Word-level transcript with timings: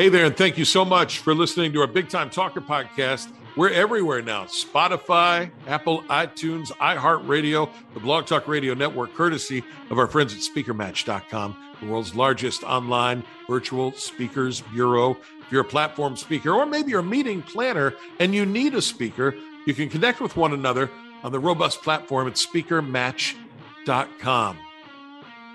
Hey 0.00 0.08
there, 0.08 0.24
and 0.24 0.34
thank 0.34 0.56
you 0.56 0.64
so 0.64 0.82
much 0.82 1.18
for 1.18 1.34
listening 1.34 1.74
to 1.74 1.82
our 1.82 1.86
Big 1.86 2.08
Time 2.08 2.30
Talker 2.30 2.62
podcast. 2.62 3.30
We're 3.54 3.68
everywhere 3.68 4.22
now 4.22 4.44
Spotify, 4.44 5.50
Apple, 5.66 6.00
iTunes, 6.04 6.68
iHeartRadio, 6.78 7.70
the 7.92 8.00
Blog 8.00 8.24
Talk 8.24 8.48
Radio 8.48 8.72
Network, 8.72 9.12
courtesy 9.12 9.62
of 9.90 9.98
our 9.98 10.06
friends 10.06 10.32
at 10.32 10.40
SpeakerMatch.com, 10.40 11.54
the 11.82 11.86
world's 11.86 12.14
largest 12.14 12.62
online 12.62 13.22
virtual 13.46 13.92
speakers 13.92 14.62
bureau. 14.72 15.18
If 15.42 15.52
you're 15.52 15.60
a 15.60 15.66
platform 15.66 16.16
speaker, 16.16 16.54
or 16.54 16.64
maybe 16.64 16.92
you're 16.92 17.00
a 17.00 17.02
meeting 17.02 17.42
planner 17.42 17.92
and 18.20 18.34
you 18.34 18.46
need 18.46 18.74
a 18.74 18.80
speaker, 18.80 19.36
you 19.66 19.74
can 19.74 19.90
connect 19.90 20.22
with 20.22 20.34
one 20.34 20.54
another 20.54 20.90
on 21.22 21.30
the 21.30 21.38
robust 21.38 21.82
platform 21.82 22.26
at 22.26 22.36
SpeakerMatch.com. 22.36 24.58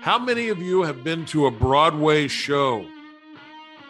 How 0.02 0.18
many 0.20 0.50
of 0.50 0.60
you 0.60 0.84
have 0.84 1.02
been 1.02 1.24
to 1.24 1.46
a 1.46 1.50
Broadway 1.50 2.28
show? 2.28 2.86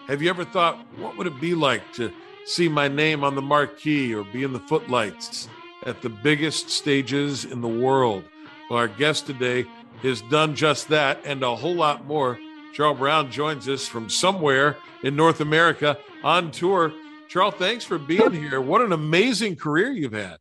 Have 0.07 0.23
you 0.23 0.31
ever 0.31 0.45
thought, 0.45 0.79
what 0.99 1.17
would 1.17 1.27
it 1.27 1.41
be 1.41 1.55
like 1.55 1.93
to 1.95 2.13
see 2.45 2.69
my 2.69 2.87
name 2.87 3.25
on 3.25 3.35
the 3.35 3.43
marquee 3.43 4.15
or 4.15 4.23
be 4.23 4.45
in 4.45 4.53
the 4.53 4.61
footlights 4.61 5.49
at 5.85 6.01
the 6.01 6.09
biggest 6.09 6.71
stages 6.71 7.45
in 7.45 7.61
the 7.61 7.69
world? 7.69 8.23
Well, 8.71 8.79
our 8.79 8.87
guest 8.87 9.27
today 9.27 9.67
has 10.03 10.23
done 10.23 10.55
just 10.55 10.89
that 10.89 11.19
and 11.25 11.43
a 11.43 11.57
whole 11.57 11.75
lot 11.75 12.07
more. 12.07 12.39
Charl 12.73 12.95
Brown 12.95 13.33
joins 13.33 13.69
us 13.69 13.89
from 13.89 14.09
somewhere 14.09 14.77
in 15.03 15.17
North 15.17 15.41
America 15.41 15.99
on 16.23 16.53
tour. 16.53 16.93
Charl, 17.27 17.51
thanks 17.51 17.85
for 17.85 17.99
being 17.99 18.33
here. 18.33 18.61
What 18.61 18.83
an 18.83 18.93
amazing 18.93 19.57
career 19.57 19.91
you've 19.91 20.13
had. 20.13 20.39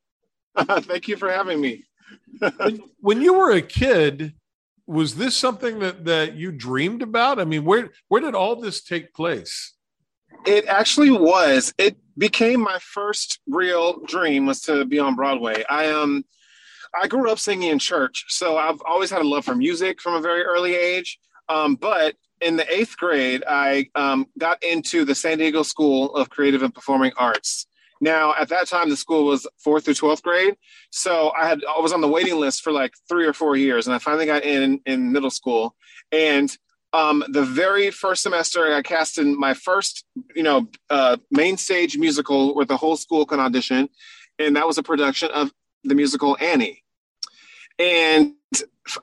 Thank 0.84 1.08
you 1.08 1.18
for 1.18 1.30
having 1.32 1.60
me. 1.60 1.84
when 3.00 3.20
you 3.20 3.34
were 3.34 3.52
a 3.52 3.62
kid, 3.62 4.34
was 4.88 5.16
this 5.16 5.36
something 5.36 5.80
that 5.80 6.06
that 6.06 6.36
you 6.36 6.52
dreamed 6.52 7.02
about? 7.02 7.40
I 7.40 7.46
mean, 7.46 7.66
where 7.66 7.92
where 8.08 8.22
did 8.22 8.36
all 8.36 8.56
this 8.56 8.82
take 8.84 9.14
place? 9.14 9.74
It 10.46 10.66
actually 10.68 11.12
was. 11.12 11.74
It 11.78 11.98
became 12.18 12.62
my 12.62 12.78
first 12.80 13.40
real 13.48 14.00
dream 14.06 14.46
was 14.46 14.62
to 14.62 14.86
be 14.86 15.00
on 15.00 15.16
Broadway. 15.16 15.64
I 15.70 15.90
um 15.90 16.26
I 17.00 17.08
grew 17.08 17.30
up 17.30 17.40
singing 17.40 17.70
in 17.70 17.80
church, 17.80 18.26
so 18.30 18.58
I've 18.58 18.82
always 18.86 19.10
had 19.10 19.22
a 19.22 19.28
love 19.28 19.46
for 19.46 19.56
music 19.56 20.02
from 20.02 20.14
a 20.14 20.22
very 20.22 20.44
early 20.44 20.76
age. 20.76 21.20
Um, 21.50 21.76
but 21.76 22.16
in 22.42 22.56
the 22.56 22.74
eighth 22.74 22.98
grade, 22.98 23.44
I 23.48 23.88
um, 23.96 24.28
got 24.38 24.64
into 24.64 25.06
the 25.06 25.16
San 25.16 25.38
Diego 25.38 25.64
School 25.64 26.14
of 26.16 26.30
Creative 26.30 26.64
and 26.64 26.74
Performing 26.74 27.12
Arts. 27.18 27.68
Now, 28.02 28.34
at 28.40 28.50
that 28.50 28.68
time, 28.68 28.90
the 28.90 28.98
school 28.98 29.26
was 29.26 29.48
fourth 29.58 29.86
through 29.86 29.94
12th 29.94 30.22
grade. 30.22 30.56
So 30.92 31.32
I 31.32 31.48
had, 31.48 31.62
I 31.64 31.80
was 31.80 31.94
on 31.94 32.02
the 32.02 32.08
waiting 32.08 32.40
list 32.40 32.62
for 32.62 32.72
like 32.72 32.94
three 33.08 33.26
or 33.26 33.34
four 33.34 33.56
years. 33.56 33.88
And 33.88 33.96
I 33.96 34.00
finally 34.00 34.26
got 34.26 34.44
in 34.44 34.82
in 34.86 35.12
middle 35.12 35.30
school. 35.30 35.76
And 36.12 36.56
um, 36.94 37.24
the 37.30 37.44
very 37.44 37.92
first 37.92 38.24
semester, 38.24 38.74
I 38.74 38.82
cast 38.82 39.18
in 39.18 39.38
my 39.38 39.54
first, 39.54 40.06
you 40.36 40.44
know, 40.44 40.68
uh, 40.90 41.18
main 41.32 41.58
stage 41.58 41.98
musical 41.98 42.56
where 42.56 42.66
the 42.66 42.78
whole 42.78 42.98
school 42.98 43.26
can 43.26 43.40
audition. 43.40 43.90
And 44.40 44.56
that 44.56 44.68
was 44.68 44.78
a 44.78 44.84
production 44.84 45.30
of 45.32 45.52
the 45.84 45.96
musical 45.96 46.38
Annie. 46.40 46.84
And 47.78 48.34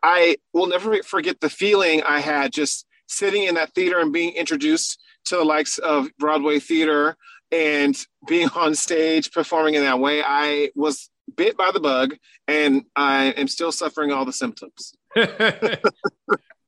I 0.03 0.37
will 0.53 0.67
never 0.67 1.03
forget 1.03 1.41
the 1.41 1.51
feeling 1.51 2.03
I 2.03 2.21
had 2.21 2.53
just 2.53 2.87
sitting 3.07 3.45
in 3.45 3.57
that 3.57 3.75
theater 3.75 3.99
and 4.01 4.13
being 4.13 4.35
introduced 4.35 4.99
to 5.27 5.37
the 5.37 5.45
likes 5.45 5.79
of 5.79 6.09
Broadway 6.19 6.59
theater, 6.59 7.17
and 7.53 7.97
being 8.27 8.49
on 8.57 8.75
stage 8.75 9.31
performing 9.31 9.75
in 9.75 9.83
that 9.83 10.01
way, 10.01 10.23
I 10.25 10.71
was 10.75 11.11
bit 11.37 11.57
by 11.57 11.71
the 11.73 11.81
bug 11.81 12.17
and 12.49 12.85
I 12.97 13.27
am 13.37 13.49
still 13.49 13.71
suffering 13.71 14.11
all 14.11 14.25
the 14.25 14.33
symptoms. 14.33 14.95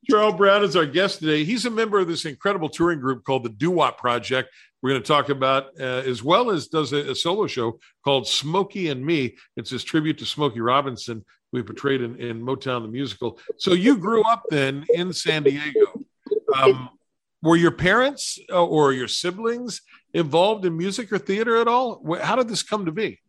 Charl 0.08 0.32
Brown 0.32 0.62
is 0.62 0.76
our 0.76 0.86
guest 0.86 1.20
today. 1.20 1.44
He's 1.44 1.64
a 1.64 1.70
member 1.70 1.98
of 1.98 2.06
this 2.06 2.26
incredible 2.26 2.68
touring 2.68 3.00
group 3.00 3.24
called 3.24 3.42
the 3.42 3.48
Doo 3.48 3.70
Wop 3.70 3.98
Project. 3.98 4.50
We're 4.82 4.90
going 4.90 5.02
to 5.02 5.08
talk 5.08 5.30
about, 5.30 5.68
uh, 5.80 6.02
as 6.06 6.22
well 6.22 6.50
as 6.50 6.68
does 6.68 6.92
a, 6.92 7.12
a, 7.12 7.14
solo 7.14 7.46
show 7.46 7.78
called 8.04 8.28
Smokey 8.28 8.90
and 8.90 9.04
Me. 9.04 9.34
It's 9.56 9.70
his 9.70 9.82
tribute 9.82 10.18
to 10.18 10.26
Smokey 10.26 10.60
Robinson, 10.60 11.24
we 11.54 11.62
portrayed 11.62 12.02
in, 12.02 12.16
in 12.16 12.42
Motown 12.42 12.82
the 12.82 12.88
musical. 12.88 13.38
So 13.56 13.72
you 13.72 13.96
grew 13.96 14.22
up 14.24 14.42
then 14.50 14.84
in 14.92 15.12
San 15.12 15.44
Diego. 15.44 16.02
Um, 16.54 16.90
were 17.42 17.56
your 17.56 17.70
parents 17.70 18.38
uh, 18.50 18.64
or 18.64 18.92
your 18.92 19.08
siblings 19.08 19.80
involved 20.14 20.64
in 20.64 20.76
music 20.76 21.12
or 21.12 21.18
theater 21.18 21.56
at 21.56 21.68
all? 21.68 22.02
How 22.22 22.36
did 22.36 22.48
this 22.48 22.62
come 22.62 22.86
to 22.86 22.92
be? 22.92 23.20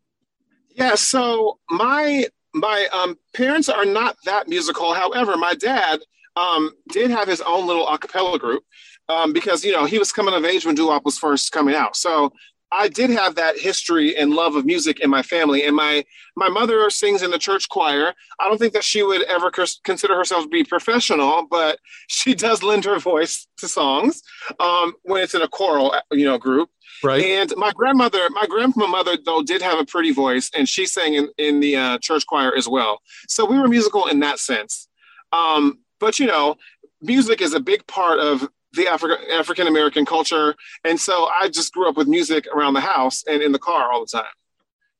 Yeah, 0.69 0.95
so 0.95 1.59
my 1.69 2.27
my 2.53 2.87
um, 2.93 3.17
parents 3.33 3.67
are 3.67 3.85
not 3.85 4.15
that 4.25 4.47
musical. 4.47 4.93
However, 4.93 5.35
my 5.35 5.55
dad 5.55 5.99
um, 6.37 6.71
did 6.89 7.11
have 7.11 7.27
his 7.27 7.41
own 7.41 7.67
little 7.67 7.87
a 7.87 7.97
cappella 7.97 8.39
group 8.39 8.63
um, 9.09 9.33
because 9.33 9.65
you 9.65 9.71
know 9.71 9.85
he 9.85 9.99
was 9.99 10.11
coming 10.11 10.33
of 10.33 10.45
age 10.45 10.65
when 10.65 10.75
doo 10.75 10.87
was 11.03 11.17
first 11.17 11.51
coming 11.51 11.75
out. 11.75 11.95
So 11.95 12.31
I 12.77 12.89
did 12.89 13.09
have 13.09 13.35
that 13.35 13.57
history 13.57 14.17
and 14.17 14.33
love 14.33 14.55
of 14.55 14.65
music 14.65 14.99
in 14.99 15.09
my 15.09 15.21
family, 15.21 15.65
and 15.65 15.75
my 15.75 16.03
my 16.35 16.49
mother 16.49 16.89
sings 16.89 17.21
in 17.21 17.31
the 17.31 17.37
church 17.37 17.69
choir. 17.69 18.13
I 18.39 18.49
don't 18.49 18.57
think 18.57 18.73
that 18.73 18.83
she 18.83 19.01
would 19.01 19.23
ever 19.23 19.49
consider 19.83 20.15
herself 20.15 20.43
to 20.43 20.49
be 20.49 20.63
professional, 20.63 21.47
but 21.49 21.79
she 22.07 22.35
does 22.35 22.63
lend 22.63 22.83
her 22.85 22.99
voice 22.99 23.47
to 23.57 23.67
songs 23.67 24.21
um, 24.59 24.93
when 25.03 25.23
it's 25.23 25.33
in 25.33 25.41
a 25.41 25.47
choral, 25.47 25.95
you 26.11 26.25
know, 26.25 26.37
group. 26.37 26.69
Right. 27.03 27.23
And 27.23 27.53
my 27.55 27.71
grandmother, 27.71 28.29
my 28.31 28.45
grandmother 28.45 28.91
mother 28.91 29.17
though, 29.23 29.41
did 29.41 29.61
have 29.61 29.79
a 29.79 29.85
pretty 29.85 30.11
voice, 30.11 30.51
and 30.55 30.67
she 30.67 30.85
sang 30.85 31.13
in 31.13 31.29
in 31.37 31.61
the 31.61 31.77
uh, 31.77 31.97
church 31.99 32.25
choir 32.25 32.53
as 32.55 32.67
well. 32.67 32.99
So 33.29 33.45
we 33.45 33.57
were 33.57 33.67
musical 33.67 34.07
in 34.07 34.19
that 34.19 34.39
sense. 34.39 34.89
Um, 35.31 35.79
but 35.99 36.19
you 36.19 36.27
know, 36.27 36.57
music 37.01 37.41
is 37.41 37.53
a 37.53 37.59
big 37.59 37.87
part 37.87 38.19
of 38.19 38.49
the 38.75 38.87
African 38.87 39.17
African 39.31 39.67
American 39.67 40.05
culture, 40.05 40.55
and 40.83 40.99
so 40.99 41.25
I 41.25 41.49
just 41.49 41.73
grew 41.73 41.89
up 41.89 41.97
with 41.97 42.07
music 42.07 42.47
around 42.47 42.73
the 42.73 42.81
house 42.81 43.23
and 43.27 43.41
in 43.41 43.51
the 43.51 43.59
car 43.59 43.91
all 43.91 44.01
the 44.01 44.17
time. 44.17 44.31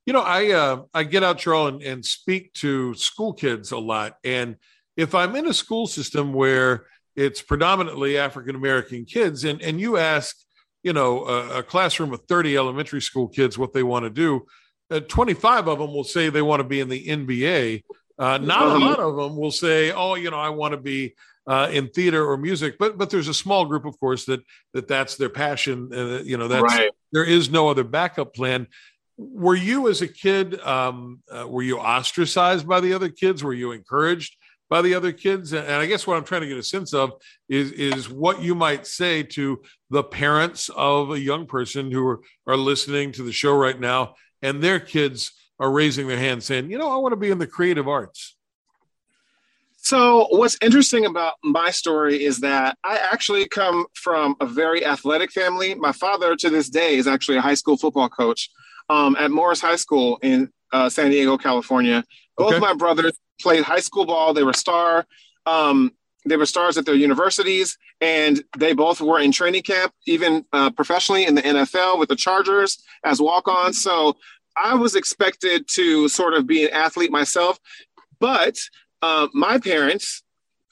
You 0.05 0.13
know, 0.13 0.21
I 0.21 0.51
uh, 0.51 0.83
I 0.93 1.03
get 1.03 1.23
out, 1.23 1.39
Charl, 1.39 1.67
and, 1.67 1.81
and 1.81 2.05
speak 2.05 2.53
to 2.55 2.93
school 2.93 3.33
kids 3.33 3.71
a 3.71 3.77
lot, 3.77 4.17
and 4.23 4.57
if 4.97 5.13
I'm 5.13 5.35
in 5.35 5.47
a 5.47 5.53
school 5.53 5.87
system 5.87 6.33
where 6.33 6.85
it's 7.15 7.41
predominantly 7.41 8.17
African 8.17 8.55
American 8.55 9.05
kids, 9.05 9.43
and 9.43 9.61
and 9.61 9.79
you 9.79 9.97
ask, 9.97 10.35
you 10.83 10.93
know, 10.93 11.25
a, 11.25 11.59
a, 11.59 11.63
classroom 11.63 12.13
of 12.13 12.21
30 12.27 12.57
elementary 12.57 13.01
school 13.01 13.27
kids 13.27 13.57
what 13.57 13.73
they 13.73 13.83
want 13.83 14.03
to 14.03 14.09
do, 14.09 14.45
uh, 14.91 14.99
25 14.99 15.67
of 15.67 15.79
them 15.79 15.93
will 15.93 16.03
say 16.03 16.29
they 16.29 16.41
want 16.41 16.59
to 16.59 16.67
be 16.67 16.79
in 16.79 16.89
the 16.89 17.07
NBA. 17.07 17.83
Uh, 18.17 18.37
not 18.37 18.61
a 18.61 18.65
uh-huh. 18.65 18.79
lot 18.79 18.99
of 18.99 19.15
them 19.15 19.35
will 19.35 19.51
say, 19.51 19.91
oh, 19.91 20.15
you 20.15 20.31
know, 20.31 20.39
I 20.39 20.49
want 20.49 20.73
to 20.73 20.77
be 20.77 21.15
uh, 21.47 21.69
in 21.71 21.89
theater 21.89 22.25
or 22.25 22.37
music, 22.37 22.77
but 22.79 22.97
but 22.97 23.09
there's 23.09 23.27
a 23.27 23.33
small 23.33 23.65
group, 23.65 23.85
of 23.85 23.99
course, 23.99 24.25
that 24.25 24.41
that 24.73 24.87
that's 24.87 25.15
their 25.15 25.29
passion. 25.29 25.89
Uh, 25.93 26.21
you 26.23 26.37
know, 26.37 26.47
that's 26.47 26.63
right. 26.63 26.91
there 27.11 27.23
is 27.23 27.49
no 27.49 27.69
other 27.69 27.83
backup 27.83 28.33
plan. 28.33 28.67
Were 29.17 29.55
you 29.55 29.87
as 29.87 30.01
a 30.01 30.07
kid? 30.07 30.59
Um, 30.61 31.21
uh, 31.31 31.47
were 31.47 31.61
you 31.61 31.79
ostracized 31.79 32.67
by 32.67 32.79
the 32.79 32.93
other 32.93 33.09
kids? 33.09 33.43
Were 33.43 33.53
you 33.53 33.71
encouraged 33.71 34.35
by 34.69 34.81
the 34.81 34.95
other 34.95 35.11
kids? 35.11 35.53
And, 35.53 35.65
and 35.65 35.75
I 35.75 35.85
guess 35.85 36.07
what 36.07 36.17
I'm 36.17 36.25
trying 36.25 36.41
to 36.41 36.47
get 36.47 36.57
a 36.57 36.63
sense 36.63 36.93
of 36.93 37.13
is 37.47 37.71
is 37.71 38.09
what 38.09 38.41
you 38.41 38.55
might 38.55 38.87
say 38.87 39.23
to 39.23 39.61
the 39.89 40.03
parents 40.03 40.69
of 40.75 41.11
a 41.11 41.19
young 41.19 41.45
person 41.45 41.91
who 41.91 42.05
are, 42.07 42.21
are 42.47 42.57
listening 42.57 43.11
to 43.13 43.23
the 43.23 43.31
show 43.31 43.55
right 43.55 43.79
now, 43.79 44.15
and 44.41 44.63
their 44.63 44.79
kids 44.79 45.31
are 45.59 45.71
raising 45.71 46.07
their 46.07 46.17
hand 46.17 46.43
saying, 46.43 46.69
you 46.69 46.77
know, 46.77 46.91
I 46.91 46.97
want 46.97 47.13
to 47.13 47.17
be 47.17 47.29
in 47.29 47.37
the 47.37 47.47
creative 47.47 47.87
arts. 47.87 48.34
So, 49.85 50.25
what's 50.31 50.57
interesting 50.63 51.05
about 51.05 51.35
my 51.43 51.69
story 51.69 52.23
is 52.23 52.39
that 52.39 52.75
I 52.83 52.97
actually 52.97 53.47
come 53.47 53.85
from 53.93 54.35
a 54.39 54.45
very 54.47 54.83
athletic 54.83 55.31
family. 55.31 55.75
My 55.75 55.91
father, 55.91 56.35
to 56.37 56.49
this 56.49 56.69
day, 56.69 56.95
is 56.95 57.05
actually 57.05 57.37
a 57.37 57.41
high 57.41 57.53
school 57.53 57.77
football 57.77 58.09
coach 58.09 58.49
um, 58.89 59.15
at 59.19 59.29
Morse 59.29 59.61
High 59.61 59.75
School 59.75 60.17
in 60.23 60.51
uh, 60.73 60.89
San 60.89 61.11
Diego, 61.11 61.37
California. 61.37 62.03
Both 62.35 62.53
okay. 62.53 62.59
my 62.59 62.73
brothers 62.73 63.13
played 63.39 63.63
high 63.63 63.79
school 63.79 64.07
ball. 64.07 64.33
They 64.33 64.41
were 64.41 64.53
star. 64.53 65.05
Um, 65.45 65.91
they 66.25 66.35
were 66.35 66.47
stars 66.47 66.79
at 66.79 66.87
their 66.87 66.95
universities, 66.95 67.77
and 68.01 68.43
they 68.57 68.73
both 68.73 69.01
were 69.01 69.19
in 69.19 69.31
training 69.31 69.61
camp, 69.61 69.93
even 70.07 70.45
uh, 70.51 70.71
professionally 70.71 71.27
in 71.27 71.35
the 71.35 71.43
NFL 71.43 71.99
with 71.99 72.09
the 72.09 72.15
Chargers 72.15 72.81
as 73.03 73.21
walk-ons. 73.21 73.83
So 73.83 74.17
I 74.57 74.73
was 74.73 74.95
expected 74.95 75.67
to 75.75 76.09
sort 76.09 76.33
of 76.33 76.47
be 76.47 76.65
an 76.65 76.71
athlete 76.73 77.11
myself, 77.11 77.59
but 78.19 78.57
uh, 79.05 79.27
my 79.33 79.59
parents 79.59 80.23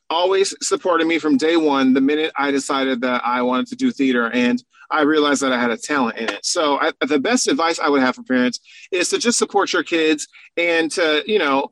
always 0.09 0.55
supported 0.61 1.05
me 1.05 1.19
from 1.19 1.37
day 1.37 1.55
one 1.55 1.93
the 1.93 2.01
minute 2.01 2.31
I 2.35 2.49
decided 2.51 3.01
that 3.01 3.21
I 3.23 3.41
wanted 3.43 3.67
to 3.67 3.75
do 3.75 3.91
theater. 3.91 4.29
And 4.31 4.63
I 4.89 5.01
realized 5.01 5.41
that 5.43 5.53
I 5.53 5.59
had 5.59 5.71
a 5.71 5.77
talent 5.77 6.17
in 6.17 6.29
it. 6.29 6.43
So 6.43 6.79
I, 6.79 6.91
the 7.05 7.19
best 7.19 7.47
advice 7.47 7.79
I 7.79 7.89
would 7.89 8.01
have 8.01 8.15
for 8.15 8.23
parents 8.23 8.59
is 8.91 9.09
to 9.09 9.17
just 9.17 9.37
support 9.37 9.73
your 9.73 9.83
kids 9.83 10.27
and 10.57 10.91
to, 10.91 11.23
you 11.27 11.39
know, 11.39 11.71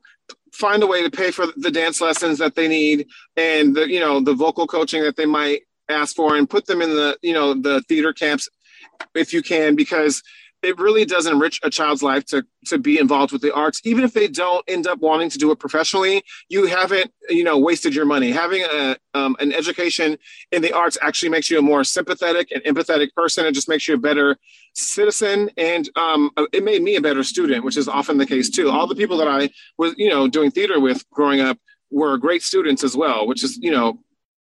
find 0.53 0.83
a 0.83 0.87
way 0.87 1.01
to 1.03 1.09
pay 1.09 1.31
for 1.31 1.45
the 1.55 1.71
dance 1.71 1.99
lessons 2.01 2.37
that 2.39 2.55
they 2.55 2.67
need 2.67 3.07
and 3.37 3.75
the, 3.75 3.89
you 3.89 3.99
know, 3.99 4.19
the 4.19 4.33
vocal 4.33 4.67
coaching 4.67 5.01
that 5.03 5.15
they 5.15 5.25
might 5.25 5.61
ask 5.89 6.15
for 6.15 6.35
and 6.35 6.49
put 6.49 6.65
them 6.67 6.81
in 6.81 6.89
the, 6.89 7.17
you 7.21 7.33
know, 7.33 7.53
the 7.53 7.81
theater 7.89 8.13
camps 8.13 8.49
if 9.15 9.33
you 9.33 9.41
can, 9.41 9.75
because 9.75 10.21
it 10.63 10.77
really 10.77 11.05
does 11.05 11.25
enrich 11.25 11.59
a 11.63 11.69
child's 11.69 12.03
life 12.03 12.25
to 12.25 12.45
to 12.65 12.77
be 12.77 12.99
involved 12.99 13.31
with 13.31 13.41
the 13.41 13.53
arts. 13.53 13.81
Even 13.83 14.03
if 14.03 14.13
they 14.13 14.27
don't 14.27 14.63
end 14.67 14.87
up 14.87 14.99
wanting 14.99 15.29
to 15.29 15.37
do 15.37 15.51
it 15.51 15.59
professionally 15.59 16.23
you 16.49 16.65
haven't 16.65 17.11
you 17.29 17.43
know 17.43 17.57
wasted 17.57 17.95
your 17.95 18.05
money. 18.05 18.31
Having 18.31 18.63
a 18.63 18.97
um, 19.13 19.35
an 19.39 19.53
education 19.53 20.17
in 20.51 20.61
the 20.61 20.73
arts 20.73 20.97
actually 21.01 21.29
makes 21.29 21.49
you 21.49 21.59
a 21.59 21.61
more 21.61 21.83
sympathetic 21.83 22.51
and 22.51 22.63
empathetic 22.63 23.13
person. 23.13 23.45
It 23.45 23.53
just 23.53 23.69
makes 23.69 23.87
you 23.87 23.95
a 23.95 23.97
better 23.97 24.37
citizen 24.73 25.49
and 25.57 25.89
um, 25.95 26.31
it 26.53 26.63
made 26.63 26.81
me 26.81 26.95
a 26.95 27.01
better 27.01 27.23
student 27.23 27.65
which 27.65 27.77
is 27.77 27.87
often 27.87 28.17
the 28.17 28.25
case 28.25 28.49
too. 28.49 28.69
All 28.69 28.87
the 28.87 28.95
people 28.95 29.17
that 29.17 29.27
i 29.27 29.49
was 29.77 29.93
you 29.97 30.09
know 30.09 30.27
doing 30.27 30.51
theater 30.51 30.79
with 30.79 31.09
growing 31.09 31.41
up 31.41 31.57
were 31.89 32.17
great 32.17 32.43
students 32.43 32.83
as 32.83 32.95
well 32.95 33.27
which 33.27 33.43
is 33.43 33.57
you 33.57 33.71
know 33.71 33.99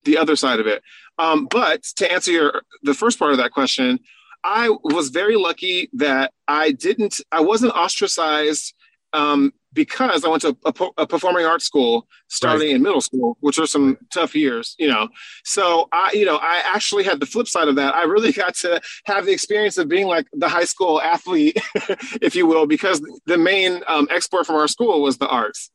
the 0.04 0.18
other 0.18 0.36
side 0.36 0.60
of 0.60 0.66
it. 0.66 0.82
Um, 1.18 1.46
but 1.46 1.82
to 1.96 2.10
answer 2.10 2.32
your 2.32 2.62
the 2.82 2.94
first 2.94 3.18
part 3.18 3.32
of 3.32 3.38
that 3.38 3.52
question 3.52 4.00
I 4.44 4.70
was 4.82 5.10
very 5.10 5.36
lucky 5.36 5.88
that 5.94 6.32
I 6.48 6.72
didn't, 6.72 7.20
I 7.30 7.40
wasn't 7.40 7.74
ostracized 7.74 8.74
um, 9.12 9.52
because 9.72 10.24
I 10.24 10.28
went 10.28 10.42
to 10.42 10.56
a, 10.64 10.72
a, 10.98 11.06
performing 11.06 11.46
arts 11.46 11.64
school 11.64 12.06
starting 12.28 12.68
right. 12.68 12.76
in 12.76 12.82
middle 12.82 13.00
school, 13.00 13.36
which 13.40 13.58
were 13.58 13.66
some 13.66 13.98
tough 14.12 14.34
years, 14.34 14.74
you 14.78 14.88
know. 14.88 15.08
So 15.44 15.88
I, 15.92 16.12
you 16.12 16.24
know, 16.24 16.36
I 16.36 16.62
actually 16.64 17.04
had 17.04 17.20
the 17.20 17.26
flip 17.26 17.48
side 17.48 17.68
of 17.68 17.76
that. 17.76 17.94
I 17.94 18.04
really 18.04 18.32
got 18.44 18.54
to 18.56 18.80
have 19.04 19.26
the 19.26 19.32
experience 19.32 19.78
of 19.78 19.88
being 19.88 20.06
like 20.06 20.26
the 20.32 20.48
high 20.48 20.64
school 20.64 21.00
athlete, 21.00 21.58
if 22.20 22.34
you 22.34 22.46
will, 22.46 22.66
because 22.66 23.00
the 23.26 23.38
main 23.38 23.82
um, 23.86 24.08
export 24.10 24.46
from 24.46 24.56
our 24.56 24.68
school 24.68 25.02
was 25.02 25.18
the 25.18 25.28
arts. 25.28 25.70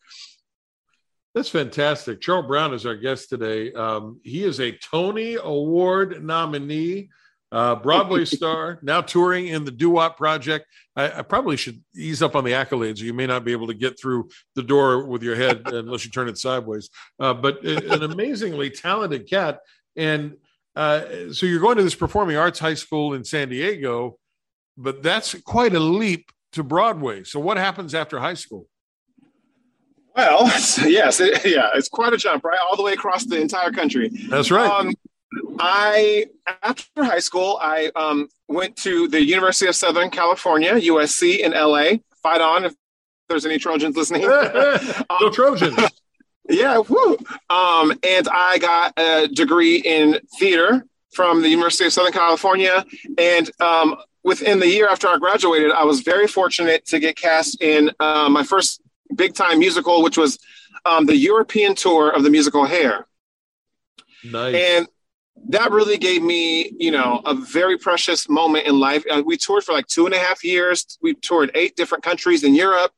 That's 1.34 1.50
fantastic. 1.50 2.20
Charl 2.20 2.44
Brown 2.44 2.74
is 2.74 2.86
our 2.86 2.96
guest 2.96 3.30
today. 3.30 3.72
Um, 3.74 4.20
he 4.24 4.44
is 4.44 4.60
a 4.60 4.72
Tony 4.72 5.36
Award 5.36 6.24
nominee 6.24 7.10
uh, 7.52 7.76
Broadway 7.76 8.26
star, 8.26 8.80
now 8.82 9.02
touring 9.02 9.48
in 9.48 9.64
the 9.64 9.72
Doo 9.72 9.92
Wop 9.92 10.18
Project. 10.18 10.66
I, 10.96 11.20
I, 11.20 11.22
probably 11.22 11.56
should 11.56 11.82
ease 11.96 12.22
up 12.22 12.36
on 12.36 12.44
the 12.44 12.52
accolades. 12.52 13.00
You 13.00 13.14
may 13.14 13.26
not 13.26 13.46
be 13.46 13.54
able 13.54 13.68
to 13.68 13.74
get 13.74 14.00
through 14.00 14.30
the 14.56 14.64
door 14.64 15.06
with 15.06 15.24
your 15.24 15.36
head 15.36 15.62
unless 15.66 16.04
you 16.04 16.12
turn 16.12 16.28
it 16.28 16.38
sideways. 16.38 16.90
Uh, 17.20 17.34
but 17.34 17.64
an 17.64 18.04
amazingly 18.04 18.70
talented 18.70 19.30
cat. 19.30 19.60
And 19.96 20.36
uh, 20.76 21.32
so 21.32 21.46
you're 21.46 21.62
going 21.62 21.78
to 21.78 21.84
this 21.84 21.96
performing 21.96 22.36
arts 22.36 22.60
high 22.60 22.74
school 22.74 23.14
in 23.14 23.24
San 23.24 23.50
Diego, 23.50 24.18
but 24.78 25.02
that's 25.02 25.34
quite 25.42 25.74
a 25.74 25.80
leap 25.80 26.32
to 26.54 26.64
Broadway. 26.64 27.24
So 27.24 27.40
what 27.40 27.58
happens 27.58 27.96
after 27.96 28.20
high 28.20 28.34
school? 28.34 28.68
Well, 30.16 30.48
yes, 30.86 31.20
it, 31.20 31.46
yeah, 31.46 31.70
it's 31.76 31.88
quite 31.88 32.12
a 32.12 32.18
jump, 32.18 32.44
right? 32.44 32.60
All 32.60 32.76
the 32.76 32.84
way 32.84 32.94
across 32.94 33.24
the 33.26 33.40
entire 33.40 33.72
country. 33.72 34.10
That's 34.30 34.52
right. 34.52 34.70
Um, 34.70 34.94
I 35.60 36.28
after 36.64 37.04
high 37.04 37.20
school, 37.20 37.58
I 37.62 37.92
um, 37.96 38.30
went 38.48 38.76
to 38.78 39.08
the 39.08 39.24
University 39.24 39.68
of 39.68 39.76
Southern 39.76 40.10
California, 40.10 40.74
USC 40.74 41.40
in 41.40 41.52
LA. 41.52 42.00
Fight 42.24 42.42
on 42.42 42.66
if 42.66 42.74
there's 43.30 43.46
any 43.46 43.58
Trojans 43.58 43.96
listening. 43.96 44.26
um, 45.10 45.34
Trojans. 45.34 45.78
Yeah, 46.50 46.78
woo. 46.78 47.18
Um, 47.50 47.92
and 48.04 48.28
I 48.32 48.58
got 48.60 48.98
a 48.98 49.28
degree 49.28 49.78
in 49.78 50.20
theater 50.40 50.86
from 51.12 51.42
the 51.42 51.50
University 51.50 51.86
of 51.86 51.94
Southern 51.94 52.14
California. 52.14 52.86
And 53.18 53.52
um, 53.60 53.98
within 54.24 54.60
the 54.60 54.68
year 54.68 54.88
after 54.88 55.08
I 55.08 55.18
graduated, 55.18 55.72
I 55.72 55.84
was 55.84 56.02
very 56.02 56.28
fortunate 56.28 56.86
to 56.86 57.00
get 57.00 57.18
cast 57.18 57.62
in 57.62 57.92
uh, 58.00 58.30
my 58.30 58.44
first 58.44 58.82
big 59.16 59.34
time 59.34 59.60
musical, 59.60 60.02
which 60.04 60.18
was 60.18 60.40
um, 60.86 61.06
the 61.06 61.18
European 61.18 61.76
tour 61.76 62.12
of 62.12 62.24
the 62.24 62.30
musical 62.30 62.66
Hair. 62.66 63.08
Nice. 64.24 64.56
And 64.56 64.88
that 65.50 65.72
really 65.72 65.98
gave 65.98 66.22
me, 66.22 66.72
you 66.78 66.92
know, 66.92 67.22
a 67.26 67.34
very 67.34 67.78
precious 67.78 68.28
moment 68.28 68.68
in 68.68 68.80
life. 68.80 69.04
Uh, 69.10 69.24
we 69.26 69.38
toured 69.38 69.64
for 69.64 69.72
like 69.72 69.88
two 69.88 70.06
and 70.06 70.14
a 70.14 70.20
half 70.20 70.44
years. 70.44 70.98
We 71.02 71.14
toured 71.16 71.52
eight 71.56 71.76
different 71.76 72.04
countries 72.04 72.44
in 72.44 72.54
Europe. 72.54 72.92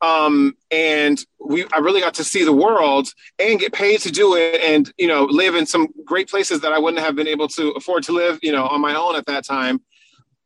Um, 0.00 0.54
and 0.70 1.18
we, 1.40 1.64
I 1.72 1.78
really 1.78 2.00
got 2.00 2.14
to 2.14 2.24
see 2.24 2.44
the 2.44 2.52
world 2.52 3.08
and 3.38 3.58
get 3.58 3.72
paid 3.72 4.00
to 4.02 4.12
do 4.12 4.36
it 4.36 4.60
and, 4.60 4.92
you 4.96 5.08
know, 5.08 5.24
live 5.24 5.54
in 5.54 5.66
some 5.66 5.88
great 6.04 6.28
places 6.28 6.60
that 6.60 6.72
I 6.72 6.78
wouldn't 6.78 7.02
have 7.02 7.16
been 7.16 7.26
able 7.26 7.48
to 7.48 7.70
afford 7.70 8.04
to 8.04 8.12
live, 8.12 8.38
you 8.42 8.52
know, 8.52 8.66
on 8.66 8.80
my 8.80 8.94
own 8.94 9.16
at 9.16 9.26
that 9.26 9.44
time. 9.44 9.80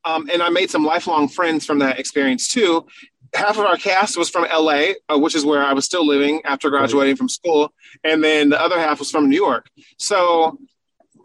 Um, 0.05 0.29
and 0.33 0.43
I 0.43 0.49
made 0.49 0.71
some 0.71 0.85
lifelong 0.85 1.29
friends 1.29 1.67
from 1.67 1.81
that 1.81 1.99
experience 1.99 2.49
too. 2.49 2.87
Half 3.35 3.59
of 3.59 3.65
our 3.65 3.77
cast 3.77 4.17
was 4.17 4.31
from 4.31 4.45
LA, 4.45 4.93
uh, 5.09 5.19
which 5.19 5.35
is 5.35 5.45
where 5.45 5.63
I 5.63 5.73
was 5.73 5.85
still 5.85 6.07
living 6.07 6.41
after 6.45 6.71
graduating 6.71 7.17
from 7.17 7.29
school. 7.29 7.73
And 8.05 8.23
then 8.23 8.51
the 8.51 8.61
other 8.61 8.79
half 8.79 9.01
was 9.01 9.11
from 9.11 9.29
New 9.29 9.37
York. 9.37 9.69
So 9.99 10.59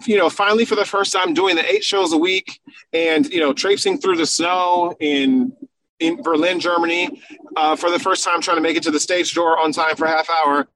you 0.05 0.17
know, 0.17 0.29
finally 0.29 0.65
for 0.65 0.75
the 0.75 0.85
first 0.85 1.11
time 1.11 1.33
doing 1.33 1.55
the 1.55 1.65
eight 1.73 1.83
shows 1.83 2.13
a 2.13 2.17
week 2.17 2.59
and, 2.93 3.25
you 3.27 3.39
know, 3.39 3.53
traipsing 3.53 3.97
through 3.97 4.17
the 4.17 4.25
snow 4.25 4.95
in 4.99 5.53
in 5.99 6.21
Berlin, 6.21 6.59
Germany, 6.59 7.21
uh, 7.55 7.75
for 7.75 7.89
the 7.89 7.97
first 7.97 8.23
time 8.23 8.39
trying 8.39 8.57
to 8.57 8.61
make 8.61 8.77
it 8.77 8.83
to 8.83 8.91
the 8.91 8.99
stage 8.99 9.33
door 9.33 9.57
on 9.57 9.71
time 9.71 9.95
for 9.95 10.05
half 10.05 10.29
hour, 10.29 10.67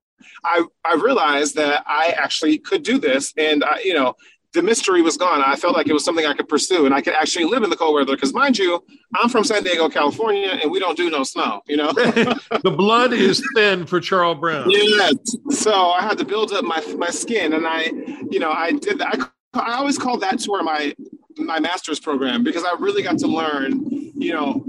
I, 0.43 0.65
I 0.83 0.95
realized 0.95 1.55
that 1.55 1.83
I 1.85 2.15
actually 2.17 2.57
could 2.57 2.81
do 2.81 2.97
this. 2.97 3.31
And, 3.37 3.63
I, 3.63 3.81
you 3.83 3.93
know, 3.93 4.15
the 4.53 4.61
mystery 4.61 5.01
was 5.01 5.17
gone. 5.17 5.41
I 5.41 5.55
felt 5.55 5.75
like 5.75 5.87
it 5.87 5.93
was 5.93 6.03
something 6.03 6.25
I 6.25 6.33
could 6.33 6.49
pursue 6.49 6.85
and 6.85 6.93
I 6.93 7.01
could 7.01 7.13
actually 7.13 7.45
live 7.45 7.63
in 7.63 7.69
the 7.69 7.75
cold 7.77 7.95
weather. 7.95 8.15
Because, 8.15 8.33
mind 8.33 8.57
you, 8.57 8.83
I'm 9.15 9.29
from 9.29 9.43
San 9.43 9.63
Diego, 9.63 9.87
California, 9.87 10.59
and 10.61 10.69
we 10.69 10.79
don't 10.79 10.97
do 10.97 11.09
no 11.09 11.23
snow, 11.23 11.61
you 11.67 11.77
know? 11.77 11.91
the 11.93 12.73
blood 12.75 13.13
is 13.13 13.41
thin 13.55 13.85
for 13.85 14.01
Charl 14.01 14.35
Brown. 14.35 14.69
Yeah. 14.69 15.11
So 15.51 15.91
I 15.91 16.01
had 16.01 16.17
to 16.17 16.25
build 16.25 16.51
up 16.51 16.65
my, 16.65 16.83
my 16.97 17.09
skin. 17.09 17.53
And 17.53 17.65
I, 17.65 17.83
you 18.29 18.39
know, 18.39 18.51
I 18.51 18.73
did 18.73 18.99
that. 18.99 19.31
I, 19.53 19.59
I 19.59 19.73
always 19.75 19.97
call 19.97 20.17
that 20.17 20.39
tour 20.39 20.63
my, 20.63 20.93
my 21.37 21.59
master's 21.59 21.99
program 21.99 22.43
because 22.43 22.63
I 22.63 22.75
really 22.77 23.03
got 23.03 23.19
to 23.19 23.27
learn, 23.27 23.85
you 23.87 24.33
know, 24.33 24.65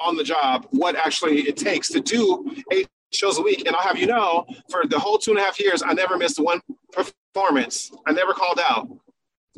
on 0.00 0.16
the 0.16 0.24
job 0.24 0.66
what 0.70 0.96
actually 0.96 1.42
it 1.42 1.56
takes 1.56 1.88
to 1.90 2.00
do 2.00 2.56
eight 2.72 2.88
shows 3.12 3.38
a 3.38 3.42
week. 3.42 3.66
And 3.66 3.76
I'll 3.76 3.82
have 3.82 3.98
you 3.98 4.06
know, 4.06 4.46
for 4.68 4.84
the 4.86 4.98
whole 4.98 5.18
two 5.18 5.30
and 5.30 5.38
a 5.38 5.42
half 5.42 5.60
years, 5.60 5.82
I 5.82 5.92
never 5.92 6.16
missed 6.16 6.40
one 6.40 6.60
performance. 6.92 7.92
I 8.06 8.12
never 8.12 8.32
called 8.32 8.60
out. 8.60 8.88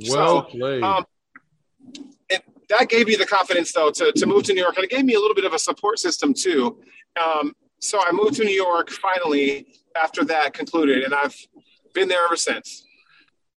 Well 0.09 0.43
so, 0.51 0.59
played. 0.59 0.83
Um, 0.83 1.05
that 2.69 2.89
gave 2.89 3.07
me 3.07 3.17
the 3.17 3.27
confidence, 3.27 3.73
though, 3.73 3.91
to, 3.91 4.13
to 4.13 4.27
move 4.27 4.45
to 4.45 4.55
New 4.55 4.63
York. 4.63 4.77
And 4.77 4.85
it 4.85 4.91
gave 4.91 5.05
me 5.05 5.15
a 5.15 5.21
little 5.21 5.35
bit 5.35 5.45
of 5.45 5.53
a 5.53 5.59
support 5.59 5.99
system, 5.99 6.35
too. 6.35 6.81
Um, 7.23 7.53
so 7.81 8.01
I 8.01 8.11
moved 8.13 8.37
to 8.37 8.45
New 8.45 8.55
York 8.55 8.91
finally 8.91 9.67
after 10.03 10.25
that 10.25 10.55
concluded, 10.55 11.05
and 11.05 11.15
I've 11.15 11.37
been 11.93 12.09
there 12.09 12.25
ever 12.25 12.37
since. 12.37 12.85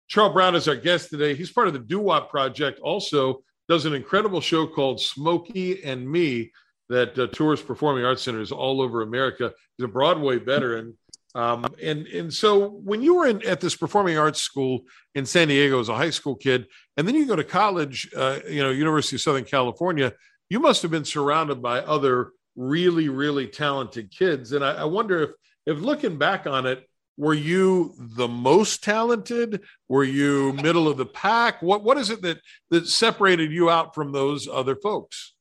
Charl 0.08 0.34
Brown 0.34 0.56
is 0.56 0.68
our 0.68 0.76
guest 0.76 1.10
today. 1.10 1.36
He's 1.36 1.52
part 1.52 1.68
of 1.68 1.74
the 1.74 1.80
Doo 1.80 2.00
Wop 2.00 2.30
Project, 2.30 2.80
also 2.80 3.44
does 3.68 3.86
an 3.86 3.94
incredible 3.94 4.42
show 4.42 4.68
called 4.68 5.00
Smokey 5.00 5.84
and 5.84 6.10
Me 6.10 6.52
that 6.90 7.18
uh, 7.18 7.28
tours 7.28 7.62
performing 7.62 8.06
arts 8.06 8.24
centers 8.24 8.52
all 8.52 8.82
over 8.82 9.02
America. 9.02 9.52
He's 9.78 9.86
a 9.86 9.88
Broadway 9.88 10.38
veteran 10.38 10.96
um, 11.36 11.66
and 11.84 12.08
and 12.08 12.34
so 12.34 12.70
when 12.70 13.02
you 13.02 13.16
were 13.16 13.28
in, 13.28 13.46
at 13.46 13.60
this 13.60 13.76
performing 13.76 14.18
arts 14.18 14.42
school 14.42 14.86
in 15.16 15.26
San 15.26 15.50
Diego 15.50 15.82
as 15.82 15.90
a 15.90 15.96
high 15.96 16.10
school 16.10 16.36
kid, 16.36 16.66
and 16.96 17.06
then 17.06 17.14
you 17.14 17.26
go 17.26 17.36
to 17.36 17.44
college, 17.44 18.10
uh, 18.16 18.40
you 18.50 18.64
know, 18.64 18.72
University 18.72 19.18
of 19.18 19.22
Southern 19.22 19.44
California, 19.44 20.14
you 20.50 20.62
must 20.62 20.82
have 20.82 20.92
been 20.92 21.04
surrounded 21.04 21.62
by 21.62 21.80
other 21.82 22.32
really 22.56 23.10
really 23.10 23.48
talented 23.48 24.10
kids. 24.12 24.54
And 24.54 24.64
I, 24.64 24.76
I 24.76 24.84
wonder 24.86 25.22
if 25.24 25.30
if 25.66 25.80
looking 25.80 26.18
back 26.18 26.48
on 26.48 26.66
it, 26.66 26.88
were 27.18 27.34
you 27.34 27.94
the 27.98 28.30
most 28.30 28.82
talented? 28.82 29.62
Were 29.90 30.06
you 30.06 30.54
middle 30.54 30.88
of 30.88 30.96
the 30.96 31.06
pack? 31.06 31.62
What 31.62 31.84
what 31.84 31.98
is 31.98 32.12
it 32.12 32.22
that 32.22 32.40
that 32.70 32.88
separated 32.88 33.52
you 33.52 33.70
out 33.70 33.94
from 33.94 34.14
those 34.14 34.48
other 34.48 34.78
folks? 34.78 35.34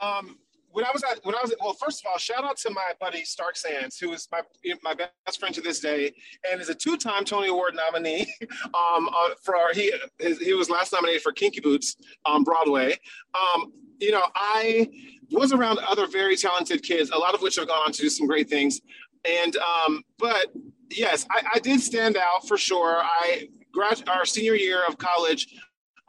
Um, 0.00 0.38
when 0.72 0.84
I 0.84 0.90
was 0.92 1.02
at 1.04 1.24
when 1.24 1.34
I 1.34 1.38
was 1.42 1.52
at, 1.52 1.58
well, 1.60 1.74
first 1.74 2.00
of 2.00 2.10
all, 2.10 2.18
shout 2.18 2.44
out 2.44 2.56
to 2.58 2.70
my 2.70 2.92
buddy 3.00 3.24
Stark 3.24 3.56
Sands, 3.56 3.98
who 3.98 4.12
is 4.12 4.26
my 4.32 4.40
my 4.82 4.94
best 4.94 5.38
friend 5.38 5.54
to 5.54 5.60
this 5.60 5.80
day, 5.80 6.12
and 6.50 6.60
is 6.60 6.68
a 6.68 6.74
two-time 6.74 7.24
Tony 7.24 7.48
Award 7.48 7.74
nominee. 7.74 8.32
um, 8.74 9.08
uh, 9.08 9.30
for 9.42 9.56
our, 9.56 9.72
he 9.72 9.92
his, 10.18 10.38
he 10.38 10.54
was 10.54 10.70
last 10.70 10.92
nominated 10.92 11.22
for 11.22 11.32
Kinky 11.32 11.60
Boots 11.60 11.96
on 12.24 12.42
Broadway. 12.42 12.98
Um, 13.34 13.72
you 14.00 14.10
know, 14.10 14.24
I 14.34 14.88
was 15.30 15.52
around 15.52 15.78
other 15.78 16.06
very 16.06 16.36
talented 16.36 16.82
kids, 16.82 17.10
a 17.10 17.18
lot 17.18 17.34
of 17.34 17.42
which 17.42 17.56
have 17.56 17.68
gone 17.68 17.82
on 17.86 17.92
to 17.92 18.02
do 18.02 18.10
some 18.10 18.26
great 18.26 18.48
things. 18.48 18.80
And 19.24 19.56
um, 19.56 20.02
but 20.18 20.52
yes, 20.90 21.26
I, 21.30 21.42
I 21.54 21.58
did 21.58 21.80
stand 21.80 22.16
out 22.16 22.48
for 22.48 22.56
sure. 22.56 23.02
I 23.02 23.48
grad 23.72 24.08
our 24.08 24.24
senior 24.24 24.54
year 24.54 24.82
of 24.86 24.98
college, 24.98 25.48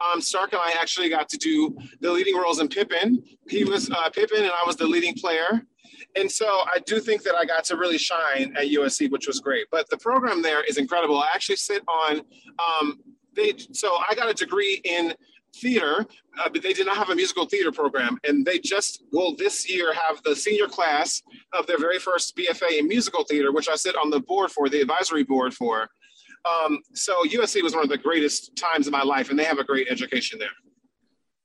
um, 0.00 0.20
Stark 0.20 0.52
and 0.52 0.60
I 0.62 0.74
actually 0.80 1.08
got 1.08 1.28
to 1.30 1.36
do 1.36 1.76
the 2.00 2.10
leading 2.10 2.36
roles 2.36 2.60
in 2.60 2.68
Pippin. 2.68 3.22
He 3.48 3.64
was 3.64 3.90
uh, 3.90 4.10
Pippin, 4.10 4.42
and 4.42 4.52
I 4.52 4.66
was 4.66 4.76
the 4.76 4.86
leading 4.86 5.14
player. 5.14 5.62
And 6.16 6.30
so 6.30 6.46
I 6.46 6.78
do 6.86 7.00
think 7.00 7.22
that 7.22 7.34
I 7.34 7.44
got 7.44 7.64
to 7.64 7.76
really 7.76 7.98
shine 7.98 8.54
at 8.56 8.66
USC, 8.66 9.10
which 9.10 9.26
was 9.26 9.40
great. 9.40 9.66
But 9.70 9.88
the 9.90 9.96
program 9.96 10.42
there 10.42 10.62
is 10.62 10.76
incredible. 10.76 11.18
I 11.18 11.28
actually 11.34 11.56
sit 11.56 11.82
on 11.88 12.22
um, 12.58 13.00
they. 13.34 13.54
So 13.72 13.98
I 14.08 14.14
got 14.14 14.30
a 14.30 14.34
degree 14.34 14.80
in 14.84 15.14
theater, 15.56 16.06
uh, 16.38 16.48
but 16.48 16.62
they 16.62 16.72
did 16.72 16.86
not 16.86 16.96
have 16.96 17.10
a 17.10 17.14
musical 17.14 17.46
theater 17.46 17.72
program. 17.72 18.18
And 18.24 18.44
they 18.44 18.58
just 18.58 19.04
will 19.12 19.34
this 19.36 19.70
year 19.70 19.92
have 19.94 20.22
the 20.24 20.34
senior 20.34 20.66
class 20.66 21.22
of 21.52 21.66
their 21.66 21.78
very 21.78 21.98
first 21.98 22.36
BFA 22.36 22.78
in 22.78 22.88
musical 22.88 23.24
theater, 23.24 23.52
which 23.52 23.68
I 23.68 23.76
sit 23.76 23.96
on 23.96 24.10
the 24.10 24.20
board 24.20 24.50
for, 24.50 24.68
the 24.68 24.80
advisory 24.80 25.22
board 25.22 25.54
for. 25.54 25.88
Um, 26.44 26.80
so 26.92 27.24
USC 27.24 27.62
was 27.62 27.74
one 27.74 27.84
of 27.84 27.90
the 27.90 27.98
greatest 27.98 28.56
times 28.56 28.86
of 28.86 28.92
my 28.92 29.02
life, 29.02 29.30
and 29.30 29.38
they 29.38 29.44
have 29.44 29.58
a 29.58 29.64
great 29.64 29.88
education 29.88 30.38
there. 30.38 30.50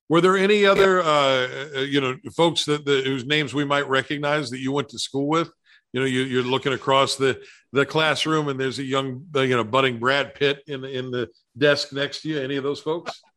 Were 0.09 0.21
there 0.21 0.37
any 0.37 0.65
other, 0.65 1.01
uh, 1.01 1.47
uh, 1.75 1.79
you 1.81 2.01
know, 2.01 2.17
folks 2.35 2.65
that, 2.65 2.83
that, 2.85 3.05
whose 3.05 3.25
names 3.25 3.53
we 3.53 3.63
might 3.63 3.87
recognize 3.87 4.49
that 4.49 4.59
you 4.59 4.71
went 4.71 4.89
to 4.89 4.99
school 4.99 5.27
with? 5.27 5.51
You 5.93 5.99
know, 5.99 6.05
you, 6.05 6.39
are 6.39 6.43
looking 6.43 6.73
across 6.73 7.15
the 7.15 7.41
the 7.71 7.85
classroom, 7.85 8.47
and 8.47 8.59
there's 8.59 8.79
a 8.79 8.83
young, 8.83 9.25
uh, 9.35 9.41
you 9.41 9.55
know, 9.55 9.63
budding 9.63 9.99
Brad 9.99 10.35
Pitt 10.35 10.63
in 10.67 10.81
the 10.81 10.89
in 10.89 11.11
the 11.11 11.29
desk 11.57 11.93
next 11.93 12.21
to 12.21 12.29
you. 12.29 12.39
Any 12.39 12.57
of 12.57 12.63
those 12.63 12.79
folks? 12.79 13.21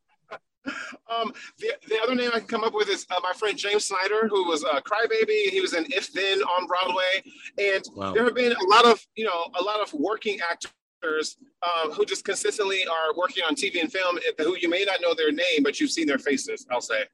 Um, 1.11 1.33
the, 1.59 1.73
the 1.89 1.99
other 2.01 2.15
name 2.15 2.31
I 2.33 2.39
can 2.39 2.47
come 2.47 2.63
up 2.63 2.73
with 2.73 2.89
is 2.89 3.05
uh, 3.11 3.17
my 3.21 3.33
friend 3.33 3.59
James 3.59 3.87
Snyder, 3.87 4.29
who 4.29 4.49
was 4.49 4.63
a 4.63 4.81
Crybaby. 4.81 5.51
He 5.51 5.61
was 5.61 5.75
in 5.75 5.85
If 5.91 6.13
Then 6.13 6.41
on 6.41 6.67
Broadway, 6.67 7.23
and 7.59 7.83
wow. 7.95 8.13
there 8.13 8.25
have 8.25 8.35
been 8.35 8.53
a 8.53 8.65
lot 8.69 8.85
of 8.85 9.05
you 9.17 9.25
know 9.25 9.51
a 9.61 9.63
lot 9.63 9.81
of 9.81 9.93
working 9.93 10.39
actors 10.41 10.71
um, 11.05 11.93
who 11.93 12.05
just 12.05 12.25
consistently 12.25 12.85
are 12.87 13.15
working 13.17 13.45
on 13.45 13.55
TV 13.55 13.81
and 13.81 13.93
film, 13.93 14.19
who 14.39 14.57
you 14.57 14.69
may 14.69 14.85
not 14.85 15.01
know 15.01 15.15
their 15.15 15.33
name, 15.33 15.63
but 15.63 15.81
you've 15.81 15.91
seen 15.91 16.07
their 16.07 16.19
faces. 16.19 16.67
I'll 16.71 16.81
say. 16.81 17.05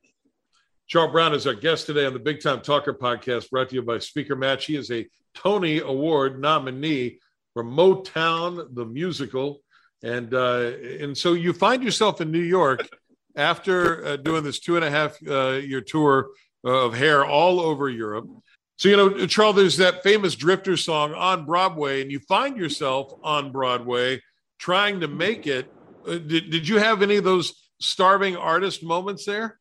Charl 0.87 1.13
Brown 1.13 1.35
is 1.35 1.47
our 1.47 1.55
guest 1.55 1.87
today 1.87 2.07
on 2.07 2.15
the 2.15 2.19
Big 2.19 2.41
Time 2.41 2.63
Talker 2.63 2.95
podcast, 2.95 3.51
brought 3.51 3.69
to 3.69 3.75
you 3.75 3.83
by 3.83 3.99
Speaker 3.99 4.35
Match. 4.35 4.65
He 4.65 4.77
is 4.77 4.91
a 4.91 5.07
Tony 5.35 5.81
Award 5.81 6.41
nominee 6.41 7.19
for 7.53 7.63
Motown 7.63 8.75
the 8.75 8.87
musical, 8.87 9.61
and 10.03 10.33
uh, 10.33 10.73
and 11.01 11.17
so 11.17 11.35
you 11.35 11.53
find 11.53 11.83
yourself 11.83 12.21
in 12.21 12.31
New 12.31 12.41
York 12.41 12.89
after 13.37 14.05
uh, 14.05 14.17
doing 14.17 14.43
this 14.43 14.61
two 14.61 14.77
and 14.77 14.85
a 14.85 14.91
half 14.91 15.19
uh, 15.29 15.61
year 15.63 15.81
tour 15.81 16.31
of 16.65 16.95
hair 16.95 17.25
all 17.25 17.61
over 17.61 17.89
Europe. 17.89 18.29
So, 18.79 18.89
you 18.89 18.97
know, 18.97 19.27
Charl, 19.27 19.53
there's 19.53 19.77
that 19.79 20.05
famous 20.05 20.37
Drifter 20.37 20.77
song 20.77 21.13
on 21.13 21.45
Broadway, 21.45 22.01
and 22.01 22.13
you 22.13 22.21
find 22.21 22.57
yourself 22.57 23.13
on 23.25 23.51
Broadway 23.51 24.23
trying 24.59 25.01
to 25.01 25.09
make 25.09 25.49
it. 25.49 25.67
Uh, 26.07 26.19
did, 26.19 26.51
did 26.51 26.69
you 26.69 26.79
have 26.79 27.03
any 27.03 27.17
of 27.17 27.25
those 27.25 27.55
starving 27.81 28.37
artist 28.37 28.85
moments 28.85 29.25
there? 29.25 29.59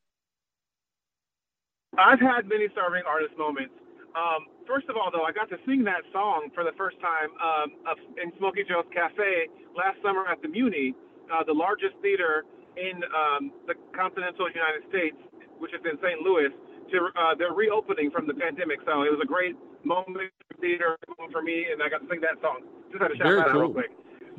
I've 1.97 2.21
had 2.21 2.45
many 2.45 2.67
starving 2.73 3.01
artist 3.09 3.33
moments. 3.39 3.73
Um, 4.13 4.45
first 4.67 4.85
of 4.87 4.95
all, 4.95 5.09
though, 5.09 5.25
I 5.25 5.31
got 5.31 5.49
to 5.49 5.57
sing 5.65 5.83
that 5.85 6.05
song 6.13 6.49
for 6.53 6.63
the 6.63 6.77
first 6.77 7.01
time 7.01 7.33
um, 7.41 7.97
in 8.21 8.31
Smokey 8.37 8.65
Joe's 8.69 8.85
Cafe 8.93 9.49
last 9.75 9.97
summer 10.05 10.27
at 10.29 10.43
the 10.43 10.47
Muny, 10.47 10.93
uh, 11.33 11.43
the 11.43 11.57
largest 11.57 11.97
theater 12.03 12.45
in 12.77 13.01
um, 13.09 13.51
the 13.65 13.73
continental 13.97 14.45
United 14.45 14.85
States, 14.93 15.17
which 15.57 15.73
is 15.73 15.81
in 15.89 15.97
St. 16.05 16.21
Louis, 16.21 16.53
to 16.91 17.09
uh, 17.15 17.35
they're 17.37 17.53
reopening 17.53 18.11
from 18.11 18.27
the 18.27 18.33
pandemic. 18.33 18.79
So 18.85 19.03
it 19.03 19.11
was 19.11 19.19
a 19.23 19.27
great 19.27 19.55
moment 19.83 20.31
theater 20.59 20.97
for 21.31 21.41
me, 21.41 21.67
and 21.71 21.81
I 21.81 21.89
got 21.89 22.01
to 22.01 22.07
sing 22.09 22.21
that 22.21 22.41
song. 22.41 22.63
Just 22.91 23.01
had 23.01 23.09
to 23.09 23.17
shout 23.17 23.27
Very 23.27 23.39
that 23.41 23.51
cool. 23.51 23.61
out 23.61 23.71
real 23.71 23.73
quick. 23.73 23.91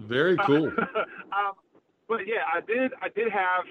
Very 0.08 0.36
cool. 0.46 0.68
um, 1.34 1.54
but 2.08 2.26
yeah, 2.26 2.48
I 2.48 2.60
did. 2.60 2.92
I 3.02 3.08
did 3.12 3.30
have 3.30 3.64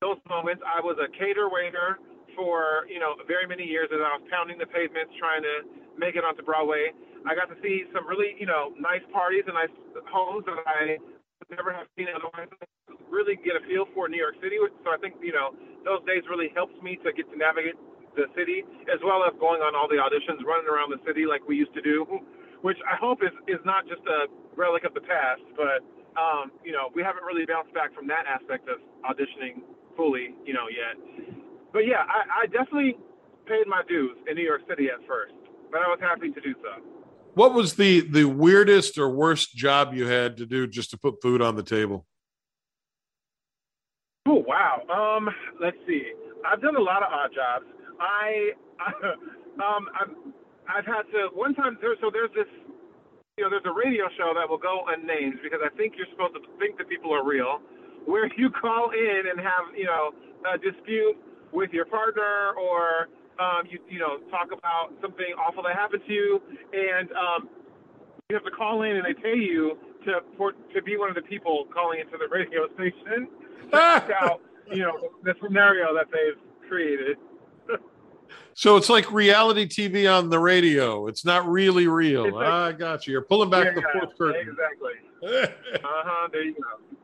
those 0.00 0.18
moments. 0.28 0.62
I 0.66 0.80
was 0.80 0.96
a 0.98 1.08
cater 1.10 1.48
waiter 1.50 1.98
for 2.36 2.86
you 2.88 2.98
know 2.98 3.14
very 3.26 3.46
many 3.46 3.64
years, 3.64 3.88
and 3.90 4.02
I 4.02 4.16
was 4.16 4.24
pounding 4.30 4.58
the 4.58 4.66
pavements 4.66 5.12
trying 5.18 5.42
to 5.42 5.66
make 5.98 6.16
it 6.16 6.24
onto 6.24 6.42
Broadway. 6.42 6.92
I 7.26 7.34
got 7.34 7.46
to 7.54 7.58
see 7.62 7.84
some 7.94 8.06
really 8.06 8.34
you 8.38 8.46
know 8.46 8.72
nice 8.78 9.04
parties 9.12 9.44
and 9.46 9.54
nice 9.54 9.72
homes 10.10 10.44
that 10.46 10.58
I 10.66 10.98
never 11.50 11.72
have 11.72 11.86
seen 11.96 12.06
otherwise. 12.08 12.48
Really 13.12 13.36
get 13.36 13.60
a 13.60 13.62
feel 13.68 13.84
for 13.92 14.08
New 14.08 14.16
York 14.16 14.40
City. 14.40 14.56
So 14.56 14.88
I 14.88 14.96
think 14.96 15.20
you 15.20 15.36
know 15.36 15.52
those 15.84 16.00
days 16.08 16.24
really 16.32 16.48
helped 16.56 16.80
me 16.80 16.96
to 17.04 17.12
get 17.12 17.28
to 17.28 17.36
navigate 17.36 17.76
the 18.16 18.28
city, 18.32 18.64
as 18.88 19.00
well 19.04 19.24
as 19.24 19.32
going 19.36 19.60
on 19.60 19.76
all 19.76 19.88
the 19.88 20.00
auditions, 20.00 20.40
running 20.44 20.68
around 20.68 20.92
the 20.92 21.00
city 21.04 21.28
like 21.28 21.44
we 21.44 21.56
used 21.56 21.72
to 21.76 21.84
do, 21.84 22.08
which 22.66 22.80
I 22.88 22.96
hope 22.96 23.20
is 23.20 23.34
is 23.44 23.60
not 23.68 23.84
just 23.84 24.02
a 24.08 24.32
relic 24.56 24.88
of 24.88 24.96
the 24.96 25.04
past, 25.04 25.44
but 25.52 25.84
um, 26.16 26.56
you 26.64 26.72
know 26.72 26.88
we 26.96 27.04
haven't 27.04 27.28
really 27.28 27.44
bounced 27.44 27.76
back 27.76 27.92
from 27.92 28.08
that 28.08 28.24
aspect 28.24 28.66
of 28.72 28.80
auditioning 29.04 29.60
fully, 29.96 30.34
you 30.44 30.54
know, 30.54 30.66
yet. 30.72 30.96
But 31.72 31.86
yeah, 31.86 32.04
I, 32.08 32.44
I 32.44 32.46
definitely 32.46 32.96
paid 33.46 33.66
my 33.66 33.82
dues 33.88 34.16
in 34.28 34.36
New 34.36 34.44
York 34.44 34.62
City 34.68 34.88
at 34.88 35.06
first, 35.06 35.34
but 35.70 35.80
I 35.80 35.88
was 35.88 35.98
happy 36.00 36.30
to 36.30 36.40
do 36.40 36.54
so. 36.62 36.82
What 37.34 37.54
was 37.54 37.74
the 37.74 38.00
the 38.00 38.24
weirdest 38.24 38.98
or 38.98 39.08
worst 39.08 39.56
job 39.56 39.94
you 39.94 40.06
had 40.06 40.36
to 40.36 40.46
do 40.46 40.66
just 40.66 40.90
to 40.90 40.98
put 40.98 41.22
food 41.22 41.40
on 41.40 41.56
the 41.56 41.62
table? 41.62 42.06
Oh 44.26 44.44
wow. 44.46 44.82
Um, 44.86 45.28
let's 45.60 45.76
see. 45.86 46.12
I've 46.46 46.62
done 46.62 46.76
a 46.76 46.82
lot 46.82 47.02
of 47.02 47.10
odd 47.10 47.30
jobs. 47.34 47.66
I, 47.98 48.54
I 48.78 48.90
um, 49.66 49.90
I've, 49.98 50.14
I've 50.70 50.86
had 50.86 51.02
to 51.10 51.34
one 51.34 51.54
time. 51.54 51.78
There, 51.80 51.94
so 52.00 52.10
there's 52.12 52.30
this, 52.34 52.46
you 53.36 53.42
know, 53.42 53.50
there's 53.50 53.66
a 53.66 53.74
radio 53.74 54.06
show 54.16 54.30
that 54.38 54.48
will 54.48 54.62
go 54.62 54.86
unnamed 54.86 55.42
because 55.42 55.58
I 55.58 55.74
think 55.74 55.94
you're 55.98 56.10
supposed 56.14 56.34
to 56.34 56.42
think 56.58 56.78
that 56.78 56.88
people 56.88 57.10
are 57.10 57.26
real, 57.26 57.58
where 58.06 58.30
you 58.38 58.50
call 58.50 58.90
in 58.94 59.22
and 59.26 59.38
have 59.42 59.74
you 59.74 59.86
know 59.86 60.14
a 60.46 60.58
dispute 60.58 61.18
with 61.50 61.70
your 61.74 61.84
partner 61.86 62.54
or 62.54 63.10
um, 63.42 63.66
you 63.66 63.82
you 63.90 63.98
know 63.98 64.22
talk 64.30 64.54
about 64.54 64.94
something 65.02 65.34
awful 65.34 65.66
that 65.66 65.74
happened 65.74 66.02
to 66.06 66.12
you, 66.12 66.38
and 66.70 67.10
um, 67.18 67.50
you 68.30 68.38
have 68.38 68.46
to 68.46 68.54
call 68.54 68.82
in 68.82 69.02
and 69.02 69.04
they 69.04 69.18
pay 69.18 69.34
you 69.34 69.74
to 70.06 70.22
for 70.38 70.54
to 70.74 70.82
be 70.82 70.96
one 70.96 71.10
of 71.10 71.18
the 71.18 71.26
people 71.26 71.66
calling 71.74 71.98
into 71.98 72.14
the 72.18 72.30
radio 72.30 72.70
station 72.78 73.26
out 73.72 74.40
you 74.70 74.82
know 74.82 75.10
the 75.22 75.34
scenario 75.42 75.94
that 75.94 76.06
they've 76.12 76.68
created. 76.68 77.16
so 78.54 78.76
it's 78.76 78.88
like 78.88 79.10
reality 79.12 79.66
TV 79.66 80.12
on 80.12 80.30
the 80.30 80.38
radio. 80.38 81.06
It's 81.06 81.24
not 81.24 81.46
really 81.48 81.86
real. 81.86 82.32
Like, 82.34 82.46
I 82.46 82.72
got 82.72 83.06
you. 83.06 83.12
You're 83.12 83.22
pulling 83.22 83.50
back 83.50 83.66
yeah, 83.66 83.74
the 83.74 83.82
fourth 83.92 84.18
curtain. 84.18 84.48
Exactly. 84.48 84.92
uh 85.74 85.80
huh. 85.84 86.28
There 86.32 86.42
you 86.42 86.54
go. 86.54 86.96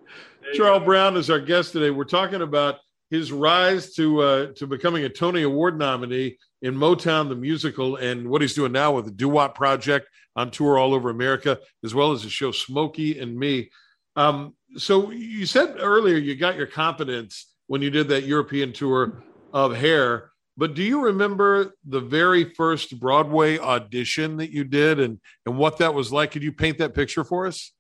There 0.43 0.53
Charl 0.55 0.81
Brown 0.81 1.17
is 1.17 1.31
our 1.31 1.41
guest 1.41 1.73
today. 1.73 1.91
We're 1.91 2.05
talking 2.05 2.43
about 2.43 2.77
his 3.11 3.33
rise 3.33 3.95
to 3.95 4.21
uh, 4.21 4.47
to 4.57 4.67
becoming 4.67 5.05
a 5.05 5.09
Tony 5.09 5.43
Award 5.43 5.79
nominee 5.79 6.39
in 6.63 6.75
Motown 6.75 7.29
the 7.29 7.37
musical, 7.37 7.97
and 7.97 8.29
what 8.29 8.43
he's 8.43 8.55
doing 8.55 8.73
now 8.73 8.93
with 8.93 9.05
the 9.05 9.11
Doo 9.11 9.29
Wop 9.29 9.55
Project 9.55 10.09
on 10.37 10.51
tour 10.51 10.79
all 10.79 10.95
over 10.95 11.11
America, 11.11 11.59
as 11.85 11.95
well 11.95 12.13
as 12.13 12.23
the 12.23 12.31
show 12.31 12.51
Smokey 12.51 13.19
and 13.19 13.37
Me. 13.37 13.71
Um, 14.19 14.57
so 14.77 15.13
you 15.13 15.47
said 15.47 15.77
earlier 15.79 16.17
you 16.17 16.35
got 16.35 16.57
your 16.57 16.67
confidence 16.67 17.55
when 17.69 17.83
you 17.83 17.91
did 17.91 18.09
that 18.09 18.25
European 18.25 18.73
tour 18.73 19.23
of 19.53 19.77
Hair, 19.77 20.33
but 20.57 20.75
do 20.75 20.83
you 20.83 21.01
remember 21.01 21.75
the 21.85 22.01
very 22.01 22.53
first 22.55 22.99
Broadway 22.99 23.61
audition 23.61 24.39
that 24.39 24.51
you 24.51 24.65
did, 24.65 24.99
and 24.99 25.21
and 25.47 25.57
what 25.57 25.79
that 25.79 25.95
was 25.95 26.13
like? 26.13 26.33
Could 26.33 26.43
you 26.43 26.51
paint 26.51 26.79
that 26.79 26.95
picture 26.95 27.23
for 27.23 27.47
us? 27.47 27.73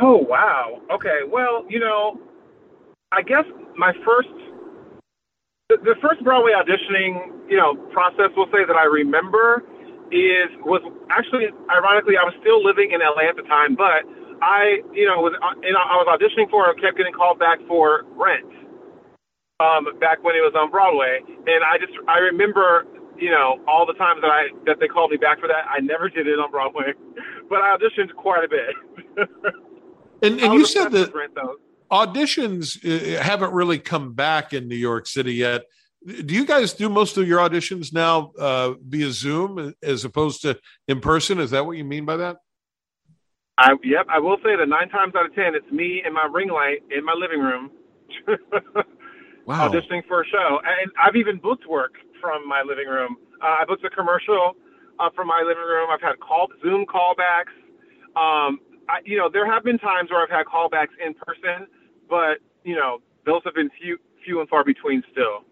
Oh 0.00 0.18
wow. 0.18 0.80
Okay. 0.92 1.20
Well, 1.28 1.64
you 1.68 1.80
know, 1.80 2.20
I 3.10 3.22
guess 3.22 3.44
my 3.76 3.92
first, 4.04 4.28
the, 5.70 5.78
the 5.78 5.96
first 6.00 6.22
Broadway 6.22 6.52
auditioning, 6.52 7.50
you 7.50 7.56
know, 7.56 7.74
process, 7.90 8.30
we'll 8.36 8.46
say 8.52 8.64
that 8.64 8.76
I 8.76 8.84
remember 8.84 9.64
is 10.12 10.54
was 10.62 10.82
actually 11.10 11.46
ironically 11.68 12.14
I 12.16 12.22
was 12.22 12.34
still 12.40 12.62
living 12.62 12.92
in 12.92 13.00
LA 13.00 13.28
at 13.28 13.34
the 13.34 13.42
time, 13.42 13.74
but 13.74 14.06
I, 14.42 14.82
you 14.92 15.06
know, 15.06 15.20
was 15.20 15.34
and 15.40 15.76
I 15.76 15.96
was 15.96 16.06
auditioning 16.08 16.50
for, 16.50 16.68
I 16.68 16.74
kept 16.80 16.96
getting 16.96 17.12
called 17.12 17.38
back 17.38 17.58
for 17.66 18.04
Rent, 18.14 18.44
um, 19.60 19.86
back 19.98 20.22
when 20.22 20.36
it 20.36 20.40
was 20.40 20.54
on 20.56 20.70
Broadway, 20.70 21.20
and 21.24 21.64
I 21.64 21.78
just 21.78 21.92
I 22.08 22.18
remember, 22.18 22.86
you 23.18 23.30
know, 23.30 23.60
all 23.66 23.86
the 23.86 23.94
times 23.94 24.20
that 24.22 24.30
I 24.30 24.48
that 24.66 24.78
they 24.80 24.88
called 24.88 25.10
me 25.10 25.16
back 25.16 25.40
for 25.40 25.48
that. 25.48 25.64
I 25.70 25.80
never 25.80 26.08
did 26.08 26.26
it 26.26 26.38
on 26.38 26.50
Broadway, 26.50 26.92
but 27.50 27.60
I 27.60 27.76
auditioned 27.76 28.14
quite 28.14 28.44
a 28.44 28.48
bit. 28.48 28.74
and 30.22 30.40
and 30.40 30.54
you 30.54 30.66
said 30.66 30.92
that 30.92 31.14
Rent, 31.14 31.36
auditions 31.90 32.76
uh, 32.84 33.22
haven't 33.22 33.52
really 33.52 33.78
come 33.78 34.12
back 34.12 34.52
in 34.52 34.68
New 34.68 34.76
York 34.76 35.06
City 35.06 35.34
yet. 35.34 35.62
Do 36.04 36.34
you 36.34 36.46
guys 36.46 36.72
do 36.72 36.88
most 36.88 37.16
of 37.16 37.26
your 37.26 37.40
auditions 37.40 37.92
now 37.92 38.30
uh, 38.38 38.74
via 38.86 39.10
Zoom 39.10 39.74
as 39.82 40.04
opposed 40.04 40.42
to 40.42 40.58
in 40.86 41.00
person? 41.00 41.40
Is 41.40 41.50
that 41.50 41.66
what 41.66 41.76
you 41.76 41.84
mean 41.84 42.04
by 42.04 42.16
that? 42.18 42.36
I, 43.58 43.72
yep, 43.82 44.06
I 44.08 44.18
will 44.18 44.36
say 44.44 44.56
that 44.56 44.68
nine 44.68 44.88
times 44.88 45.14
out 45.14 45.26
of 45.26 45.34
ten, 45.34 45.54
it's 45.54 45.70
me 45.72 46.02
and 46.04 46.12
my 46.12 46.28
ring 46.30 46.50
light 46.50 46.82
in 46.90 47.04
my 47.04 47.14
living 47.14 47.40
room, 47.40 47.70
wow. 49.46 49.68
auditioning 49.68 50.06
for 50.06 50.22
a 50.22 50.26
show. 50.26 50.60
And 50.64 50.90
I've 51.02 51.16
even 51.16 51.38
booked 51.38 51.66
work 51.66 51.94
from 52.20 52.46
my 52.46 52.62
living 52.62 52.86
room. 52.86 53.16
Uh, 53.42 53.56
I 53.60 53.64
booked 53.66 53.84
a 53.84 53.90
commercial 53.90 54.56
uh, 54.98 55.08
from 55.14 55.28
my 55.28 55.42
living 55.46 55.64
room. 55.64 55.88
I've 55.90 56.02
had 56.02 56.20
call 56.20 56.48
Zoom 56.62 56.84
callbacks. 56.84 57.54
Um, 58.16 58.60
I, 58.88 59.00
you 59.04 59.16
know, 59.16 59.30
there 59.32 59.50
have 59.50 59.64
been 59.64 59.78
times 59.78 60.10
where 60.10 60.22
I've 60.22 60.30
had 60.30 60.46
callbacks 60.46 60.94
in 61.04 61.14
person, 61.14 61.66
but 62.08 62.38
you 62.64 62.74
know, 62.74 62.98
those 63.24 63.40
have 63.44 63.54
been 63.54 63.70
few, 63.80 63.98
few 64.24 64.40
and 64.40 64.48
far 64.48 64.64
between 64.64 65.02
still. 65.12 65.44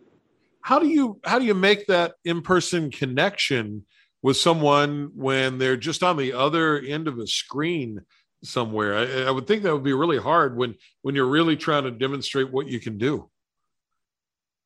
How 0.61 0.79
do 0.79 0.89
you 0.89 1.21
how 1.25 1.39
do 1.39 1.45
you 1.45 1.55
make 1.55 1.87
that 1.87 2.15
in 2.25 2.43
person 2.43 2.91
connection 2.91 3.85
with 4.25 4.39
someone 4.39 5.11
when 5.15 5.59
they're 5.59 5.77
just 5.77 6.03
on 6.03 6.17
the 6.17 6.33
other 6.33 6.79
end 6.79 7.07
of 7.07 7.19
a 7.19 7.27
screen 7.27 8.01
somewhere? 8.43 8.97
I, 8.97 9.29
I 9.29 9.31
would 9.31 9.47
think 9.47 9.63
that 9.63 9.73
would 9.75 9.85
be 9.85 9.93
really 9.93 10.19
hard 10.19 10.57
when 10.57 10.75
when 11.03 11.15
you're 11.15 11.29
really 11.29 11.57
trying 11.57 11.85
to 11.85 11.91
demonstrate 11.91 12.51
what 12.51 12.67
you 12.67 12.81
can 12.81 12.97
do. 12.97 13.31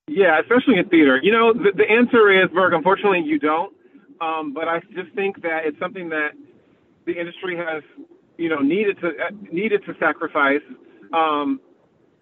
Yeah, 0.06 0.40
especially 0.40 0.78
in 0.78 0.88
theater. 0.88 1.18
You 1.20 1.32
know, 1.32 1.52
the, 1.52 1.72
the 1.74 1.90
answer 1.90 2.30
is, 2.42 2.48
Burke. 2.54 2.72
Unfortunately, 2.72 3.20
you 3.26 3.40
don't. 3.40 3.74
Um, 4.20 4.54
but 4.54 4.68
I 4.68 4.80
just 4.94 5.12
think 5.14 5.42
that 5.42 5.62
it's 5.64 5.78
something 5.78 6.08
that 6.10 6.30
the 7.06 7.18
industry 7.18 7.56
has, 7.56 7.82
you 8.36 8.48
know, 8.48 8.60
needed 8.60 8.98
to 9.00 9.08
uh, 9.08 9.30
needed 9.52 9.82
to 9.86 9.94
sacrifice. 9.98 10.62
Um, 11.12 11.60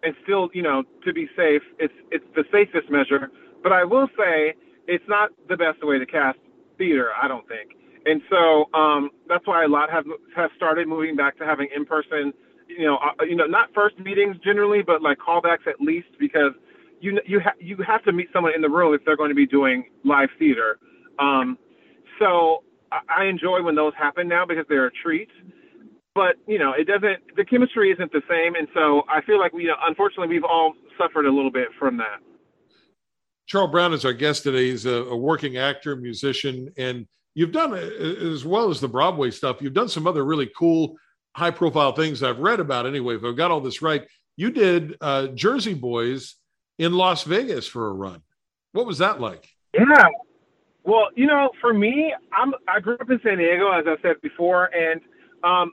and 0.02 0.14
still, 0.22 0.48
you 0.54 0.62
know, 0.62 0.84
to 1.04 1.12
be 1.12 1.28
safe, 1.36 1.62
it's 1.78 1.94
it's 2.10 2.24
the 2.34 2.44
safest 2.50 2.90
measure. 2.90 3.30
But 3.62 3.72
I 3.72 3.84
will 3.84 4.08
say 4.16 4.54
it's 4.88 5.04
not 5.06 5.30
the 5.50 5.56
best 5.56 5.84
way 5.84 5.98
to 5.98 6.06
cast 6.06 6.38
theater. 6.78 7.10
I 7.20 7.28
don't 7.28 7.46
think. 7.48 7.72
And 8.06 8.22
so 8.30 8.66
um, 8.78 9.10
that's 9.28 9.46
why 9.46 9.64
a 9.64 9.68
lot 9.68 9.90
have 9.90 10.04
have 10.36 10.50
started 10.56 10.86
moving 10.86 11.16
back 11.16 11.36
to 11.38 11.44
having 11.44 11.68
in 11.74 11.84
person, 11.84 12.32
you 12.68 12.86
know, 12.86 12.96
uh, 12.96 13.24
you 13.24 13.34
know, 13.34 13.46
not 13.46 13.74
first 13.74 13.98
meetings 13.98 14.36
generally, 14.44 14.82
but 14.82 15.02
like 15.02 15.18
callbacks 15.18 15.66
at 15.66 15.80
least 15.80 16.08
because 16.18 16.52
you 17.00 17.20
you 17.26 17.40
ha- 17.40 17.58
you 17.58 17.76
have 17.86 18.04
to 18.04 18.12
meet 18.12 18.28
someone 18.32 18.54
in 18.54 18.62
the 18.62 18.70
room 18.70 18.94
if 18.94 19.04
they're 19.04 19.16
going 19.16 19.30
to 19.30 19.34
be 19.34 19.46
doing 19.46 19.84
live 20.04 20.28
theater. 20.38 20.78
Um, 21.18 21.58
so 22.20 22.62
I 22.92 23.24
enjoy 23.24 23.62
when 23.62 23.74
those 23.74 23.92
happen 23.98 24.28
now 24.28 24.46
because 24.46 24.64
they're 24.68 24.86
a 24.86 24.92
treat. 25.02 25.28
But 26.14 26.36
you 26.46 26.58
know, 26.58 26.72
it 26.72 26.86
doesn't. 26.86 27.36
The 27.36 27.44
chemistry 27.44 27.90
isn't 27.90 28.12
the 28.12 28.22
same, 28.30 28.54
and 28.54 28.68
so 28.72 29.02
I 29.08 29.20
feel 29.22 29.38
like 29.38 29.52
we, 29.52 29.62
you 29.64 29.68
know, 29.68 29.76
unfortunately, 29.86 30.28
we've 30.28 30.44
all 30.44 30.74
suffered 30.96 31.26
a 31.26 31.32
little 31.32 31.50
bit 31.50 31.68
from 31.78 31.98
that. 31.98 32.20
Charl 33.46 33.68
Brown 33.68 33.92
is 33.92 34.04
our 34.04 34.12
guest 34.12 34.42
today. 34.42 34.70
He's 34.70 34.86
a, 34.86 35.04
a 35.04 35.16
working 35.16 35.56
actor, 35.56 35.96
musician, 35.96 36.72
and 36.76 37.06
you've 37.34 37.52
done 37.52 37.74
as 37.74 38.44
well 38.44 38.70
as 38.70 38.80
the 38.80 38.88
Broadway 38.88 39.30
stuff. 39.30 39.62
You've 39.62 39.72
done 39.72 39.88
some 39.88 40.06
other 40.06 40.24
really 40.24 40.50
cool, 40.58 40.96
high-profile 41.36 41.92
things 41.92 42.22
I've 42.22 42.40
read 42.40 42.60
about. 42.60 42.86
Anyway, 42.86 43.16
if 43.16 43.24
I've 43.24 43.36
got 43.36 43.50
all 43.50 43.60
this 43.60 43.82
right, 43.82 44.06
you 44.36 44.50
did 44.50 44.96
uh, 45.00 45.28
Jersey 45.28 45.74
Boys 45.74 46.36
in 46.78 46.92
Las 46.92 47.22
Vegas 47.22 47.66
for 47.66 47.88
a 47.88 47.92
run. 47.92 48.22
What 48.72 48.86
was 48.86 48.98
that 48.98 49.20
like? 49.20 49.48
Yeah. 49.72 50.04
Well, 50.84 51.08
you 51.14 51.26
know, 51.26 51.50
for 51.60 51.72
me, 51.72 52.14
I'm 52.32 52.52
I 52.68 52.80
grew 52.80 52.94
up 52.94 53.10
in 53.10 53.20
San 53.24 53.38
Diego, 53.38 53.70
as 53.70 53.84
I 53.86 53.96
said 54.02 54.20
before, 54.22 54.70
and 54.74 55.00
um, 55.42 55.72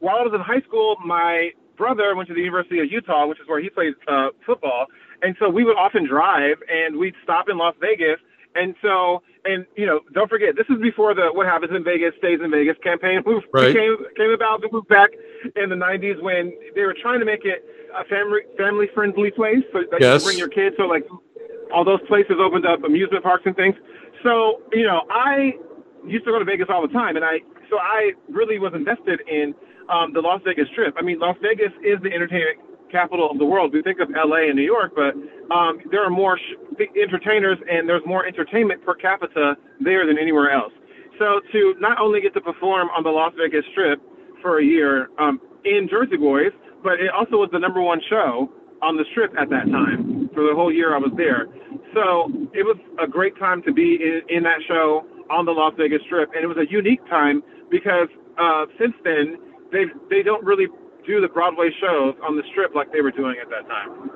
while 0.00 0.16
I 0.16 0.22
was 0.22 0.32
in 0.34 0.40
high 0.40 0.60
school, 0.66 0.96
my 1.04 1.50
brother 1.76 2.14
went 2.16 2.28
to 2.28 2.34
the 2.34 2.40
University 2.40 2.80
of 2.80 2.90
Utah, 2.90 3.26
which 3.26 3.38
is 3.40 3.46
where 3.46 3.60
he 3.60 3.70
played 3.70 3.94
uh, 4.08 4.28
football, 4.44 4.86
and 5.22 5.36
so 5.38 5.48
we 5.48 5.64
would 5.64 5.76
often 5.76 6.06
drive 6.06 6.58
and 6.68 6.98
we'd 6.98 7.14
stop 7.22 7.48
in 7.48 7.56
Las 7.56 7.74
Vegas. 7.80 8.18
And 8.54 8.74
so, 8.82 9.22
and 9.44 9.64
you 9.76 9.86
know, 9.86 10.00
don't 10.12 10.28
forget, 10.28 10.56
this 10.56 10.66
is 10.68 10.82
before 10.82 11.14
the 11.14 11.30
"What 11.32 11.46
Happens 11.46 11.72
in 11.74 11.82
Vegas 11.82 12.12
Stays 12.18 12.40
in 12.44 12.50
Vegas" 12.50 12.76
campaign 12.82 13.22
right. 13.54 13.72
came 13.72 13.96
came 14.16 14.30
about. 14.30 14.60
To 14.60 14.68
move 14.70 14.86
back 14.88 15.10
in 15.56 15.70
the 15.70 15.76
'90s 15.76 16.20
when 16.20 16.52
they 16.74 16.82
were 16.82 16.94
trying 17.00 17.20
to 17.20 17.24
make 17.24 17.46
it 17.46 17.64
a 17.96 18.04
family 18.04 18.40
family 18.58 18.88
friendly 18.92 19.30
place, 19.30 19.64
so 19.72 19.80
that 19.90 20.00
yes. 20.02 20.20
you 20.20 20.28
bring 20.28 20.38
your 20.38 20.52
kids. 20.52 20.76
So 20.76 20.84
like 20.84 21.06
all 21.72 21.84
those 21.84 22.02
places 22.08 22.36
opened 22.38 22.66
up 22.66 22.84
amusement 22.84 23.24
parks 23.24 23.44
and 23.46 23.56
things. 23.56 23.74
So 24.22 24.60
you 24.72 24.84
know, 24.84 25.00
I 25.08 25.56
used 26.04 26.26
to 26.26 26.30
go 26.30 26.38
to 26.38 26.44
Vegas 26.44 26.66
all 26.68 26.82
the 26.82 26.92
time, 26.92 27.16
and 27.16 27.24
I 27.24 27.40
so 27.70 27.78
I 27.78 28.12
really 28.28 28.58
was 28.58 28.74
invested 28.74 29.22
in 29.26 29.54
um, 29.88 30.12
the 30.12 30.20
Las 30.20 30.42
Vegas 30.44 30.68
Strip. 30.72 30.94
I 30.98 31.02
mean, 31.02 31.18
Las 31.18 31.36
Vegas 31.40 31.72
is 31.80 31.96
the 32.02 32.12
entertainment 32.12 32.60
capital 32.92 33.30
of 33.30 33.38
the 33.38 33.44
world. 33.44 33.72
We 33.72 33.82
think 33.82 33.98
of 33.98 34.10
LA 34.10 34.52
and 34.52 34.54
New 34.54 34.68
York, 34.68 34.92
but 34.94 35.16
um, 35.52 35.80
there 35.90 36.04
are 36.04 36.10
more 36.10 36.38
sh- 36.38 36.84
entertainers 37.00 37.58
and 37.68 37.88
there's 37.88 38.04
more 38.06 38.26
entertainment 38.26 38.84
per 38.84 38.94
capita 38.94 39.56
there 39.80 40.06
than 40.06 40.18
anywhere 40.18 40.52
else. 40.52 40.72
So 41.18 41.40
to 41.52 41.74
not 41.80 41.98
only 41.98 42.20
get 42.20 42.34
to 42.34 42.40
perform 42.40 42.88
on 42.96 43.02
the 43.02 43.10
Las 43.10 43.32
Vegas 43.36 43.64
Strip 43.72 44.00
for 44.42 44.60
a 44.60 44.64
year 44.64 45.08
um, 45.18 45.40
in 45.64 45.88
Jersey 45.90 46.16
Boys, 46.16 46.52
but 46.82 47.00
it 47.00 47.10
also 47.10 47.36
was 47.36 47.48
the 47.52 47.58
number 47.58 47.80
one 47.80 48.00
show 48.08 48.50
on 48.82 48.96
the 48.96 49.04
Strip 49.10 49.32
at 49.38 49.48
that 49.50 49.66
time 49.70 50.28
for 50.34 50.42
the 50.42 50.54
whole 50.54 50.72
year 50.72 50.94
I 50.94 50.98
was 50.98 51.12
there. 51.16 51.46
So 51.94 52.28
it 52.52 52.64
was 52.64 52.76
a 53.02 53.06
great 53.06 53.38
time 53.38 53.62
to 53.62 53.72
be 53.72 53.96
in, 54.00 54.22
in 54.28 54.42
that 54.44 54.60
show 54.66 55.06
on 55.30 55.46
the 55.46 55.52
Las 55.52 55.74
Vegas 55.78 56.02
Strip, 56.06 56.30
and 56.34 56.42
it 56.42 56.46
was 56.46 56.58
a 56.58 56.70
unique 56.70 57.04
time 57.08 57.42
because 57.70 58.08
uh, 58.38 58.66
since 58.78 58.94
then 59.04 59.36
they 59.70 59.84
they 60.10 60.22
don't 60.22 60.44
really 60.44 60.66
do 61.06 61.20
the 61.20 61.28
Broadway 61.28 61.70
shows 61.80 62.14
on 62.26 62.36
the 62.36 62.42
strip 62.50 62.74
like 62.74 62.92
they 62.92 63.00
were 63.00 63.10
doing 63.10 63.36
at 63.40 63.48
that 63.50 63.68
time. 63.68 64.10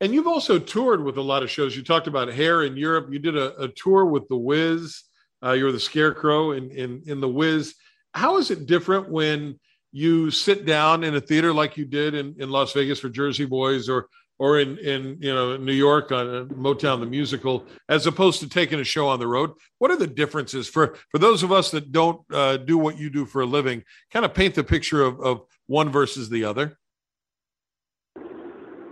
And 0.00 0.12
you've 0.12 0.26
also 0.26 0.58
toured 0.58 1.02
with 1.02 1.16
a 1.16 1.22
lot 1.22 1.42
of 1.42 1.50
shows. 1.50 1.76
You 1.76 1.82
talked 1.82 2.06
about 2.06 2.28
Hair 2.28 2.64
in 2.64 2.76
Europe. 2.76 3.08
You 3.10 3.18
did 3.18 3.36
a, 3.36 3.56
a 3.62 3.68
tour 3.68 4.04
with 4.04 4.28
The 4.28 4.36
Wiz. 4.36 5.02
Uh, 5.42 5.52
you're 5.52 5.72
the 5.72 5.80
Scarecrow 5.80 6.52
in, 6.52 6.70
in, 6.70 7.02
in 7.06 7.20
The 7.20 7.28
Wiz. 7.28 7.74
How 8.12 8.36
is 8.38 8.50
it 8.50 8.66
different 8.66 9.10
when 9.10 9.58
you 9.92 10.30
sit 10.30 10.66
down 10.66 11.04
in 11.04 11.14
a 11.14 11.20
theater 11.20 11.52
like 11.52 11.76
you 11.76 11.86
did 11.86 12.14
in, 12.14 12.34
in 12.38 12.50
Las 12.50 12.72
Vegas 12.72 13.00
for 13.00 13.08
Jersey 13.08 13.46
Boys 13.46 13.88
or 13.88 14.08
or 14.38 14.60
in 14.60 14.76
in 14.78 15.16
you 15.20 15.34
know 15.34 15.56
New 15.56 15.72
York 15.72 16.12
on 16.12 16.28
uh, 16.28 16.44
Motown 16.54 17.00
the 17.00 17.06
musical, 17.06 17.64
as 17.88 18.06
opposed 18.06 18.40
to 18.40 18.48
taking 18.48 18.80
a 18.80 18.84
show 18.84 19.08
on 19.08 19.18
the 19.18 19.26
road? 19.26 19.52
What 19.78 19.90
are 19.90 19.96
the 19.96 20.06
differences 20.06 20.68
for 20.68 20.96
for 21.10 21.18
those 21.18 21.42
of 21.42 21.52
us 21.52 21.70
that 21.70 21.92
don't 21.92 22.20
uh, 22.32 22.58
do 22.58 22.76
what 22.76 22.98
you 22.98 23.10
do 23.10 23.24
for 23.24 23.42
a 23.42 23.46
living? 23.46 23.82
Kind 24.12 24.24
of 24.24 24.34
paint 24.34 24.54
the 24.54 24.64
picture 24.64 25.02
of, 25.02 25.20
of 25.20 25.42
one 25.66 25.90
versus 25.90 26.28
the 26.28 26.44
other. 26.44 26.78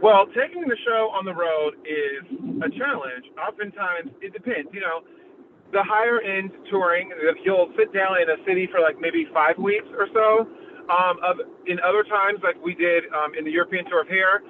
Well, 0.02 0.26
taking 0.36 0.68
the 0.68 0.76
show 0.84 1.08
on 1.16 1.24
the 1.24 1.32
road 1.32 1.80
is 1.88 2.28
a 2.60 2.68
challenge. 2.76 3.24
Oftentimes, 3.40 4.12
it 4.20 4.34
depends. 4.34 4.68
You 4.72 4.80
know, 4.80 5.00
the 5.72 5.82
higher 5.82 6.20
end 6.20 6.52
touring, 6.70 7.10
you'll 7.42 7.72
sit 7.78 7.92
down 7.94 8.20
in 8.20 8.28
a 8.28 8.36
city 8.44 8.68
for 8.70 8.80
like 8.80 9.00
maybe 9.00 9.26
five 9.32 9.56
weeks 9.56 9.86
or 9.96 10.08
so. 10.12 10.46
Um, 10.92 11.16
of 11.24 11.40
in 11.66 11.80
other 11.80 12.04
times, 12.04 12.40
like 12.44 12.60
we 12.62 12.74
did 12.74 13.04
um, 13.16 13.32
in 13.32 13.44
the 13.44 13.50
European 13.50 13.86
tour 13.88 14.02
of 14.02 14.08
Hair, 14.08 14.42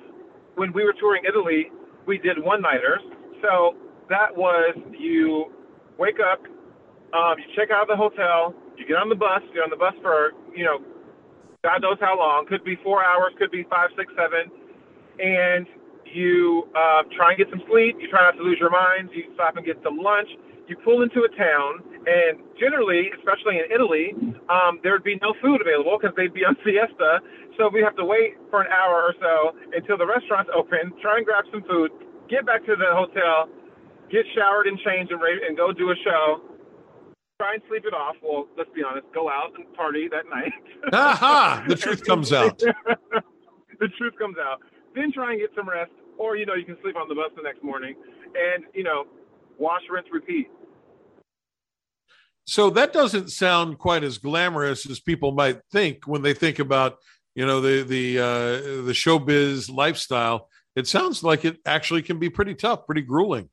when 0.57 0.73
we 0.73 0.83
were 0.83 0.95
touring 0.99 1.23
Italy, 1.23 1.71
we 2.07 2.19
did 2.19 2.43
one 2.43 2.61
nighters. 2.61 3.01
So 3.41 3.77
that 4.11 4.35
was 4.35 4.75
you 4.99 5.53
wake 5.99 6.19
up, 6.19 6.43
um, 7.15 7.39
you 7.39 7.47
check 7.55 7.71
out 7.71 7.83
of 7.83 7.89
the 7.89 7.97
hotel, 7.97 8.55
you 8.77 8.87
get 8.87 8.97
on 8.97 9.09
the 9.09 9.15
bus, 9.15 9.43
you're 9.55 9.63
on 9.63 9.71
the 9.71 9.79
bus 9.79 9.95
for, 10.03 10.33
you 10.55 10.65
know, 10.65 10.83
God 11.65 11.81
knows 11.81 11.97
how 11.99 12.13
long, 12.21 12.45
could 12.45 12.63
be 12.63 12.77
four 12.85 13.01
hours, 13.01 13.33
could 13.41 13.51
be 13.51 13.65
five, 13.73 13.89
six, 13.97 14.13
seven, 14.13 14.53
and 15.17 15.65
you 16.05 16.69
uh, 16.77 17.09
try 17.17 17.33
and 17.33 17.39
get 17.41 17.49
some 17.49 17.65
sleep, 17.73 17.97
you 17.99 18.07
try 18.13 18.21
not 18.21 18.37
to 18.37 18.45
lose 18.45 18.61
your 18.61 18.69
mind, 18.69 19.09
you 19.17 19.33
stop 19.33 19.57
and 19.57 19.65
get 19.65 19.81
some 19.83 19.97
lunch, 19.97 20.29
you 20.69 20.77
pull 20.85 21.01
into 21.01 21.25
a 21.25 21.31
town, 21.33 21.81
and 22.05 22.37
generally, 22.61 23.09
especially 23.17 23.65
in 23.65 23.67
Italy, 23.73 24.13
um, 24.53 24.77
there 24.85 24.93
would 24.93 25.09
be 25.09 25.17
no 25.25 25.33
food 25.41 25.65
available 25.65 25.97
because 25.97 26.13
they'd 26.21 26.37
be 26.37 26.45
on 26.45 26.53
siesta. 26.65 27.25
So 27.57 27.73
we 27.73 27.81
have 27.81 27.97
to 27.97 28.05
wait 28.05 28.37
for 28.53 28.61
an 28.61 28.69
hour 28.69 29.01
or 29.01 29.15
so 29.17 29.57
until 29.73 29.97
the 29.97 30.05
restaurants 30.07 30.53
open, 30.53 30.93
try 31.01 31.17
and 31.17 31.25
grab 31.25 31.49
some 31.49 31.65
food, 31.65 31.91
get 32.29 32.45
back 32.45 32.61
to 32.69 32.77
the 32.77 32.93
hotel, 32.93 33.49
get 34.13 34.29
showered 34.37 34.69
and 34.69 34.77
changed 34.85 35.13
and 35.13 35.21
ready, 35.21 35.41
and 35.49 35.57
go 35.57 35.73
do 35.73 35.89
a 35.89 35.97
show. 36.05 36.45
Try 37.45 37.55
and 37.55 37.63
sleep 37.69 37.85
it 37.85 37.93
off. 37.93 38.17
Well, 38.23 38.49
let's 38.57 38.71
be 38.75 38.83
honest, 38.83 39.05
go 39.13 39.29
out 39.29 39.53
and 39.55 39.71
party 39.75 40.09
that 40.09 40.25
night. 40.31 40.51
Aha! 40.95 41.63
The 41.69 41.77
truth 41.77 42.03
comes 42.03 42.33
out. 42.33 42.59
the 43.81 43.89
truth 43.99 44.15
comes 44.19 44.37
out. 44.39 44.61
Then 44.95 45.13
try 45.13 45.33
and 45.33 45.41
get 45.41 45.51
some 45.55 45.69
rest, 45.69 45.91
or 46.17 46.39
you 46.39 46.47
know, 46.47 46.55
you 46.55 46.65
can 46.65 46.79
sleep 46.81 46.97
on 46.97 47.07
the 47.07 47.15
bus 47.15 47.31
the 47.37 47.43
next 47.43 47.63
morning, 47.63 47.97
and 48.35 48.65
you 48.73 48.83
know, 48.83 49.05
wash, 49.59 49.83
rinse, 49.91 50.07
repeat. 50.11 50.49
So 52.47 52.71
that 52.71 52.95
doesn't 52.95 53.31
sound 53.31 53.77
quite 53.77 54.05
as 54.05 54.17
glamorous 54.17 54.89
as 54.89 54.99
people 54.99 55.33
might 55.33 55.61
think 55.71 56.07
when 56.07 56.23
they 56.23 56.33
think 56.33 56.59
about, 56.59 56.97
you 57.35 57.45
know, 57.45 57.61
the 57.61 57.83
the 57.83 58.21
uh, 58.21 58.85
the 58.87 58.95
showbiz 58.95 59.71
lifestyle. 59.71 60.49
It 60.77 60.87
sounds 60.87 61.23
like 61.23 61.45
it 61.45 61.59
actually 61.67 62.01
can 62.01 62.19
be 62.19 62.31
pretty 62.31 62.55
tough, 62.55 62.87
pretty 62.87 63.03
grueling. 63.03 63.51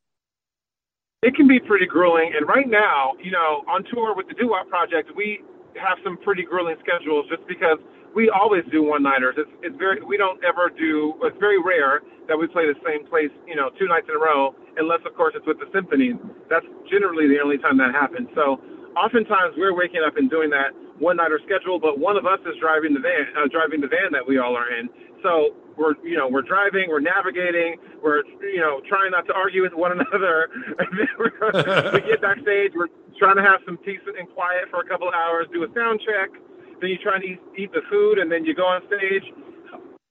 It 1.22 1.36
can 1.38 1.46
be 1.48 1.60
pretty 1.62 1.86
grueling, 1.86 2.34
and 2.34 2.50
right 2.50 2.66
now, 2.66 3.14
you 3.22 3.30
know, 3.30 3.62
on 3.70 3.86
tour 3.94 4.18
with 4.18 4.26
the 4.26 4.34
Doo 4.34 4.50
Wop 4.50 4.66
Project, 4.74 5.14
we 5.16 5.46
have 5.78 6.02
some 6.04 6.18
pretty 6.18 6.42
grueling 6.42 6.82
schedules 6.82 7.30
just 7.30 7.46
because 7.46 7.78
we 8.18 8.34
always 8.34 8.66
do 8.74 8.82
one 8.82 9.06
nighters. 9.06 9.38
It's 9.38 9.54
it's 9.62 9.78
very 9.78 10.02
we 10.02 10.18
don't 10.18 10.42
ever 10.42 10.74
do. 10.74 11.14
It's 11.22 11.38
very 11.38 11.62
rare 11.62 12.02
that 12.26 12.34
we 12.34 12.50
play 12.50 12.66
the 12.66 12.74
same 12.82 13.06
place, 13.06 13.30
you 13.46 13.54
know, 13.54 13.70
two 13.78 13.86
nights 13.86 14.10
in 14.10 14.18
a 14.18 14.20
row, 14.20 14.58
unless 14.82 15.06
of 15.06 15.14
course 15.14 15.38
it's 15.38 15.46
with 15.46 15.62
the 15.62 15.70
symphony. 15.70 16.18
That's 16.50 16.66
generally 16.90 17.30
the 17.30 17.38
only 17.38 17.62
time 17.62 17.78
that 17.78 17.94
happens. 17.94 18.26
So 18.34 18.58
oftentimes 18.98 19.54
we're 19.62 19.78
waking 19.78 20.02
up 20.02 20.18
and 20.18 20.26
doing 20.26 20.50
that 20.58 20.74
one 20.98 21.22
nighter 21.22 21.38
schedule, 21.46 21.78
but 21.78 22.02
one 22.02 22.18
of 22.18 22.26
us 22.26 22.42
is 22.50 22.58
driving 22.58 22.98
the 22.98 23.04
van, 23.06 23.30
uh, 23.38 23.46
driving 23.46 23.78
the 23.78 23.94
van 23.94 24.10
that 24.10 24.26
we 24.26 24.42
all 24.42 24.58
are 24.58 24.74
in. 24.74 24.90
So 25.22 25.54
we're, 25.82 25.98
you 26.06 26.15
know, 26.15 26.30
we're 26.30 26.46
driving, 26.46 26.94
we're 26.94 27.02
navigating, 27.02 27.82
we're, 28.06 28.22
you 28.46 28.62
know, 28.62 28.82
trying 28.86 29.10
not 29.10 29.26
to 29.26 29.34
argue 29.34 29.65
with 29.65 29.74
one 29.74 29.91
another. 29.98 30.48
we 30.78 32.02
get 32.06 32.22
backstage, 32.28 32.72
we're 32.78 32.94
trying 33.17 33.36
to 33.36 33.41
have 33.41 33.65
some 33.65 33.78
peace 33.82 34.00
and 34.06 34.30
quiet 34.30 34.70
for 34.70 34.82
a 34.82 34.88
couple 34.88 35.10
of 35.10 35.17
hours, 35.17 35.50
do 35.52 35.65
a 35.65 35.70
sound 35.74 36.00
check. 36.06 36.30
Then 36.80 36.89
you 36.94 36.98
try 37.02 37.17
and 37.17 37.26
eat, 37.26 37.41
eat 37.58 37.74
the 37.74 37.82
food, 37.89 38.17
and 38.22 38.32
then 38.32 38.46
you 38.46 38.54
go 38.54 38.65
on 38.65 38.82
stage. 38.86 39.26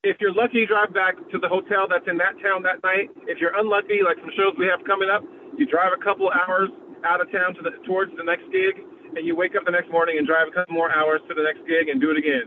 If 0.03 0.19
you're 0.19 0.35
lucky, 0.35 0.65
you 0.65 0.67
drive 0.67 0.95
back 0.95 1.15
to 1.31 1.39
the 1.39 1.49
hotel 1.49 1.87
that's 1.87 2.07
in 2.09 2.17
that 2.19 2.35
town 2.43 2.63
that 2.63 2.83
night. 2.83 3.11
If 3.27 3.39
you're 3.39 3.55
unlucky, 3.55 4.03
like 4.03 4.19
some 4.19 4.31
shows 4.35 4.55
we 4.59 4.67
have 4.67 4.83
coming 4.87 5.11
up, 5.11 5.23
you 5.59 5.67
drive 5.67 5.93
a 5.95 6.03
couple 6.03 6.31
of 6.31 6.35
hours 6.35 6.71
out 7.05 7.21
of 7.21 7.31
town 7.31 7.55
to 7.55 7.63
the 7.63 7.75
towards 7.87 8.15
the 8.17 8.25
next 8.25 8.47
gig, 8.55 8.81
and 9.19 9.27
you 9.27 9.35
wake 9.35 9.59
up 9.59 9.67
the 9.67 9.75
next 9.75 9.91
morning 9.91 10.17
and 10.19 10.27
drive 10.27 10.49
a 10.49 10.55
couple 10.55 10.75
more 10.75 10.95
hours 10.95 11.21
to 11.29 11.35
the 11.35 11.43
next 11.43 11.67
gig 11.67 11.91
and 11.91 12.01
do 12.01 12.11
it 12.11 12.17
again. 12.17 12.47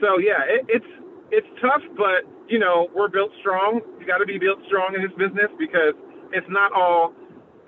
So 0.00 0.20
yeah, 0.20 0.44
it, 0.46 0.68
it's 0.68 0.92
it's 1.32 1.48
tough, 1.60 1.82
but 1.96 2.28
you 2.48 2.58
know 2.58 2.88
we're 2.94 3.08
built 3.08 3.32
strong. 3.40 3.80
You 3.98 4.06
got 4.06 4.18
to 4.18 4.26
be 4.26 4.38
built 4.38 4.58
strong 4.66 4.94
in 4.94 5.02
this 5.02 5.16
business 5.18 5.50
because 5.58 5.94
it's 6.32 6.46
not 6.48 6.72
all 6.72 7.12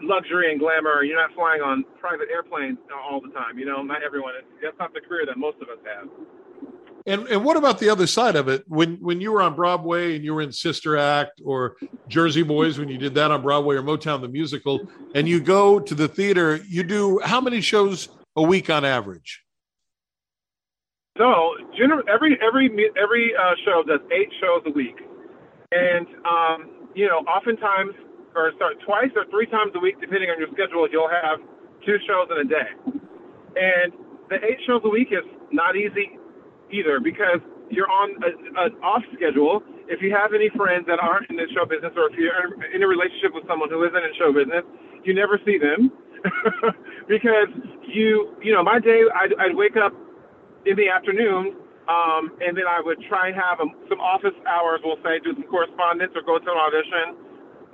luxury 0.02 0.52
and 0.52 0.60
glamour. 0.60 1.02
You're 1.02 1.20
not 1.20 1.34
flying 1.34 1.62
on 1.62 1.84
private 1.98 2.28
airplanes 2.30 2.78
all 2.92 3.20
the 3.20 3.32
time. 3.32 3.58
You 3.58 3.66
know, 3.66 3.82
not 3.82 4.02
everyone. 4.02 4.34
That's 4.62 4.78
not 4.78 4.92
the 4.92 5.00
career 5.00 5.24
that 5.26 5.38
most 5.38 5.56
of 5.62 5.68
us 5.68 5.78
have. 5.84 6.08
And 7.06 7.26
and 7.28 7.44
what 7.44 7.56
about 7.56 7.78
the 7.78 7.88
other 7.88 8.06
side 8.06 8.36
of 8.36 8.48
it? 8.48 8.64
When 8.68 8.96
when 8.96 9.20
you 9.20 9.32
were 9.32 9.42
on 9.42 9.54
Broadway 9.54 10.16
and 10.16 10.24
you 10.24 10.34
were 10.34 10.42
in 10.42 10.52
Sister 10.52 10.96
Act 10.96 11.40
or 11.44 11.76
Jersey 12.08 12.42
Boys, 12.42 12.78
when 12.78 12.88
you 12.88 12.98
did 12.98 13.14
that 13.14 13.30
on 13.30 13.42
Broadway 13.42 13.76
or 13.76 13.82
Motown 13.82 14.20
the 14.20 14.28
musical, 14.28 14.80
and 15.14 15.28
you 15.28 15.40
go 15.40 15.80
to 15.80 15.94
the 15.94 16.08
theater, 16.08 16.56
you 16.68 16.82
do 16.82 17.20
how 17.24 17.40
many 17.40 17.60
shows 17.60 18.08
a 18.36 18.42
week 18.42 18.70
on 18.70 18.84
average? 18.84 19.43
So, 21.16 21.54
generally, 21.78 22.02
every 22.10 22.34
every 22.42 22.66
every 22.98 23.30
uh, 23.38 23.54
show 23.62 23.86
does 23.86 24.02
eight 24.10 24.34
shows 24.42 24.66
a 24.66 24.72
week, 24.74 24.98
and 25.70 26.06
um, 26.26 26.90
you 26.94 27.06
know, 27.06 27.22
oftentimes, 27.30 27.94
or 28.34 28.50
sorry, 28.58 28.74
twice 28.82 29.14
or 29.14 29.22
three 29.30 29.46
times 29.46 29.70
a 29.76 29.78
week, 29.78 30.02
depending 30.02 30.30
on 30.30 30.42
your 30.42 30.50
schedule, 30.50 30.90
you'll 30.90 31.10
have 31.10 31.38
two 31.86 32.02
shows 32.02 32.26
in 32.34 32.42
a 32.42 32.48
day. 32.50 32.70
And 33.54 33.94
the 34.26 34.42
eight 34.42 34.58
shows 34.66 34.82
a 34.82 34.90
week 34.90 35.14
is 35.14 35.22
not 35.54 35.76
easy 35.78 36.18
either 36.74 36.98
because 36.98 37.38
you're 37.70 37.90
on 37.90 38.18
an 38.58 38.74
off 38.82 39.06
schedule. 39.14 39.62
If 39.86 40.02
you 40.02 40.10
have 40.10 40.34
any 40.34 40.50
friends 40.56 40.90
that 40.90 40.98
aren't 40.98 41.30
in 41.30 41.36
the 41.36 41.46
show 41.54 41.62
business, 41.62 41.94
or 41.94 42.10
if 42.10 42.18
you're 42.18 42.58
in 42.74 42.82
a 42.82 42.88
relationship 42.90 43.38
with 43.38 43.46
someone 43.46 43.70
who 43.70 43.86
isn't 43.86 44.02
in 44.02 44.10
show 44.18 44.34
business, 44.34 44.66
you 45.06 45.14
never 45.14 45.38
see 45.46 45.62
them 45.62 45.94
because 47.06 47.54
you, 47.86 48.34
you 48.42 48.50
know, 48.50 48.64
my 48.64 48.80
day, 48.80 49.06
I'd, 49.14 49.30
I'd 49.38 49.54
wake 49.54 49.76
up 49.76 49.94
in 50.66 50.76
the 50.76 50.88
afternoon, 50.88 51.56
um, 51.88 52.32
and 52.40 52.56
then 52.56 52.64
I 52.64 52.80
would 52.80 53.00
try 53.08 53.28
and 53.28 53.36
have 53.36 53.60
a, 53.60 53.68
some 53.88 54.00
office 54.00 54.36
hours, 54.48 54.80
we'll 54.84 55.00
say, 55.04 55.20
do 55.20 55.36
some 55.36 55.44
correspondence 55.44 56.12
or 56.16 56.22
go 56.24 56.40
to 56.40 56.48
an 56.48 56.56
audition, 56.56 57.06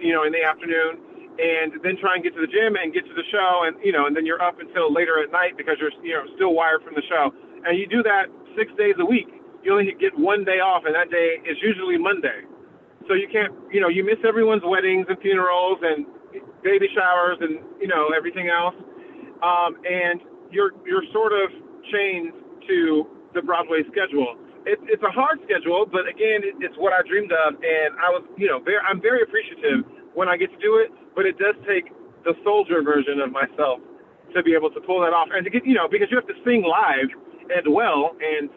you 0.03 0.13
know, 0.13 0.27
in 0.27 0.33
the 0.35 0.43
afternoon, 0.43 0.99
and 1.39 1.79
then 1.87 1.95
try 2.03 2.19
and 2.19 2.23
get 2.27 2.35
to 2.35 2.43
the 2.43 2.51
gym 2.51 2.75
and 2.75 2.93
get 2.93 3.07
to 3.07 3.15
the 3.15 3.27
show, 3.31 3.63
and 3.65 3.79
you 3.85 3.93
know, 3.93 4.07
and 4.07 4.17
then 4.17 4.27
you're 4.27 4.43
up 4.43 4.59
until 4.59 4.91
later 4.93 5.23
at 5.23 5.31
night 5.31 5.55
because 5.57 5.79
you're, 5.79 5.95
you 6.03 6.13
know, 6.13 6.27
still 6.35 6.53
wired 6.55 6.83
from 6.83 6.95
the 6.99 7.07
show, 7.07 7.31
and 7.65 7.79
you 7.79 7.87
do 7.87 8.03
that 8.03 8.27
six 8.59 8.73
days 8.75 8.99
a 8.99 9.07
week. 9.07 9.31
You 9.63 9.73
only 9.73 9.95
get 9.95 10.19
one 10.19 10.45
day 10.45 10.59
off, 10.59 10.83
and 10.87 10.95
that 10.95 11.11
day 11.11 11.39
is 11.47 11.57
usually 11.63 11.99
Monday. 11.99 12.49
So 13.07 13.15
you 13.15 13.29
can't, 13.31 13.53
you 13.71 13.81
know, 13.81 13.89
you 13.89 14.05
miss 14.05 14.19
everyone's 14.27 14.63
weddings 14.65 15.07
and 15.09 15.19
funerals 15.21 15.79
and 15.83 16.07
baby 16.63 16.89
showers 16.95 17.39
and 17.41 17.59
you 17.81 17.89
know 17.89 18.11
everything 18.17 18.49
else, 18.51 18.75
um, 19.43 19.79
and 19.87 20.21
you're 20.51 20.73
you're 20.85 21.05
sort 21.13 21.33
of 21.33 21.51
chained 21.93 22.33
to 22.67 23.07
the 23.35 23.43
Broadway 23.43 23.83
schedule. 23.91 24.37
It, 24.67 24.79
it's 24.93 25.03
a 25.03 25.11
hard 25.11 25.41
schedule, 25.49 25.87
but 25.89 26.05
again, 26.05 26.45
it, 26.45 26.55
it's 26.61 26.77
what 26.77 26.93
I 26.93 27.01
dreamed 27.07 27.33
of, 27.33 27.57
and 27.57 27.97
I 27.97 28.13
was, 28.13 28.23
you 28.37 28.49
know, 28.49 28.61
very, 28.61 28.83
I'm 28.85 29.01
very 29.01 29.23
appreciative 29.23 29.89
when 30.13 30.29
I 30.29 30.37
get 30.37 30.53
to 30.53 30.61
do 30.61 30.77
it. 30.77 30.93
But 31.17 31.25
it 31.25 31.39
does 31.39 31.57
take 31.67 31.89
the 32.25 32.37
soldier 32.45 32.83
version 32.83 33.21
of 33.21 33.33
myself 33.33 33.81
to 34.37 34.43
be 34.45 34.55
able 34.55 34.71
to 34.71 34.81
pull 34.85 35.01
that 35.01 35.17
off, 35.17 35.29
and 35.33 35.43
to 35.45 35.51
get, 35.51 35.67
you 35.67 35.75
know, 35.75 35.89
because 35.89 36.07
you 36.11 36.17
have 36.21 36.29
to 36.29 36.39
sing 36.45 36.63
live 36.63 37.11
as 37.51 37.65
well, 37.67 38.15
and 38.21 38.51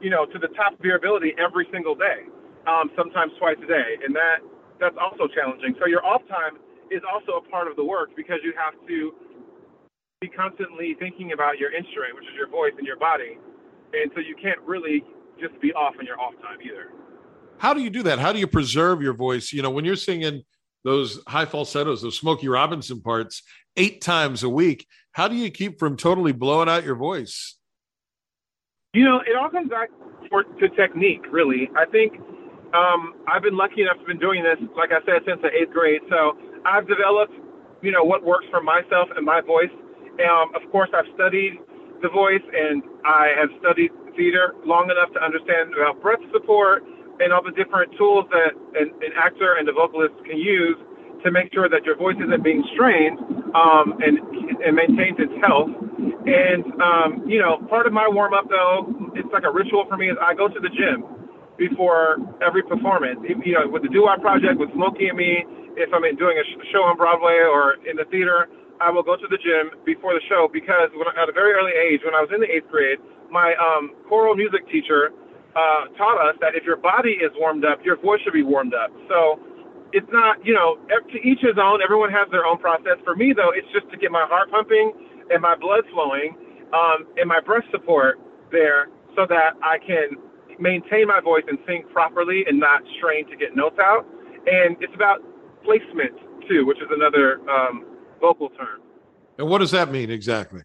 you 0.00 0.10
know, 0.10 0.24
to 0.26 0.38
the 0.40 0.48
top 0.56 0.72
of 0.74 0.82
your 0.82 0.96
ability 0.96 1.36
every 1.36 1.68
single 1.70 1.94
day, 1.94 2.24
um, 2.66 2.90
sometimes 2.96 3.30
twice 3.38 3.60
a 3.62 3.68
day, 3.68 4.00
and 4.02 4.16
that 4.16 4.40
that's 4.80 4.96
also 4.96 5.28
challenging. 5.28 5.76
So 5.78 5.86
your 5.86 6.04
off 6.04 6.24
time 6.26 6.56
is 6.90 7.04
also 7.04 7.38
a 7.38 7.44
part 7.52 7.68
of 7.68 7.76
the 7.76 7.84
work 7.84 8.10
because 8.16 8.40
you 8.42 8.52
have 8.56 8.74
to 8.88 9.12
be 10.20 10.28
constantly 10.28 10.96
thinking 10.98 11.32
about 11.32 11.58
your 11.58 11.70
instrument, 11.70 12.16
which 12.16 12.24
is 12.24 12.34
your 12.34 12.48
voice 12.48 12.72
and 12.76 12.86
your 12.86 12.98
body, 12.98 13.38
and 13.92 14.10
so 14.14 14.20
you 14.20 14.36
can't 14.40 14.60
really 14.62 15.04
just 15.40 15.58
be 15.60 15.72
off 15.72 15.94
on 15.98 16.06
your 16.06 16.20
off 16.20 16.34
time 16.42 16.58
either. 16.64 16.92
How 17.58 17.74
do 17.74 17.82
you 17.82 17.90
do 17.90 18.02
that? 18.04 18.18
How 18.18 18.32
do 18.32 18.38
you 18.38 18.46
preserve 18.46 19.02
your 19.02 19.12
voice? 19.12 19.52
You 19.52 19.62
know, 19.62 19.70
when 19.70 19.84
you're 19.84 19.96
singing 19.96 20.42
those 20.84 21.20
high 21.26 21.44
falsettos, 21.44 22.02
those 22.02 22.18
Smokey 22.18 22.48
Robinson 22.48 23.00
parts 23.00 23.42
eight 23.76 24.00
times 24.00 24.42
a 24.42 24.48
week, 24.48 24.86
how 25.12 25.28
do 25.28 25.36
you 25.36 25.50
keep 25.50 25.78
from 25.78 25.96
totally 25.96 26.32
blowing 26.32 26.68
out 26.68 26.84
your 26.84 26.94
voice? 26.94 27.56
You 28.94 29.04
know, 29.04 29.20
it 29.20 29.36
all 29.36 29.50
comes 29.50 29.68
back 29.68 29.90
for, 30.30 30.44
to 30.44 30.68
technique, 30.70 31.22
really. 31.30 31.70
I 31.76 31.84
think 31.86 32.14
um, 32.74 33.14
I've 33.28 33.42
been 33.42 33.56
lucky 33.56 33.82
enough 33.82 33.98
to 33.98 34.04
been 34.04 34.18
doing 34.18 34.42
this, 34.42 34.56
like 34.76 34.90
I 34.90 35.04
said, 35.04 35.22
since 35.26 35.40
the 35.42 35.48
eighth 35.48 35.72
grade. 35.72 36.00
So 36.08 36.38
I've 36.64 36.88
developed, 36.88 37.34
you 37.82 37.92
know, 37.92 38.04
what 38.04 38.24
works 38.24 38.46
for 38.50 38.62
myself 38.62 39.08
and 39.16 39.24
my 39.24 39.40
voice. 39.40 39.70
Um, 40.24 40.52
of 40.54 40.70
course, 40.70 40.90
I've 40.94 41.08
studied 41.14 41.58
the 42.02 42.08
voice, 42.08 42.42
and 42.52 42.82
I 43.04 43.32
have 43.38 43.50
studied 43.60 43.90
theater 44.16 44.54
long 44.64 44.90
enough 44.90 45.12
to 45.14 45.20
understand 45.22 45.72
about 45.74 46.00
breath 46.02 46.20
support 46.32 46.84
and 47.20 47.32
all 47.32 47.42
the 47.44 47.52
different 47.52 47.92
tools 47.96 48.24
that 48.32 48.56
an, 48.78 48.90
an 49.04 49.12
actor 49.16 49.56
and 49.56 49.68
a 49.68 49.72
vocalist 49.72 50.14
can 50.24 50.38
use 50.38 50.76
to 51.24 51.30
make 51.30 51.52
sure 51.52 51.68
that 51.68 51.84
your 51.84 51.96
voice 51.96 52.16
isn't 52.16 52.42
being 52.42 52.64
strained 52.72 53.18
um, 53.52 54.00
and, 54.00 54.16
and 54.64 54.72
maintains 54.72 55.20
its 55.20 55.32
health. 55.44 55.68
And, 56.24 56.64
um, 56.80 57.28
you 57.28 57.40
know, 57.40 57.60
part 57.68 57.86
of 57.86 57.92
my 57.92 58.08
warm 58.08 58.32
up, 58.32 58.48
though, 58.48 58.88
it's 59.14 59.28
like 59.32 59.44
a 59.44 59.52
ritual 59.52 59.84
for 59.88 59.96
me, 59.96 60.08
is 60.08 60.16
I 60.20 60.32
go 60.32 60.48
to 60.48 60.60
the 60.60 60.72
gym 60.72 61.04
before 61.60 62.16
every 62.40 62.62
performance. 62.62 63.20
You 63.28 63.52
know, 63.52 63.68
with 63.68 63.82
the 63.82 63.92
Doo 63.92 64.08
Wop 64.08 64.20
Project, 64.20 64.56
with 64.56 64.72
Smokey 64.72 65.08
and 65.08 65.18
me, 65.18 65.44
if 65.76 65.92
I'm 65.92 66.04
doing 66.16 66.40
a 66.40 66.44
show 66.72 66.88
on 66.88 66.96
Broadway 66.96 67.44
or 67.44 67.76
in 67.84 67.96
the 67.96 68.08
theater, 68.08 68.48
I 68.80 68.90
will 68.90 69.04
go 69.04 69.16
to 69.16 69.28
the 69.28 69.36
gym 69.36 69.76
before 69.84 70.14
the 70.14 70.24
show 70.28 70.48
because 70.50 70.88
when, 70.96 71.06
at 71.12 71.28
a 71.28 71.32
very 71.32 71.52
early 71.52 71.72
age, 71.76 72.00
when 72.04 72.14
I 72.14 72.20
was 72.24 72.32
in 72.34 72.40
the 72.40 72.48
eighth 72.48 72.68
grade, 72.72 72.98
my 73.30 73.54
um, 73.60 73.92
choral 74.08 74.34
music 74.34 74.66
teacher 74.72 75.12
uh, 75.54 75.92
taught 76.00 76.16
us 76.16 76.36
that 76.40 76.54
if 76.56 76.64
your 76.64 76.76
body 76.76 77.20
is 77.20 77.30
warmed 77.36 77.64
up, 77.64 77.84
your 77.84 78.00
voice 78.00 78.20
should 78.24 78.32
be 78.32 78.42
warmed 78.42 78.74
up. 78.74 78.90
So 79.08 79.38
it's 79.92 80.08
not, 80.10 80.44
you 80.44 80.54
know, 80.54 80.78
to 80.88 81.18
each 81.20 81.40
his 81.40 81.58
own. 81.60 81.82
Everyone 81.82 82.10
has 82.10 82.30
their 82.30 82.46
own 82.46 82.58
process. 82.58 82.96
For 83.04 83.14
me, 83.14 83.32
though, 83.34 83.50
it's 83.54 83.68
just 83.72 83.90
to 83.90 83.96
get 83.96 84.10
my 84.10 84.24
heart 84.26 84.50
pumping 84.50 84.92
and 85.30 85.42
my 85.42 85.54
blood 85.54 85.84
flowing 85.92 86.36
um, 86.72 87.06
and 87.16 87.28
my 87.28 87.40
breath 87.40 87.64
support 87.70 88.18
there 88.52 88.88
so 89.16 89.26
that 89.28 89.58
I 89.62 89.78
can 89.78 90.16
maintain 90.58 91.06
my 91.06 91.20
voice 91.20 91.44
and 91.48 91.58
sing 91.66 91.84
properly 91.92 92.44
and 92.46 92.58
not 92.58 92.82
strain 92.98 93.28
to 93.30 93.36
get 93.36 93.56
notes 93.56 93.78
out. 93.80 94.06
And 94.46 94.76
it's 94.80 94.94
about 94.94 95.20
placement, 95.64 96.14
too, 96.48 96.66
which 96.66 96.78
is 96.78 96.88
another 96.90 97.40
um, 97.50 97.89
vocal 98.20 98.48
term. 98.50 98.80
And 99.38 99.48
what 99.48 99.58
does 99.58 99.70
that 99.70 99.90
mean 99.90 100.10
exactly? 100.10 100.62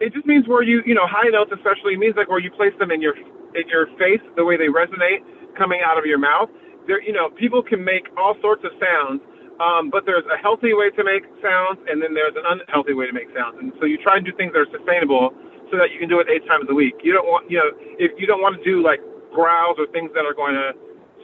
It 0.00 0.12
just 0.12 0.26
means 0.26 0.46
where 0.46 0.62
you, 0.62 0.82
you 0.84 0.94
know, 0.94 1.06
high 1.06 1.28
notes 1.30 1.50
especially 1.54 1.96
means 1.96 2.14
like 2.16 2.28
where 2.28 2.40
you 2.40 2.50
place 2.50 2.74
them 2.78 2.90
in 2.90 3.00
your 3.00 3.16
in 3.54 3.68
your 3.68 3.86
face, 3.96 4.20
the 4.36 4.44
way 4.44 4.56
they 4.56 4.66
resonate 4.66 5.22
coming 5.56 5.80
out 5.84 5.98
of 5.98 6.04
your 6.04 6.18
mouth. 6.18 6.50
There, 6.86 7.00
you 7.00 7.12
know, 7.12 7.30
people 7.30 7.62
can 7.62 7.82
make 7.82 8.04
all 8.18 8.34
sorts 8.42 8.64
of 8.64 8.72
sounds, 8.76 9.22
um, 9.62 9.88
but 9.88 10.04
there's 10.04 10.26
a 10.26 10.36
healthy 10.36 10.74
way 10.74 10.90
to 10.90 11.04
make 11.04 11.22
sounds, 11.40 11.78
and 11.88 12.02
then 12.02 12.12
there's 12.12 12.34
an 12.36 12.44
unhealthy 12.44 12.92
way 12.92 13.06
to 13.06 13.12
make 13.12 13.30
sounds. 13.32 13.56
And 13.58 13.72
so 13.80 13.86
you 13.86 13.96
try 13.96 14.16
and 14.16 14.26
do 14.26 14.32
things 14.36 14.52
that 14.52 14.60
are 14.66 14.72
sustainable, 14.74 15.32
so 15.70 15.78
that 15.78 15.94
you 15.94 15.98
can 15.98 16.08
do 16.08 16.20
it 16.20 16.26
eight 16.28 16.44
times 16.46 16.66
a 16.68 16.74
week. 16.74 17.00
You 17.02 17.14
don't 17.14 17.26
want, 17.26 17.48
you 17.50 17.56
know, 17.56 17.70
if 17.96 18.12
you 18.18 18.26
don't 18.26 18.42
want 18.42 18.58
to 18.58 18.62
do 18.66 18.82
like 18.82 19.00
growls 19.32 19.78
or 19.78 19.86
things 19.88 20.10
that 20.14 20.26
are 20.26 20.34
going 20.34 20.54
to 20.54 20.74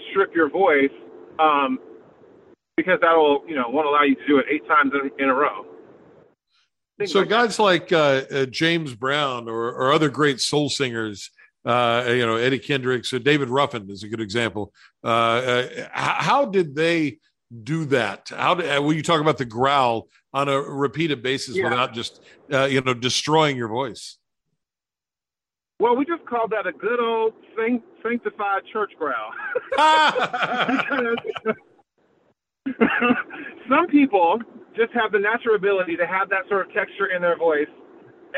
strip 0.09 0.35
your 0.35 0.49
voice, 0.49 0.95
um, 1.39 1.79
because 2.81 2.99
that 3.03 3.15
will, 3.15 3.43
you 3.47 3.55
know, 3.55 3.69
won't 3.69 3.87
allow 3.87 4.03
you 4.03 4.15
to 4.15 4.27
do 4.27 4.39
it 4.39 4.47
eight 4.51 4.67
times 4.67 4.93
in, 4.95 5.11
in 5.23 5.29
a 5.29 5.35
row. 5.35 5.67
Things 6.99 7.13
so 7.13 7.21
like 7.21 7.29
guys 7.29 7.57
that. 7.59 7.63
like 7.63 7.93
uh, 7.93 8.23
uh, 8.33 8.47
James 8.47 8.95
Brown 8.95 9.49
or, 9.49 9.73
or, 9.73 9.93
other 9.93 10.09
great 10.09 10.41
soul 10.41 10.71
singers, 10.71 11.31
uh, 11.65 12.05
you 12.09 12.25
know, 12.25 12.37
Eddie 12.37 12.59
Kendricks, 12.59 13.13
or 13.13 13.19
David 13.19 13.49
Ruffin 13.49 13.91
is 13.91 14.03
a 14.03 14.09
good 14.09 14.21
example. 14.21 14.73
Uh, 15.05 15.09
uh, 15.09 15.89
how 15.93 16.47
did 16.47 16.75
they 16.75 17.19
do 17.65 17.85
that? 17.87 18.31
How 18.31 18.55
did, 18.55 18.79
uh, 18.79 18.83
when 18.83 18.97
you 18.97 19.03
talk 19.03 19.21
about 19.21 19.39
the 19.39 19.45
growl 19.45 20.09
on 20.33 20.49
a 20.49 20.59
repeated 20.61 21.23
basis 21.23 21.57
yeah. 21.57 21.65
without 21.65 21.93
just, 21.93 22.23
you 22.49 22.81
know, 22.81 22.95
destroying 22.95 23.57
your 23.57 23.69
voice? 23.69 24.17
Well, 25.79 25.97
we 25.97 26.05
just 26.05 26.25
call 26.27 26.49
that 26.49 26.67
a 26.67 26.73
good 26.73 27.01
old 27.01 27.33
sanctified 28.03 28.63
church 28.71 28.93
growl. 28.99 29.33
Some 33.69 33.87
people 33.89 34.39
just 34.77 34.93
have 34.93 35.13
the 35.13 35.19
natural 35.19 35.55
ability 35.57 35.97
to 35.97 36.07
have 36.07 36.29
that 36.31 36.49
sort 36.49 36.67
of 36.67 36.73
texture 36.75 37.07
in 37.07 37.23
their 37.23 37.37
voice 37.37 37.71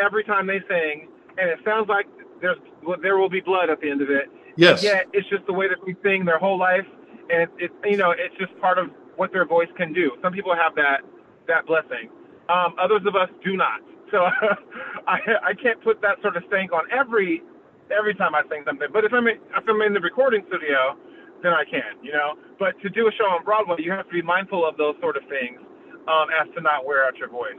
every 0.03 0.25
time 0.25 0.47
they 0.47 0.61
sing, 0.69 1.09
and 1.39 1.51
it 1.51 1.59
sounds 1.65 1.89
like 1.89 2.07
there's 2.41 2.59
there 3.03 3.19
will 3.19 3.29
be 3.29 3.41
blood 3.41 3.71
at 3.71 3.81
the 3.81 3.91
end 3.91 4.03
of 4.03 4.11
it. 4.11 4.31
Yes. 4.57 4.83
Yeah, 4.83 5.03
it's 5.13 5.29
just 5.29 5.47
the 5.47 5.53
way 5.53 5.69
that 5.69 5.85
we 5.85 5.97
sing 6.03 6.25
their 6.25 6.39
whole 6.39 6.59
life, 6.59 6.87
and 7.31 7.43
it's 7.43 7.53
it, 7.59 7.91
you 7.91 7.97
know 7.97 8.13
it's 8.13 8.35
just 8.39 8.57
part 8.61 8.79
of 8.79 8.91
what 9.17 9.33
their 9.33 9.45
voice 9.45 9.71
can 9.77 9.93
do. 9.93 10.13
Some 10.23 10.33
people 10.33 10.55
have 10.55 10.75
that 10.77 11.03
that 11.49 11.67
blessing. 11.67 12.09
Um, 12.49 12.75
others 12.81 13.03
of 13.07 13.15
us 13.15 13.29
do 13.45 13.57
not. 13.57 13.81
So 14.11 14.25
I 15.07 15.19
I 15.43 15.55
can't 15.55 15.83
put 15.83 16.01
that 16.03 16.21
sort 16.23 16.37
of 16.37 16.45
stank 16.49 16.73
on 16.73 16.85
every 16.91 17.43
every 17.91 18.15
time 18.15 18.35
I 18.35 18.43
sing 18.49 18.63
something. 18.67 18.89
But 18.93 19.05
if 19.05 19.13
I'm 19.13 19.27
in, 19.27 19.37
if 19.57 19.65
I'm 19.69 19.83
in 19.83 19.93
the 19.93 20.01
recording 20.01 20.45
studio 20.49 20.97
then 21.43 21.53
I 21.53 21.65
can, 21.69 22.03
you 22.03 22.13
know. 22.13 22.35
But 22.59 22.81
to 22.83 22.89
do 22.89 23.09
a 23.09 23.13
show 23.13 23.25
on 23.25 23.45
Broadway, 23.45 23.77
you 23.79 23.91
have 23.91 24.07
to 24.07 24.13
be 24.13 24.23
mindful 24.23 24.67
of 24.67 24.77
those 24.77 24.95
sort 25.01 25.17
of 25.17 25.23
things 25.29 25.61
um, 26.09 26.29
as 26.41 26.53
to 26.55 26.61
not 26.61 26.87
wear 26.87 27.07
out 27.07 27.17
your 27.17 27.29
voice. 27.29 27.59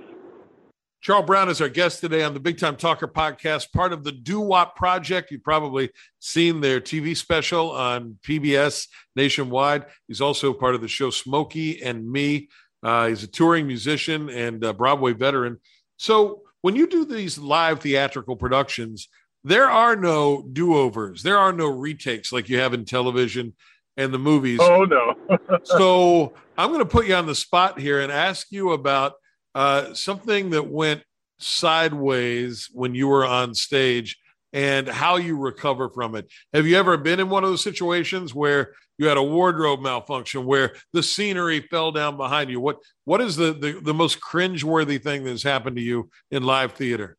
Charl 1.02 1.22
Brown 1.22 1.50
is 1.50 1.60
our 1.60 1.68
guest 1.68 2.00
today 2.00 2.24
on 2.24 2.34
the 2.34 2.40
Big 2.40 2.58
Time 2.58 2.78
Talker 2.78 3.10
podcast, 3.10 3.74
part 3.74 3.92
of 3.92 4.06
the 4.06 4.12
Doo 4.14 4.40
Wop 4.40 4.78
Project. 4.78 5.32
You've 5.32 5.44
probably 5.44 5.90
seen 6.20 6.62
their 6.62 6.80
TV 6.80 7.16
special 7.16 7.72
on 7.72 8.18
PBS 8.24 8.88
nationwide. 9.14 9.86
He's 10.08 10.22
also 10.22 10.54
part 10.54 10.76
of 10.76 10.82
the 10.82 10.88
show 10.88 11.10
Smokey 11.10 11.84
and 11.84 12.10
Me. 12.10 12.48
Uh, 12.82 13.08
he's 13.10 13.24
a 13.24 13.28
touring 13.28 13.68
musician 13.68 14.30
and 14.30 14.64
a 14.64 14.74
Broadway 14.74 15.12
veteran. 15.12 15.60
So, 15.98 16.44
when 16.62 16.78
you 16.78 16.88
do 16.88 17.04
these 17.04 17.38
live 17.38 17.82
theatrical 17.82 18.38
productions, 18.38 19.10
there 19.44 19.70
are 19.70 19.98
no 19.98 20.48
do-overs. 20.54 21.22
There 21.22 21.38
are 21.38 21.52
no 21.52 21.68
retakes 21.68 22.32
like 22.32 22.48
you 22.48 22.60
have 22.60 22.74
in 22.74 22.86
television 22.86 23.54
and 23.98 24.14
the 24.14 24.20
movies. 24.20 24.60
Oh 24.62 24.86
no. 24.86 25.16
so 25.64 26.34
I'm 26.58 26.70
going 26.70 26.80
to 26.80 26.86
put 26.86 27.08
you 27.08 27.16
on 27.16 27.26
the 27.26 27.36
spot 27.36 27.80
here 27.80 28.02
and 28.02 28.12
ask 28.12 28.48
you 28.52 28.72
about 28.72 29.14
uh, 29.56 29.94
something 29.94 30.52
that 30.52 30.68
went 30.68 31.04
sideways 31.40 32.70
when 32.74 32.96
you 32.96 33.08
were 33.08 33.26
on 33.26 33.54
stage 33.54 34.18
and 34.52 34.88
how 34.88 35.16
you 35.18 35.38
recover 35.38 35.90
from 35.90 36.16
it. 36.16 36.28
Have 36.54 36.68
you 36.68 36.78
ever 36.78 36.96
been 36.98 37.20
in 37.20 37.30
one 37.30 37.44
of 37.44 37.50
those 37.50 37.64
situations 37.64 38.34
where 38.34 38.74
you 38.98 39.08
had 39.08 39.18
a 39.18 39.24
wardrobe 39.24 39.82
malfunction, 39.82 40.46
where 40.46 40.76
the 40.94 41.02
scenery 41.02 41.60
fell 41.60 41.92
down 41.92 42.18
behind 42.18 42.52
you? 42.52 42.60
What 42.60 42.78
what 43.06 43.22
is 43.22 43.36
the 43.36 43.54
the, 43.54 43.82
the 43.82 43.94
most 43.94 44.20
cringeworthy 44.22 45.02
thing 45.02 45.24
that's 45.24 45.44
happened 45.44 45.76
to 45.78 45.82
you 45.82 46.10
in 46.32 46.44
live 46.44 46.74
theater? 46.74 47.18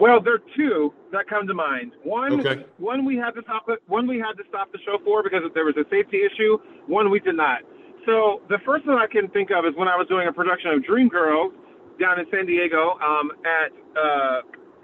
Well, 0.00 0.20
there 0.20 0.34
are 0.34 0.42
two 0.56 0.92
that 1.12 1.28
come 1.28 1.46
to 1.46 1.54
mind. 1.54 1.92
One, 2.02 2.40
Okay. 2.40 2.64
one 2.78 3.04
we 3.04 3.16
had 3.16 3.32
to 3.32 3.42
stop 3.42 3.68
it. 3.68 3.80
One 3.86 4.06
we 4.06 4.18
had 4.18 4.32
to 4.32 4.44
stop 4.48 4.72
the 4.72 4.78
show 4.84 4.98
for 5.04 5.22
because 5.22 5.42
there 5.54 5.64
was 5.64 5.76
a 5.76 5.84
safety 5.90 6.22
issue. 6.24 6.58
One 6.86 7.10
we 7.10 7.20
did 7.20 7.36
not. 7.36 7.60
So 8.06 8.42
the 8.48 8.58
first 8.64 8.86
one 8.86 8.98
I 8.98 9.06
can 9.06 9.28
think 9.28 9.50
of 9.52 9.64
is 9.64 9.74
when 9.76 9.86
I 9.88 9.96
was 9.96 10.08
doing 10.08 10.26
a 10.26 10.32
production 10.32 10.72
of 10.72 10.80
Dreamgirls 10.82 11.52
down 12.00 12.18
in 12.18 12.26
San 12.32 12.46
Diego 12.46 12.98
um, 13.00 13.30
at 13.46 13.70
uh, 13.96 14.40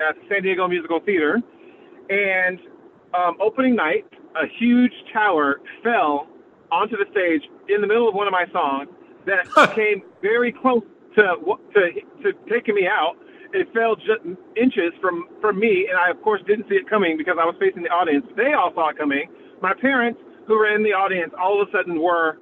at 0.09 0.15
the 0.15 0.23
San 0.29 0.43
Diego 0.43 0.69
Musical 0.69 1.01
Theater, 1.01 1.41
and 2.11 2.61
um, 3.13 3.37
opening 3.41 3.75
night, 3.75 4.07
a 4.37 4.47
huge 4.61 4.93
tower 5.13 5.61
fell 5.83 6.29
onto 6.71 6.97
the 6.97 7.07
stage 7.11 7.43
in 7.69 7.81
the 7.81 7.89
middle 7.89 8.09
of 8.09 8.15
one 8.15 8.29
of 8.29 8.33
my 8.33 8.47
songs 8.53 8.89
that 9.27 9.49
came 9.75 10.03
very 10.23 10.53
close 10.53 10.83
to 11.17 11.35
to 11.75 11.91
to 12.23 12.33
taking 12.49 12.77
me 12.77 12.87
out. 12.87 13.17
It 13.53 13.69
fell 13.73 13.97
just 13.97 14.21
inches 14.57 14.93
from 15.01 15.29
from 15.41 15.59
me, 15.59 15.89
and 15.89 15.99
I 15.99 16.11
of 16.11 16.23
course 16.23 16.43
didn't 16.47 16.69
see 16.69 16.77
it 16.77 16.89
coming 16.89 17.17
because 17.17 17.37
I 17.41 17.45
was 17.45 17.55
facing 17.59 17.83
the 17.83 17.89
audience. 17.89 18.27
They 18.37 18.53
all 18.53 18.73
saw 18.75 18.91
it 18.91 18.99
coming. 18.99 19.31
My 19.63 19.73
parents, 19.75 20.21
who 20.47 20.55
were 20.59 20.75
in 20.75 20.83
the 20.83 20.93
audience, 20.93 21.33
all 21.39 21.61
of 21.61 21.69
a 21.69 21.73
sudden 21.73 22.01
were 22.01 22.39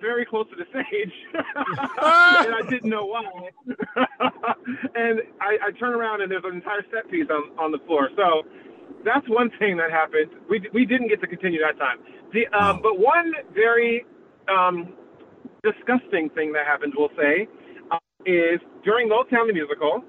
very 0.00 0.26
close 0.26 0.46
to 0.50 0.56
the 0.56 0.66
stage, 0.70 1.12
and 1.34 2.54
I 2.54 2.62
didn't 2.68 2.90
know 2.90 3.06
why. 3.06 3.50
and 4.94 5.20
I, 5.40 5.58
I 5.66 5.70
turn 5.78 5.94
around 5.94 6.22
and 6.22 6.30
there's 6.30 6.44
an 6.44 6.54
entire 6.54 6.84
set 6.92 7.10
piece 7.10 7.26
on 7.30 7.56
on 7.58 7.72
the 7.72 7.78
floor. 7.86 8.10
So 8.16 8.42
that's 9.04 9.26
one 9.28 9.50
thing 9.58 9.76
that 9.78 9.90
happened. 9.90 10.30
We 10.48 10.62
we 10.72 10.84
didn't 10.86 11.08
get 11.08 11.20
to 11.22 11.26
continue 11.26 11.60
that 11.60 11.78
time. 11.78 11.98
The 12.32 12.46
um, 12.56 12.80
but 12.82 12.98
one 12.98 13.32
very 13.54 14.04
um, 14.48 14.94
disgusting 15.62 16.30
thing 16.30 16.52
that 16.52 16.66
happened, 16.66 16.94
we'll 16.96 17.14
say, 17.16 17.48
uh, 17.90 17.98
is 18.24 18.60
during 18.84 19.08
Motown 19.08 19.46
the 19.46 19.52
musical, 19.52 20.02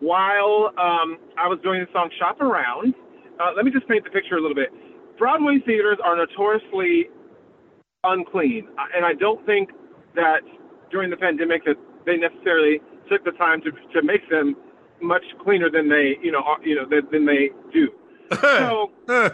while 0.00 0.72
um, 0.76 1.18
I 1.38 1.46
was 1.48 1.58
doing 1.62 1.80
the 1.80 1.92
song 1.92 2.10
"Shop 2.18 2.40
Around." 2.40 2.94
Uh, 3.38 3.52
let 3.56 3.64
me 3.64 3.70
just 3.70 3.88
paint 3.88 4.04
the 4.04 4.10
picture 4.10 4.36
a 4.36 4.40
little 4.40 4.54
bit. 4.54 4.68
Broadway 5.18 5.58
theaters 5.64 5.98
are 6.04 6.16
notoriously 6.16 7.08
unclean, 8.04 8.68
Uh, 8.78 8.96
and 8.96 9.04
I 9.04 9.14
don't 9.14 9.44
think 9.46 9.70
that 10.14 10.40
during 10.90 11.10
the 11.10 11.16
pandemic 11.16 11.64
that 11.64 11.76
they 12.06 12.16
necessarily 12.16 12.80
took 13.08 13.24
the 13.24 13.32
time 13.32 13.60
to 13.62 13.70
to 13.92 14.02
make 14.02 14.28
them 14.30 14.56
much 15.00 15.24
cleaner 15.42 15.70
than 15.70 15.88
they 15.88 16.16
you 16.22 16.32
know 16.32 16.42
are, 16.42 16.58
you 16.62 16.74
know 16.74 16.86
than, 16.88 17.08
than 17.12 17.26
they 17.26 17.50
do. 17.72 17.88
So 18.40 18.90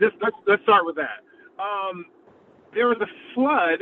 just 0.00 0.16
let's 0.22 0.36
let's 0.46 0.62
start 0.62 0.86
with 0.86 0.96
that. 0.96 1.20
Um, 1.58 2.06
there 2.74 2.88
was 2.88 2.98
a 3.00 3.10
flood 3.34 3.80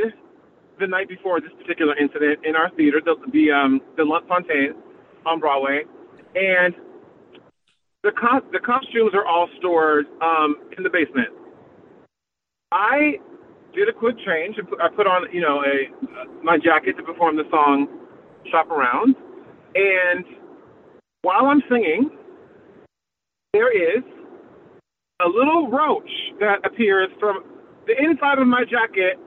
the 0.81 0.87
night 0.87 1.09
before 1.09 1.41
this 1.41 1.51
particular 1.59 1.97
incident 1.97 2.41
in 2.45 2.57
our 2.57 2.71
theater, 2.71 3.01
the 3.05 3.17
the 3.33 3.51
um, 3.51 3.81
the 3.97 4.05
Lunt-Fontanne 4.05 4.75
on 5.27 5.41
Broadway, 5.41 5.85
and 6.39 6.75
the 8.05 8.13
co- 8.13 8.47
the 8.53 8.61
costumes 8.61 9.13
are 9.15 9.27
all 9.27 9.49
stored 9.59 10.07
um, 10.23 10.57
in 10.77 10.85
the 10.85 10.91
basement. 10.91 11.29
I 12.73 13.15
did 13.75 13.89
a 13.89 13.93
quick 13.93 14.17
change. 14.25 14.57
and 14.59 14.69
put- 14.69 14.81
I 14.81 14.89
put 14.89 15.07
on 15.07 15.27
you 15.33 15.41
know 15.41 15.63
a 15.65 16.45
my 16.45 16.59
jacket 16.59 16.97
to 16.97 17.03
perform 17.03 17.37
the 17.37 17.45
song 17.51 17.89
"Shop 18.51 18.71
Around," 18.71 19.17
and 19.75 20.25
while 21.23 21.47
I'm 21.47 21.63
singing, 21.69 22.11
there 23.53 23.73
is 23.73 24.05
a 25.21 25.29
little 25.29 25.69
roach 25.69 26.11
that 26.39 26.65
appears 26.65 27.09
from 27.19 27.43
the 27.87 27.95
inside 28.01 28.39
of 28.39 28.47
my 28.47 28.63
jacket 28.65 29.19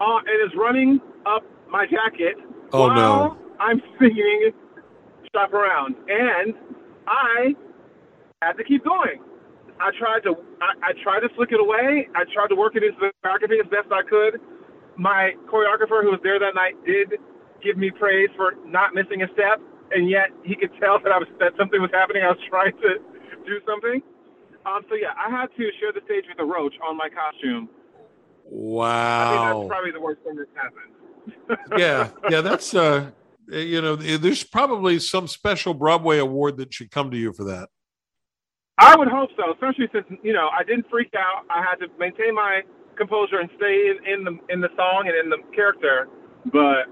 uh, 0.00 0.18
and 0.18 0.50
is 0.50 0.54
running 0.58 1.00
up 1.24 1.42
my 1.70 1.86
jacket 1.86 2.36
Oh, 2.74 2.88
while 2.88 2.94
no. 2.96 3.38
I'm 3.60 3.80
singing 3.98 4.50
"Shop 5.34 5.52
Around," 5.52 5.96
and 6.08 6.54
I 7.06 7.54
had 8.42 8.56
to 8.58 8.64
keep 8.64 8.84
going. 8.84 9.20
I 9.80 9.90
tried 9.98 10.22
to 10.24 10.36
I, 10.60 10.90
I 10.90 11.02
tried 11.02 11.20
to 11.20 11.28
flick 11.34 11.52
it 11.52 11.60
away. 11.60 12.08
I 12.14 12.24
tried 12.32 12.48
to 12.48 12.56
work 12.56 12.76
it 12.76 12.82
into 12.82 12.98
the 13.00 13.12
choreography 13.24 13.58
as 13.60 13.68
best 13.70 13.90
I 13.90 14.02
could. 14.02 14.40
My 14.96 15.32
choreographer 15.50 16.02
who 16.02 16.10
was 16.10 16.20
there 16.22 16.38
that 16.38 16.54
night 16.54 16.74
did 16.84 17.18
give 17.62 17.76
me 17.76 17.90
praise 17.90 18.28
for 18.36 18.54
not 18.66 18.94
missing 18.94 19.22
a 19.22 19.28
step, 19.32 19.60
and 19.90 20.08
yet 20.10 20.30
he 20.44 20.54
could 20.54 20.70
tell 20.80 20.98
that 21.02 21.12
I 21.12 21.18
was 21.18 21.28
that 21.40 21.52
something 21.58 21.80
was 21.80 21.90
happening. 21.92 22.22
I 22.22 22.28
was 22.28 22.42
trying 22.50 22.72
to 22.82 22.98
do 23.46 23.60
something. 23.66 24.02
Um, 24.66 24.82
so 24.88 24.94
yeah, 24.94 25.14
I 25.18 25.30
had 25.30 25.48
to 25.56 25.70
share 25.80 25.92
the 25.92 26.02
stage 26.04 26.24
with 26.28 26.38
a 26.38 26.44
roach 26.44 26.74
on 26.86 26.96
my 26.96 27.08
costume. 27.08 27.68
I 28.46 28.48
think 28.48 28.62
wow. 28.62 29.58
that's 29.58 29.68
probably 29.68 29.90
the 29.90 30.00
worst 30.00 30.20
thing 30.22 30.36
that's 30.36 30.50
happened. 30.54 31.78
yeah, 31.78 32.10
yeah, 32.30 32.40
that's 32.40 32.74
uh, 32.74 33.10
Uh, 33.50 33.56
you 33.56 33.80
know, 33.80 33.96
there's 33.96 34.44
probably 34.44 34.98
some 34.98 35.26
special 35.26 35.74
Broadway 35.74 36.18
award 36.18 36.56
that 36.58 36.74
should 36.74 36.90
come 36.90 37.10
to 37.10 37.16
you 37.16 37.32
for 37.32 37.44
that. 37.44 37.68
I 38.78 38.96
would 38.96 39.08
hope 39.08 39.30
so, 39.36 39.52
especially 39.52 39.88
since 39.92 40.06
you 40.22 40.32
know 40.32 40.48
I 40.48 40.64
didn't 40.64 40.86
freak 40.90 41.12
out. 41.16 41.44
I 41.50 41.62
had 41.62 41.76
to 41.76 41.86
maintain 41.98 42.34
my 42.34 42.62
composure 42.96 43.38
and 43.38 43.50
stay 43.56 43.90
in, 43.90 44.12
in 44.12 44.24
the 44.24 44.38
in 44.48 44.60
the 44.60 44.70
song 44.76 45.04
and 45.06 45.16
in 45.16 45.30
the 45.30 45.38
character. 45.54 46.08
But 46.46 46.86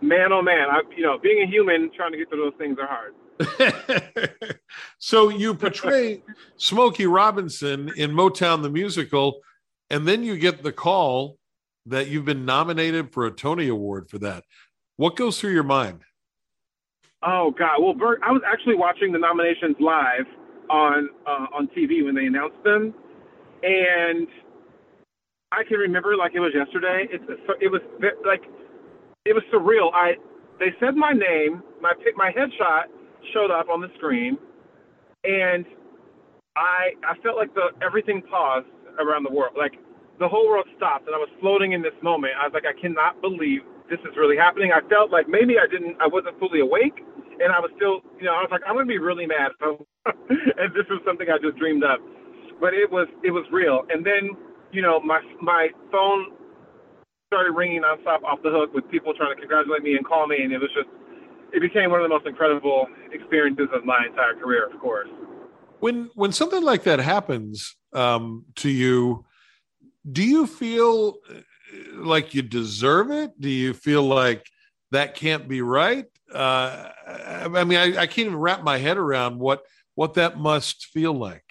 man, 0.00 0.32
oh 0.32 0.42
man, 0.42 0.68
I 0.70 0.82
you 0.96 1.02
know 1.02 1.18
being 1.18 1.42
a 1.42 1.46
human 1.46 1.90
trying 1.94 2.12
to 2.12 2.18
get 2.18 2.28
through 2.28 2.50
those 2.50 2.58
things 2.58 2.78
are 2.78 2.86
hard. 2.86 3.14
so 4.98 5.28
you 5.28 5.54
portray 5.54 6.22
Smokey 6.56 7.06
Robinson 7.06 7.90
in 7.96 8.12
Motown 8.12 8.62
the 8.62 8.70
musical, 8.70 9.40
and 9.90 10.06
then 10.06 10.22
you 10.22 10.38
get 10.38 10.62
the 10.62 10.72
call 10.72 11.36
that 11.86 12.08
you've 12.08 12.24
been 12.24 12.44
nominated 12.44 13.12
for 13.12 13.26
a 13.26 13.30
Tony 13.30 13.68
Award 13.68 14.10
for 14.10 14.18
that. 14.18 14.44
What 14.98 15.14
goes 15.14 15.38
through 15.40 15.52
your 15.52 15.62
mind? 15.62 16.00
Oh 17.22 17.54
God! 17.56 17.78
Well, 17.80 17.94
Burke, 17.94 18.18
I 18.26 18.32
was 18.32 18.42
actually 18.44 18.74
watching 18.74 19.12
the 19.12 19.18
nominations 19.18 19.76
live 19.78 20.26
on 20.68 21.08
uh, 21.24 21.46
on 21.54 21.68
TV 21.68 22.04
when 22.04 22.16
they 22.16 22.26
announced 22.26 22.58
them, 22.64 22.92
and 23.62 24.26
I 25.52 25.62
can 25.62 25.78
remember 25.78 26.16
like 26.16 26.32
it 26.34 26.40
was 26.40 26.50
yesterday. 26.52 27.06
It's 27.12 27.22
it 27.60 27.70
was 27.70 27.80
like 28.26 28.42
it 29.24 29.34
was 29.34 29.44
surreal. 29.54 29.94
I 29.94 30.18
they 30.58 30.74
said 30.80 30.96
my 30.96 31.12
name, 31.12 31.62
my 31.80 31.92
my 32.16 32.32
headshot 32.32 32.90
showed 33.32 33.52
up 33.52 33.68
on 33.68 33.80
the 33.80 33.88
screen, 33.98 34.36
and 35.22 35.64
I 36.56 36.98
I 37.06 37.16
felt 37.22 37.36
like 37.36 37.54
the 37.54 37.70
everything 37.86 38.20
paused 38.28 38.66
around 38.98 39.22
the 39.22 39.32
world. 39.32 39.54
Like 39.56 39.74
the 40.18 40.26
whole 40.26 40.48
world 40.48 40.66
stopped, 40.76 41.06
and 41.06 41.14
I 41.14 41.18
was 41.18 41.30
floating 41.38 41.70
in 41.70 41.82
this 41.82 41.94
moment. 42.02 42.32
I 42.34 42.46
was 42.46 42.52
like, 42.52 42.66
I 42.66 42.74
cannot 42.80 43.20
believe 43.20 43.62
this 43.90 44.00
is 44.00 44.16
really 44.16 44.36
happening. 44.36 44.72
I 44.72 44.86
felt 44.88 45.10
like 45.10 45.28
maybe 45.28 45.56
I 45.58 45.66
didn't, 45.66 45.96
I 46.00 46.06
wasn't 46.06 46.38
fully 46.38 46.60
awake, 46.60 47.00
and 47.40 47.52
I 47.52 47.60
was 47.60 47.70
still, 47.76 48.00
you 48.18 48.24
know, 48.24 48.36
I 48.36 48.42
was 48.44 48.48
like, 48.50 48.62
I'm 48.66 48.74
gonna 48.74 48.86
be 48.86 48.98
really 48.98 49.26
mad 49.26 49.52
and 49.60 49.78
this 50.76 50.86
was 50.88 51.00
something 51.04 51.28
I 51.28 51.38
just 51.38 51.56
dreamed 51.58 51.84
up. 51.84 52.00
But 52.60 52.74
it 52.74 52.90
was, 52.90 53.08
it 53.22 53.30
was 53.30 53.44
real. 53.52 53.84
And 53.90 54.04
then, 54.04 54.36
you 54.72 54.82
know, 54.82 55.00
my 55.00 55.20
my 55.40 55.68
phone 55.90 56.32
started 57.28 57.52
ringing 57.52 57.82
nonstop 57.82 58.22
off 58.24 58.42
the 58.42 58.50
hook 58.50 58.72
with 58.74 58.88
people 58.90 59.12
trying 59.14 59.34
to 59.34 59.40
congratulate 59.40 59.82
me 59.82 59.96
and 59.96 60.04
call 60.04 60.26
me, 60.26 60.42
and 60.42 60.52
it 60.52 60.58
was 60.58 60.70
just, 60.74 60.88
it 61.52 61.60
became 61.60 61.90
one 61.90 62.00
of 62.00 62.04
the 62.04 62.08
most 62.08 62.26
incredible 62.26 62.86
experiences 63.12 63.68
of 63.74 63.84
my 63.84 64.06
entire 64.08 64.34
career, 64.34 64.66
of 64.66 64.78
course. 64.80 65.08
When 65.80 66.10
when 66.14 66.32
something 66.32 66.62
like 66.62 66.82
that 66.84 66.98
happens 66.98 67.76
um, 67.92 68.44
to 68.56 68.68
you, 68.68 69.24
do 70.10 70.22
you 70.22 70.46
feel 70.46 71.18
like 71.94 72.34
you 72.34 72.42
deserve 72.42 73.10
it? 73.10 73.38
Do 73.40 73.48
you 73.48 73.74
feel 73.74 74.02
like 74.02 74.46
that 74.90 75.14
can't 75.14 75.48
be 75.48 75.62
right? 75.62 76.06
Uh, 76.32 76.90
I 77.06 77.64
mean, 77.64 77.78
I, 77.78 78.02
I 78.02 78.06
can't 78.06 78.26
even 78.26 78.36
wrap 78.36 78.62
my 78.62 78.78
head 78.78 78.98
around 78.98 79.38
what 79.38 79.62
what 79.94 80.14
that 80.14 80.38
must 80.38 80.86
feel 80.86 81.12
like. 81.12 81.44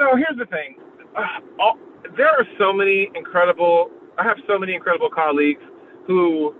So 0.00 0.16
here's 0.16 0.38
the 0.38 0.46
thing. 0.46 0.76
Uh, 1.16 1.22
all, 1.60 1.78
there 2.16 2.28
are 2.28 2.44
so 2.58 2.72
many 2.72 3.10
incredible, 3.14 3.90
I 4.18 4.24
have 4.24 4.36
so 4.46 4.58
many 4.58 4.74
incredible 4.74 5.08
colleagues 5.10 5.62
who 6.06 6.54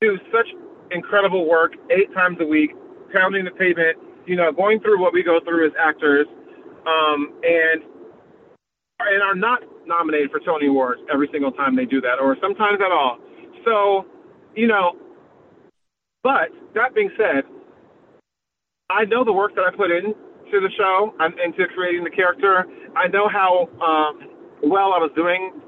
do 0.00 0.18
such 0.32 0.46
incredible 0.90 1.48
work 1.48 1.72
eight 1.90 2.12
times 2.14 2.38
a 2.40 2.46
week, 2.46 2.70
pounding 3.12 3.44
the 3.44 3.50
pavement, 3.50 3.98
you 4.26 4.36
know, 4.36 4.52
going 4.52 4.80
through 4.80 5.00
what 5.00 5.12
we 5.12 5.22
go 5.22 5.38
through 5.44 5.66
as 5.66 5.72
actors, 5.80 6.26
um, 6.86 7.34
and 7.42 7.82
and 9.00 9.22
are 9.22 9.34
not 9.34 9.62
nominated 9.88 10.30
for 10.30 10.40
Tony 10.40 10.68
Awards 10.68 11.00
every 11.12 11.28
single 11.32 11.50
time 11.50 11.74
they 11.74 11.84
do 11.84 12.00
that, 12.00 12.20
or 12.20 12.36
sometimes 12.40 12.78
at 12.84 12.92
all. 12.92 13.18
So, 13.64 14.06
you 14.54 14.68
know, 14.68 14.92
but 16.22 16.52
that 16.74 16.94
being 16.94 17.10
said, 17.16 17.44
I 18.90 19.04
know 19.04 19.24
the 19.24 19.32
work 19.32 19.54
that 19.56 19.64
I 19.64 19.74
put 19.74 19.90
in 19.90 20.14
to 20.50 20.60
the 20.60 20.70
show 20.76 21.14
and 21.20 21.34
into 21.40 21.66
creating 21.74 22.04
the 22.04 22.10
character. 22.10 22.66
I 22.96 23.08
know 23.08 23.28
how 23.28 23.68
um, 23.80 24.28
well 24.62 24.92
I 24.92 24.98
was 24.98 25.10
doing 25.14 25.60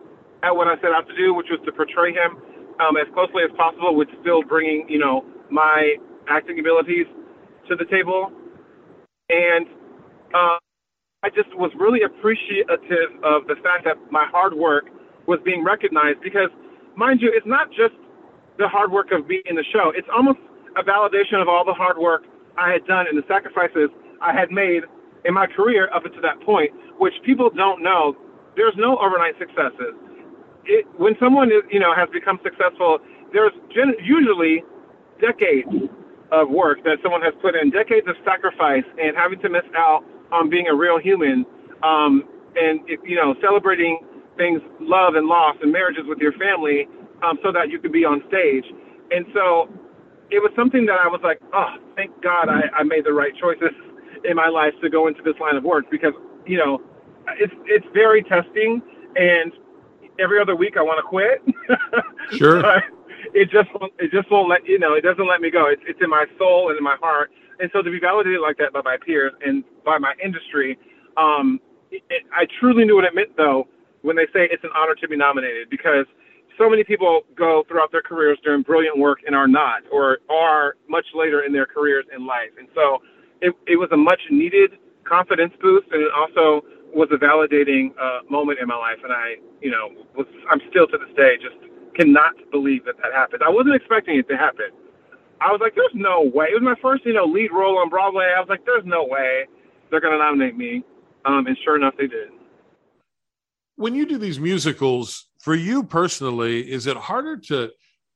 at 0.42 0.52
what 0.52 0.68
I 0.68 0.76
set 0.80 0.92
out 0.92 1.06
to 1.09 1.16
do, 1.16 1.35
which 1.35 1.48
was 1.50 1.61
to 1.66 1.72
portray 1.72 2.12
him 2.12 2.40
um, 2.80 2.96
as 2.96 3.06
closely 3.12 3.42
as 3.44 3.52
possible, 3.56 3.94
with 3.94 4.09
still 4.20 4.42
bringing 4.42 4.87
you 4.88 4.98
know 4.98 5.24
my 5.50 5.96
acting 6.28 6.59
abilities 6.59 7.06
to 7.68 7.76
the 7.76 7.85
table. 7.85 8.33
And 9.28 9.66
uh, 10.35 10.59
I 11.22 11.28
just 11.28 11.52
was 11.52 11.70
really 11.76 12.00
appreciative 12.00 13.12
of 13.22 13.44
the 13.44 13.56
fact 13.62 13.85
that 13.85 14.00
my 14.11 14.24
hard 14.33 14.54
work 14.54 14.88
was 15.26 15.38
being 15.44 15.62
recognized 15.62 16.22
because, 16.22 16.48
mind 16.96 17.20
you, 17.20 17.28
it's 17.28 17.46
not 17.46 17.68
just 17.68 17.92
the 18.56 18.66
hard 18.66 18.90
work 18.90 19.12
of 19.12 19.28
being 19.28 19.44
in 19.44 19.54
the 19.54 19.64
show. 19.70 19.92
It's 19.94 20.09
almost 20.09 20.38
a 20.76 20.83
validation 20.83 21.42
of 21.42 21.46
all 21.46 21.62
the 21.62 21.76
hard 21.76 21.98
work 21.98 22.24
I 22.56 22.72
had 22.72 22.87
done 22.87 23.04
and 23.06 23.18
the 23.20 23.26
sacrifices 23.28 23.90
I 24.22 24.33
had 24.33 24.50
made 24.50 24.85
in 25.26 25.35
my 25.35 25.46
career 25.46 25.90
up 25.92 26.06
until 26.06 26.22
that 26.22 26.40
point, 26.40 26.72
which 26.96 27.12
people 27.22 27.50
don't 27.50 27.83
know. 27.83 28.16
There's 28.56 28.76
no 28.78 28.96
overnight 28.96 29.37
successes. 29.38 29.92
It, 30.64 30.87
when 30.96 31.16
someone 31.20 31.52
is, 31.52 31.68
you 31.70 31.80
know, 31.80 31.94
has 31.94 32.09
become 32.09 32.40
successful, 32.42 32.96
there's 33.35 33.52
gen- 33.68 34.00
usually 34.02 34.64
decades 35.20 35.68
of 36.33 36.48
work 36.48 36.83
that 36.85 36.96
someone 37.02 37.20
has 37.20 37.35
put 37.42 37.54
in, 37.54 37.68
decades 37.68 38.09
of 38.09 38.16
sacrifice, 38.24 38.88
and 38.96 39.14
having 39.14 39.38
to 39.40 39.50
miss 39.50 39.68
out 39.76 40.00
on 40.32 40.50
being 40.50 40.66
a 40.68 40.74
real 40.74 40.98
human, 40.98 41.44
um, 41.82 42.24
and 42.56 42.80
if, 42.86 43.00
you 43.04 43.16
know, 43.16 43.34
celebrating 43.40 44.00
things, 44.36 44.60
love 44.80 45.14
and 45.14 45.26
loss, 45.26 45.56
and 45.62 45.72
marriages 45.72 46.04
with 46.06 46.18
your 46.18 46.32
family, 46.32 46.88
um, 47.22 47.38
so 47.42 47.52
that 47.52 47.70
you 47.70 47.78
could 47.78 47.92
be 47.92 48.04
on 48.04 48.22
stage. 48.28 48.64
And 49.10 49.26
so, 49.34 49.68
it 50.30 50.38
was 50.38 50.52
something 50.54 50.86
that 50.86 50.98
I 51.02 51.08
was 51.08 51.20
like, 51.24 51.40
oh, 51.52 51.74
thank 51.96 52.10
God 52.22 52.48
I, 52.48 52.70
I 52.72 52.82
made 52.84 53.04
the 53.04 53.12
right 53.12 53.32
choices 53.34 53.74
in 54.24 54.36
my 54.36 54.48
life 54.48 54.74
to 54.80 54.88
go 54.88 55.08
into 55.08 55.22
this 55.22 55.34
line 55.40 55.56
of 55.56 55.64
work 55.64 55.90
because 55.90 56.14
you 56.46 56.58
know, 56.58 56.82
it's 57.38 57.52
it's 57.66 57.86
very 57.92 58.22
testing, 58.22 58.82
and 59.16 59.52
every 60.18 60.40
other 60.40 60.56
week 60.56 60.76
I 60.76 60.82
want 60.82 60.98
to 60.98 61.08
quit. 61.08 61.42
Sure. 62.32 62.62
it 63.34 63.50
just 63.50 63.68
it 63.98 64.12
just 64.12 64.30
won't 64.30 64.48
let 64.48 64.64
you 64.64 64.78
know 64.78 64.94
it 64.94 65.00
doesn't 65.00 65.26
let 65.26 65.40
me 65.40 65.50
go. 65.50 65.66
It's 65.66 65.82
it's 65.84 65.98
in 66.00 66.08
my 66.08 66.26
soul 66.38 66.68
and 66.68 66.78
in 66.78 66.84
my 66.84 66.94
heart, 67.00 67.32
and 67.60 67.70
so 67.72 67.82
to 67.82 67.90
be 67.90 68.00
validated 68.00 68.40
like 68.40 68.58
that 68.58 68.72
by 68.72 68.82
my 68.84 68.96
peers 69.04 69.32
and 69.44 69.64
by 69.84 69.98
my 69.98 70.14
industry, 70.22 70.78
um, 71.16 71.60
it, 71.90 72.02
it, 72.10 72.22
I 72.32 72.46
truly 72.60 72.84
knew 72.84 72.96
what 72.96 73.04
it 73.04 73.14
meant 73.14 73.36
though 73.36 73.68
when 74.02 74.16
they 74.16 74.26
say 74.32 74.48
it's 74.50 74.64
an 74.64 74.70
honor 74.76 74.94
to 74.96 75.08
be 75.08 75.16
nominated 75.16 75.70
because 75.70 76.06
so 76.58 76.70
many 76.70 76.84
people 76.84 77.22
go 77.36 77.64
throughout 77.68 77.92
their 77.92 78.02
careers 78.02 78.38
doing 78.44 78.62
brilliant 78.62 78.98
work 78.98 79.20
and 79.26 79.34
are 79.36 79.48
not 79.48 79.82
or 79.92 80.18
are 80.30 80.76
much 80.88 81.06
later 81.14 81.42
in 81.44 81.52
their 81.52 81.66
careers 81.66 82.04
in 82.14 82.26
life, 82.26 82.50
and 82.58 82.68
so 82.74 83.02
it 83.42 83.54
it 83.66 83.76
was 83.76 83.90
a 83.92 83.96
much 83.96 84.20
needed 84.30 84.72
confidence 85.04 85.52
boost 85.60 85.88
and 85.92 86.02
it 86.02 86.12
also 86.16 86.64
was 86.94 87.08
a 87.12 87.16
validating 87.18 87.90
uh, 88.00 88.20
moment 88.30 88.58
in 88.60 88.68
my 88.68 88.76
life, 88.76 88.98
and 89.04 89.12
I 89.12 89.36
you 89.62 89.70
know 89.70 89.90
was 90.16 90.26
I'm 90.50 90.60
still 90.70 90.86
to 90.88 90.98
this 90.98 91.14
day 91.16 91.36
just 91.40 91.56
cannot 91.96 92.34
believe 92.50 92.84
that 92.86 92.96
that 93.02 93.12
happened. 93.12 93.42
I 93.44 93.50
wasn't 93.50 93.76
expecting 93.76 94.18
it 94.18 94.28
to 94.28 94.36
happen. 94.36 94.70
I 95.40 95.53
was 95.53 95.61
like, 95.61 95.74
there's 95.74 95.94
no 95.94 96.22
way. 96.22 96.46
It 96.50 96.55
was 96.55 96.62
my 96.62 96.74
first, 96.83 97.05
you 97.07 97.14
know, 97.14 97.24
lead 97.24 97.50
role 97.53 97.79
on 97.79 97.88
Broadway. 97.88 98.33
I 98.37 98.40
was 98.40 98.48
like, 98.48 98.64
there's 98.66 98.85
no 98.85 99.05
way 99.05 99.46
they're 99.90 100.00
going 100.00 100.12
to 100.12 100.18
nominate 100.18 100.57
me. 100.57 100.85
Um, 101.24 101.46
and 101.46 101.57
sure 101.64 101.76
enough, 101.76 101.94
they 101.98 102.07
did. 102.07 102.29
When 103.76 103.94
you 103.94 104.07
do 104.07 104.18
these 104.18 104.38
musicals, 104.38 105.29
for 105.40 105.55
you 105.55 105.83
personally, 105.83 106.70
is 106.70 106.87
it 106.87 106.96
harder 106.96 107.38
to 107.38 107.70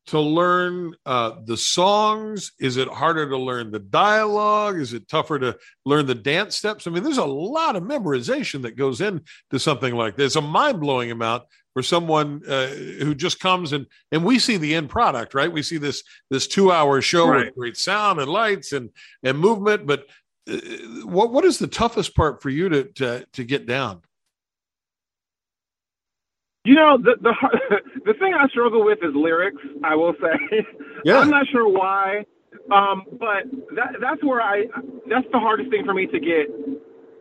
to 0.06 0.20
learn 0.20 0.94
uh, 1.06 1.32
the 1.46 1.56
songs? 1.56 2.52
Is 2.60 2.76
it 2.76 2.88
harder 2.88 3.26
to 3.26 3.38
learn 3.38 3.70
the 3.70 3.78
dialogue? 3.78 4.78
Is 4.78 4.92
it 4.92 5.08
tougher 5.08 5.38
to 5.38 5.56
learn 5.86 6.04
the 6.04 6.14
dance 6.14 6.56
steps? 6.56 6.86
I 6.86 6.90
mean, 6.90 7.02
there's 7.02 7.16
a 7.16 7.24
lot 7.24 7.74
of 7.74 7.84
memorization 7.84 8.62
that 8.62 8.76
goes 8.76 9.00
into 9.00 9.24
something 9.58 9.94
like 9.94 10.16
this, 10.16 10.36
a 10.36 10.42
mind 10.42 10.80
blowing 10.80 11.10
amount 11.10 11.44
for 11.74 11.82
someone 11.82 12.40
uh, 12.48 12.68
who 12.68 13.14
just 13.14 13.40
comes 13.40 13.72
and 13.72 13.86
and 14.12 14.24
we 14.24 14.38
see 14.38 14.56
the 14.56 14.74
end 14.74 14.88
product, 14.88 15.34
right? 15.34 15.52
We 15.52 15.62
see 15.62 15.76
this 15.76 16.02
this 16.30 16.46
two 16.46 16.72
hour 16.72 17.02
show 17.02 17.28
right. 17.28 17.46
with 17.46 17.54
great 17.56 17.76
sound 17.76 18.20
and 18.20 18.30
lights 18.30 18.72
and 18.72 18.90
and 19.22 19.38
movement, 19.38 19.86
but 19.86 20.06
uh, 20.50 20.56
what 21.04 21.32
what 21.32 21.44
is 21.44 21.58
the 21.58 21.66
toughest 21.66 22.14
part 22.14 22.40
for 22.40 22.48
you 22.48 22.68
to 22.68 22.84
to 22.84 23.26
to 23.32 23.44
get 23.44 23.66
down? 23.66 24.02
You 26.64 26.76
know, 26.76 26.96
the 26.96 27.16
the 27.20 27.34
the 28.06 28.14
thing 28.14 28.34
I 28.34 28.46
struggle 28.48 28.84
with 28.84 28.98
is 29.02 29.14
lyrics. 29.14 29.60
I 29.82 29.96
will 29.96 30.14
say, 30.20 30.66
yeah. 31.04 31.18
I'm 31.18 31.30
not 31.30 31.46
sure 31.48 31.68
why, 31.68 32.24
um, 32.72 33.02
but 33.18 33.44
that 33.74 33.96
that's 34.00 34.22
where 34.22 34.40
I 34.40 34.64
that's 35.08 35.26
the 35.32 35.40
hardest 35.40 35.70
thing 35.70 35.84
for 35.84 35.92
me 35.92 36.06
to 36.06 36.20
get 36.20 36.46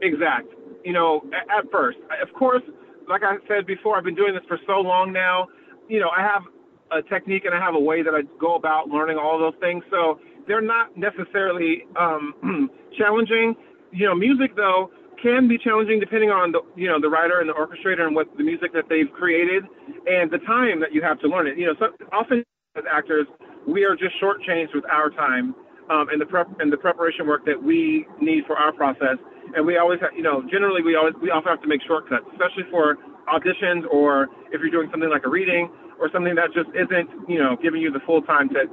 exact. 0.02 0.48
You 0.86 0.94
know, 0.94 1.24
at, 1.34 1.66
at 1.66 1.72
first, 1.72 1.98
of 2.22 2.34
course, 2.34 2.62
like 3.08 3.24
I 3.24 3.36
said 3.48 3.66
before, 3.66 3.98
I've 3.98 4.04
been 4.04 4.16
doing 4.16 4.34
this 4.34 4.44
for 4.48 4.60
so 4.68 4.80
long 4.80 5.12
now. 5.14 5.48
You 5.88 6.00
know, 6.00 6.10
I 6.10 6.22
have 6.22 6.44
a 6.92 7.02
technique 7.02 7.46
and 7.46 7.54
I 7.54 7.60
have 7.60 7.76
a 7.76 7.80
way 7.80 8.04
that 8.04 8.14
I 8.14 8.22
go 8.40 8.56
about 8.56 8.90
learning 8.90 9.18
all 9.18 9.40
those 9.40 9.56
things. 9.60 9.84
So 9.90 10.20
they're 10.48 10.62
not 10.62 10.98
necessarily 10.98 11.86
um, 12.00 12.70
challenging. 12.98 13.56
You 13.92 14.08
know, 14.08 14.16
music 14.16 14.56
though 14.56 14.92
can 15.22 15.48
be 15.48 15.58
challenging 15.58 16.00
depending 16.00 16.30
on 16.30 16.52
the 16.52 16.62
you 16.76 16.88
know 16.88 17.00
the 17.00 17.10
writer 17.10 17.40
and 17.40 17.50
the 17.50 17.54
orchestrator 17.54 18.06
and 18.06 18.16
what 18.16 18.28
the 18.38 18.44
music 18.44 18.74
that 18.74 18.86
they've 18.90 19.12
created 19.14 19.64
and 20.06 20.30
the 20.32 20.40
time 20.40 20.80
that 20.82 20.94
you 20.94 21.02
have 21.02 21.20
to 21.20 21.28
learn 21.28 21.48
it. 21.48 21.58
You 21.58 21.68
know, 21.68 21.76
so 21.80 21.88
often 22.12 22.44
as 22.76 22.84
actors 22.92 23.28
we 23.68 23.86
are 23.86 23.96
just 23.96 24.16
shortchanged 24.22 24.74
with 24.74 24.84
our 24.92 25.10
time 25.10 25.56
um, 25.90 26.10
and 26.10 26.20
the 26.20 26.26
prep 26.26 26.48
and 26.60 26.72
the 26.72 26.78
preparation 26.78 27.28
work 27.28 27.46
that 27.46 27.62
we 27.62 28.06
need 28.22 28.46
for 28.46 28.58
our 28.58 28.72
process. 28.72 29.18
And 29.56 29.66
we 29.66 29.78
always 29.78 30.00
have, 30.02 30.12
you 30.16 30.24
know, 30.24 30.42
generally 30.50 30.82
we 30.82 30.96
always 30.96 31.14
we 31.22 31.30
often 31.30 31.50
have 31.50 31.62
to 31.62 31.68
make 31.68 31.82
shortcuts, 31.86 32.26
especially 32.32 32.64
for 32.72 32.98
auditions 33.32 33.88
or 33.92 34.28
if 34.52 34.60
you're 34.62 34.72
doing 34.72 34.90
something 34.92 35.10
like 35.10 35.26
a 35.26 35.30
reading 35.30 35.70
or 36.00 36.10
something 36.12 36.36
that 36.36 36.54
just 36.54 36.70
isn't, 36.76 37.10
you 37.30 37.40
know, 37.40 37.56
giving 37.62 37.82
you 37.82 37.92
the 37.92 38.02
full 38.06 38.22
time 38.22 38.50
to 38.50 38.66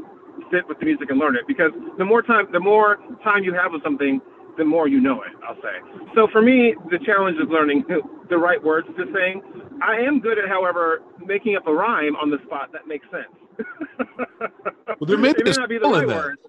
sit 0.50 0.66
with 0.68 0.78
the 0.78 0.86
music 0.86 1.10
and 1.10 1.18
learn 1.18 1.36
it. 1.36 1.46
Because 1.46 1.70
the 1.98 2.04
more 2.04 2.22
time, 2.22 2.46
the 2.52 2.60
more 2.60 2.98
time 3.22 3.44
you 3.44 3.54
have 3.54 3.72
with 3.72 3.82
something, 3.82 4.20
the 4.58 4.64
more 4.64 4.88
you 4.88 5.00
know 5.00 5.22
it, 5.22 5.32
I'll 5.46 5.56
say. 5.56 5.80
So 6.14 6.28
for 6.32 6.42
me, 6.42 6.74
the 6.90 6.98
challenge 6.98 7.36
is 7.38 7.48
learning 7.48 7.84
the 8.30 8.38
right 8.38 8.62
words 8.62 8.88
to 8.96 9.04
sing. 9.12 9.42
I 9.82 9.96
am 9.96 10.20
good 10.20 10.38
at, 10.38 10.48
however, 10.48 11.02
making 11.24 11.56
up 11.56 11.66
a 11.66 11.72
rhyme 11.72 12.16
on 12.16 12.30
the 12.30 12.38
spot 12.46 12.70
that 12.72 12.86
makes 12.86 13.06
sense. 13.10 13.32
well, 14.40 15.06
there 15.06 15.18
may, 15.18 15.32
may 15.44 15.52
not 15.52 15.68
be 15.68 15.78
the 15.78 15.88
right 15.88 16.06
words. 16.06 16.40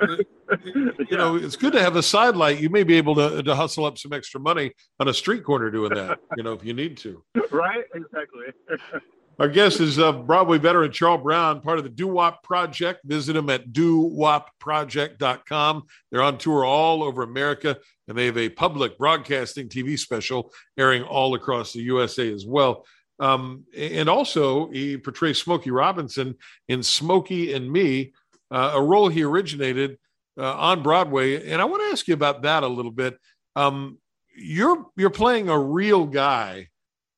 You 0.00 1.16
know, 1.16 1.36
it's 1.36 1.56
good 1.56 1.72
to 1.72 1.80
have 1.80 1.96
a 1.96 2.02
sidelight. 2.02 2.60
You 2.60 2.70
may 2.70 2.82
be 2.82 2.96
able 2.96 3.14
to, 3.16 3.42
to 3.42 3.54
hustle 3.54 3.84
up 3.84 3.98
some 3.98 4.12
extra 4.12 4.40
money 4.40 4.72
on 5.00 5.08
a 5.08 5.14
street 5.14 5.44
corner 5.44 5.70
doing 5.70 5.94
that, 5.94 6.18
you 6.36 6.42
know, 6.42 6.52
if 6.52 6.64
you 6.64 6.74
need 6.74 6.96
to. 6.98 7.22
Right? 7.50 7.84
Exactly. 7.94 8.46
Our 9.40 9.48
guest 9.48 9.80
is 9.80 9.98
uh, 9.98 10.12
Broadway 10.12 10.58
veteran 10.58 10.92
Charl 10.92 11.18
Brown, 11.18 11.60
part 11.60 11.78
of 11.78 11.84
the 11.84 11.90
Doo 11.90 12.06
Wop 12.06 12.44
Project. 12.44 13.00
Visit 13.04 13.34
him 13.34 13.50
at 13.50 13.72
dooWopProject.com. 13.72 15.82
They're 16.12 16.22
on 16.22 16.38
tour 16.38 16.64
all 16.64 17.02
over 17.02 17.24
America, 17.24 17.76
and 18.06 18.16
they 18.16 18.26
have 18.26 18.38
a 18.38 18.48
public 18.48 18.96
broadcasting 18.96 19.68
TV 19.68 19.98
special 19.98 20.52
airing 20.78 21.02
all 21.02 21.34
across 21.34 21.72
the 21.72 21.80
USA 21.80 22.32
as 22.32 22.46
well. 22.46 22.86
Um, 23.18 23.64
and 23.76 24.08
also, 24.08 24.70
he 24.70 24.98
portrays 24.98 25.38
Smokey 25.38 25.72
Robinson 25.72 26.36
in 26.68 26.84
Smokey 26.84 27.54
and 27.54 27.68
Me, 27.70 28.12
uh, 28.54 28.72
a 28.74 28.82
role 28.82 29.08
he 29.08 29.24
originated 29.24 29.98
uh, 30.38 30.54
on 30.54 30.82
Broadway. 30.82 31.50
And 31.50 31.60
I 31.60 31.64
want 31.64 31.82
to 31.82 31.88
ask 31.92 32.06
you 32.06 32.14
about 32.14 32.42
that 32.42 32.62
a 32.62 32.68
little 32.68 32.92
bit. 32.92 33.18
Um, 33.56 33.98
you're 34.36 34.86
you're 34.96 35.10
playing 35.10 35.48
a 35.48 35.58
real 35.58 36.06
guy 36.06 36.68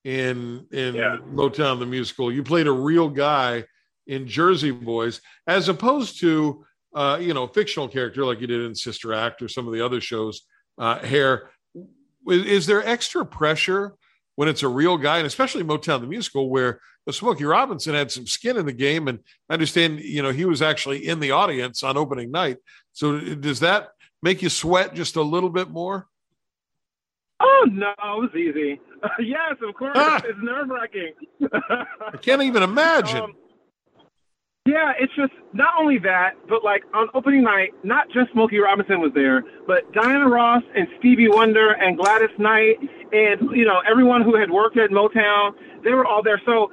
in 0.03 0.65
in 0.71 0.95
yeah. 0.95 1.17
Motown 1.31 1.79
the 1.79 1.85
musical. 1.85 2.31
You 2.31 2.43
played 2.43 2.67
a 2.67 2.71
real 2.71 3.09
guy 3.09 3.65
in 4.07 4.27
Jersey 4.27 4.71
Boys, 4.71 5.21
as 5.45 5.69
opposed 5.69 6.19
to 6.21 6.65
uh, 6.95 7.17
you 7.21 7.33
know 7.33 7.47
fictional 7.47 7.87
character 7.87 8.25
like 8.25 8.41
you 8.41 8.47
did 8.47 8.61
in 8.61 8.73
Sister 8.73 9.13
Act 9.13 9.41
or 9.41 9.47
some 9.47 9.67
of 9.67 9.73
the 9.73 9.85
other 9.85 10.01
shows. 10.01 10.41
Uh, 10.79 10.99
Hair, 10.99 11.49
is, 12.27 12.45
is 12.45 12.65
there 12.67 12.85
extra 12.85 13.25
pressure 13.25 13.95
when 14.35 14.47
it's 14.47 14.63
a 14.63 14.67
real 14.67 14.97
guy, 14.97 15.17
and 15.17 15.27
especially 15.27 15.63
Motown 15.63 16.01
the 16.01 16.07
musical, 16.07 16.49
where 16.49 16.79
Smokey 17.13 17.45
Robinson 17.45 17.93
had 17.93 18.11
some 18.11 18.27
skin 18.27 18.57
in 18.57 18.65
the 18.65 18.73
game, 18.73 19.07
and 19.07 19.19
I 19.49 19.53
understand 19.53 19.99
you 19.99 20.21
know 20.21 20.31
he 20.31 20.45
was 20.45 20.61
actually 20.61 21.07
in 21.07 21.19
the 21.19 21.31
audience 21.31 21.83
on 21.83 21.97
opening 21.97 22.31
night. 22.31 22.57
So 22.93 23.19
does 23.19 23.59
that 23.61 23.89
make 24.21 24.41
you 24.41 24.49
sweat 24.49 24.93
just 24.93 25.15
a 25.15 25.21
little 25.21 25.49
bit 25.49 25.69
more? 25.69 26.07
Oh 27.39 27.67
no, 27.71 27.91
it 27.91 28.21
was 28.21 28.35
easy. 28.35 28.79
Yes, 29.19 29.55
of 29.61 29.75
course. 29.75 29.93
Ah. 29.95 30.19
It's 30.25 30.39
nerve 30.41 30.69
wracking. 30.69 31.13
I 31.53 32.17
can't 32.19 32.41
even 32.41 32.63
imagine. 32.63 33.21
Um, 33.21 33.35
yeah, 34.67 34.91
it's 34.99 35.13
just 35.15 35.31
not 35.53 35.75
only 35.79 35.97
that, 35.99 36.31
but 36.49 36.61
like 36.61 36.83
on 36.93 37.07
opening 37.13 37.43
night, 37.43 37.73
not 37.83 38.09
just 38.09 38.31
Smokey 38.33 38.57
Robinson 38.57 38.99
was 38.99 39.11
there, 39.13 39.43
but 39.65 39.89
Diana 39.93 40.27
Ross 40.27 40.63
and 40.75 40.87
Stevie 40.99 41.29
Wonder 41.29 41.71
and 41.71 41.95
Gladys 41.95 42.35
Knight 42.37 42.77
and 43.13 43.55
you 43.55 43.63
know 43.63 43.79
everyone 43.89 44.23
who 44.23 44.35
had 44.35 44.51
worked 44.51 44.77
at 44.77 44.89
Motown, 44.89 45.53
they 45.85 45.91
were 45.91 46.05
all 46.05 46.21
there. 46.21 46.41
So 46.45 46.69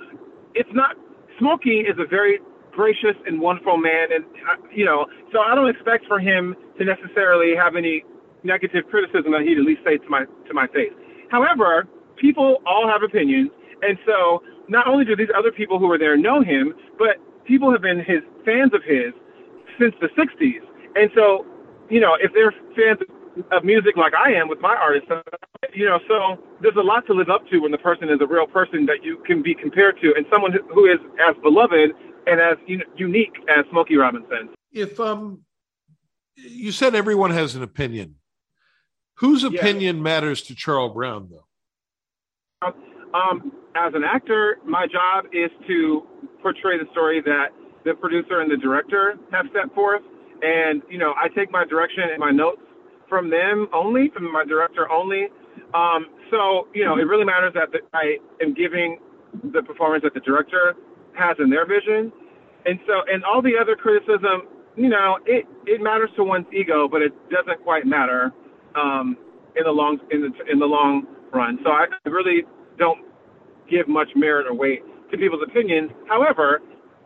it's 0.54 0.70
not 0.72 0.96
Smokey 1.38 1.80
is 1.80 1.96
a 1.98 2.06
very 2.06 2.38
gracious 2.72 3.16
and 3.26 3.40
wonderful 3.40 3.76
man, 3.76 4.12
and 4.12 4.24
uh, 4.24 4.56
you 4.72 4.84
know, 4.84 5.06
so 5.32 5.40
I 5.40 5.54
don't 5.54 5.68
expect 5.68 6.06
for 6.06 6.18
him 6.18 6.54
to 6.78 6.84
necessarily 6.84 7.54
have 7.56 7.76
any 7.76 8.04
negative 8.42 8.84
criticism 8.90 9.32
that 9.32 9.42
he'd 9.42 9.58
at 9.58 9.64
least 9.64 9.82
say 9.84 9.98
to 9.98 10.08
my 10.08 10.24
to 10.24 10.54
my 10.54 10.66
face. 10.68 10.92
However, 11.30 11.86
people 12.16 12.62
all 12.66 12.88
have 12.88 13.02
opinions, 13.02 13.50
and 13.82 13.98
so 14.06 14.42
not 14.68 14.86
only 14.86 15.04
do 15.04 15.16
these 15.16 15.32
other 15.36 15.52
people 15.52 15.78
who 15.78 15.90
are 15.90 15.98
there 15.98 16.16
know 16.16 16.42
him, 16.42 16.74
but 16.98 17.16
people 17.44 17.70
have 17.72 17.82
been 17.82 17.98
his 17.98 18.22
fans 18.44 18.72
of 18.74 18.82
his 18.84 19.12
since 19.78 19.94
the 20.00 20.08
'60s. 20.08 20.62
And 20.96 21.10
so, 21.14 21.44
you 21.90 22.00
know, 22.00 22.16
if 22.20 22.32
they're 22.32 22.52
fans 22.76 23.00
of 23.00 23.08
music 23.62 23.96
like 23.96 24.12
I 24.14 24.32
am 24.32 24.48
with 24.48 24.60
my 24.60 24.74
artists, 24.74 25.08
you 25.74 25.86
know, 25.86 25.98
so 26.08 26.42
there's 26.60 26.76
a 26.76 26.82
lot 26.82 27.06
to 27.06 27.14
live 27.14 27.30
up 27.30 27.46
to 27.50 27.58
when 27.58 27.72
the 27.72 27.78
person 27.78 28.08
is 28.08 28.18
a 28.20 28.26
real 28.26 28.46
person 28.46 28.86
that 28.86 29.02
you 29.02 29.22
can 29.26 29.42
be 29.42 29.54
compared 29.54 30.00
to, 30.00 30.14
and 30.16 30.26
someone 30.30 30.52
who 30.72 30.86
is 30.86 30.98
as 31.26 31.34
beloved 31.42 31.90
and 32.26 32.40
as 32.40 32.56
unique 32.96 33.34
as 33.48 33.64
Smokey 33.70 33.96
Robinson. 33.96 34.50
If 34.72 34.98
um, 35.00 35.40
you 36.36 36.72
said 36.72 36.94
everyone 36.94 37.30
has 37.30 37.54
an 37.54 37.62
opinion, 37.62 38.16
whose 39.16 39.44
opinion 39.44 39.96
yeah. 39.96 40.02
matters 40.02 40.42
to 40.42 40.54
Charl 40.54 40.90
Brown, 40.90 41.28
though? 41.30 42.72
Um, 43.14 43.52
as 43.76 43.94
an 43.94 44.02
actor, 44.04 44.58
my 44.66 44.86
job 44.86 45.26
is 45.32 45.50
to 45.68 46.02
portray 46.42 46.78
the 46.78 46.86
story 46.90 47.20
that 47.22 47.48
the 47.84 47.94
producer 47.94 48.40
and 48.40 48.50
the 48.50 48.56
director 48.56 49.14
have 49.30 49.46
set 49.52 49.72
forth. 49.74 50.02
And, 50.42 50.82
you 50.90 50.98
know, 50.98 51.14
I 51.20 51.28
take 51.28 51.50
my 51.50 51.64
direction 51.64 52.04
and 52.10 52.18
my 52.18 52.30
notes 52.30 52.60
from 53.08 53.30
them 53.30 53.68
only, 53.72 54.10
from 54.10 54.32
my 54.32 54.44
director 54.44 54.90
only. 54.90 55.28
Um, 55.72 56.06
so, 56.30 56.68
you 56.74 56.84
know, 56.84 56.96
it 56.98 57.06
really 57.06 57.24
matters 57.24 57.52
that 57.54 57.72
the, 57.72 57.80
I 57.92 58.18
am 58.42 58.54
giving 58.54 58.98
the 59.52 59.62
performance 59.62 60.02
that 60.04 60.14
the 60.14 60.20
director 60.20 60.74
has 61.14 61.36
in 61.38 61.50
their 61.50 61.66
vision. 61.66 62.12
And 62.66 62.78
so, 62.86 63.02
and 63.12 63.24
all 63.24 63.42
the 63.42 63.56
other 63.60 63.76
criticism, 63.76 64.48
you 64.76 64.88
know, 64.88 65.18
it, 65.26 65.46
it 65.66 65.80
matters 65.80 66.10
to 66.16 66.24
one's 66.24 66.46
ego, 66.52 66.88
but 66.88 67.02
it 67.02 67.12
doesn't 67.30 67.62
quite 67.62 67.86
matter 67.86 68.32
um, 68.74 69.16
in 69.56 69.64
the 69.64 69.70
long 69.70 69.98
in 70.10 70.20
the 70.22 70.32
in 70.50 70.58
the 70.58 70.66
long 70.66 71.06
run. 71.32 71.58
So 71.62 71.70
I 71.70 71.86
really 72.06 72.42
don't 72.78 73.04
give 73.70 73.88
much 73.88 74.08
merit 74.16 74.46
or 74.46 74.54
weight 74.54 74.82
to 75.10 75.18
people's 75.18 75.42
opinions. 75.46 75.90
However, 76.08 76.60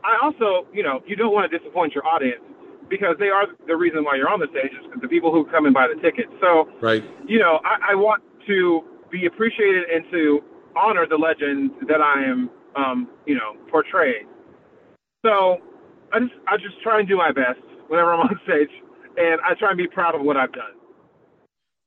I 0.04 0.18
also, 0.22 0.66
you 0.72 0.82
know, 0.82 1.02
you 1.06 1.16
don't 1.16 1.32
want 1.32 1.50
to 1.50 1.58
disappoint 1.58 1.94
your 1.94 2.06
audience 2.06 2.40
because 2.88 3.16
they 3.18 3.28
are 3.28 3.46
the 3.66 3.76
reason 3.76 4.04
why 4.04 4.16
you're 4.16 4.28
on 4.28 4.40
the 4.40 4.48
stage 4.50 4.72
is 4.72 4.86
because 4.86 5.00
the 5.00 5.08
people 5.08 5.32
who 5.32 5.44
come 5.46 5.66
and 5.66 5.74
buy 5.74 5.86
the 5.88 6.00
tickets. 6.00 6.32
So, 6.40 6.68
right, 6.80 7.04
you 7.26 7.38
know, 7.38 7.60
I, 7.64 7.92
I 7.92 7.94
want 7.94 8.22
to 8.46 8.82
be 9.10 9.26
appreciated 9.26 9.84
and 9.88 10.04
to 10.10 10.40
honor 10.76 11.06
the 11.08 11.16
legend 11.16 11.72
that 11.88 12.00
I 12.00 12.24
am, 12.24 12.50
um, 12.76 13.08
you 13.26 13.34
know, 13.34 13.56
portraying. 13.70 14.26
So, 15.24 15.58
I 16.12 16.20
just 16.20 16.32
I 16.46 16.56
just 16.56 16.80
try 16.82 16.98
and 17.00 17.08
do 17.08 17.16
my 17.16 17.32
best 17.32 17.60
whenever 17.88 18.12
I'm 18.12 18.20
on 18.20 18.40
stage, 18.44 18.70
and 19.16 19.40
I 19.42 19.54
try 19.54 19.70
and 19.70 19.78
be 19.78 19.88
proud 19.88 20.14
of 20.14 20.22
what 20.22 20.36
I've 20.36 20.52
done. 20.52 20.72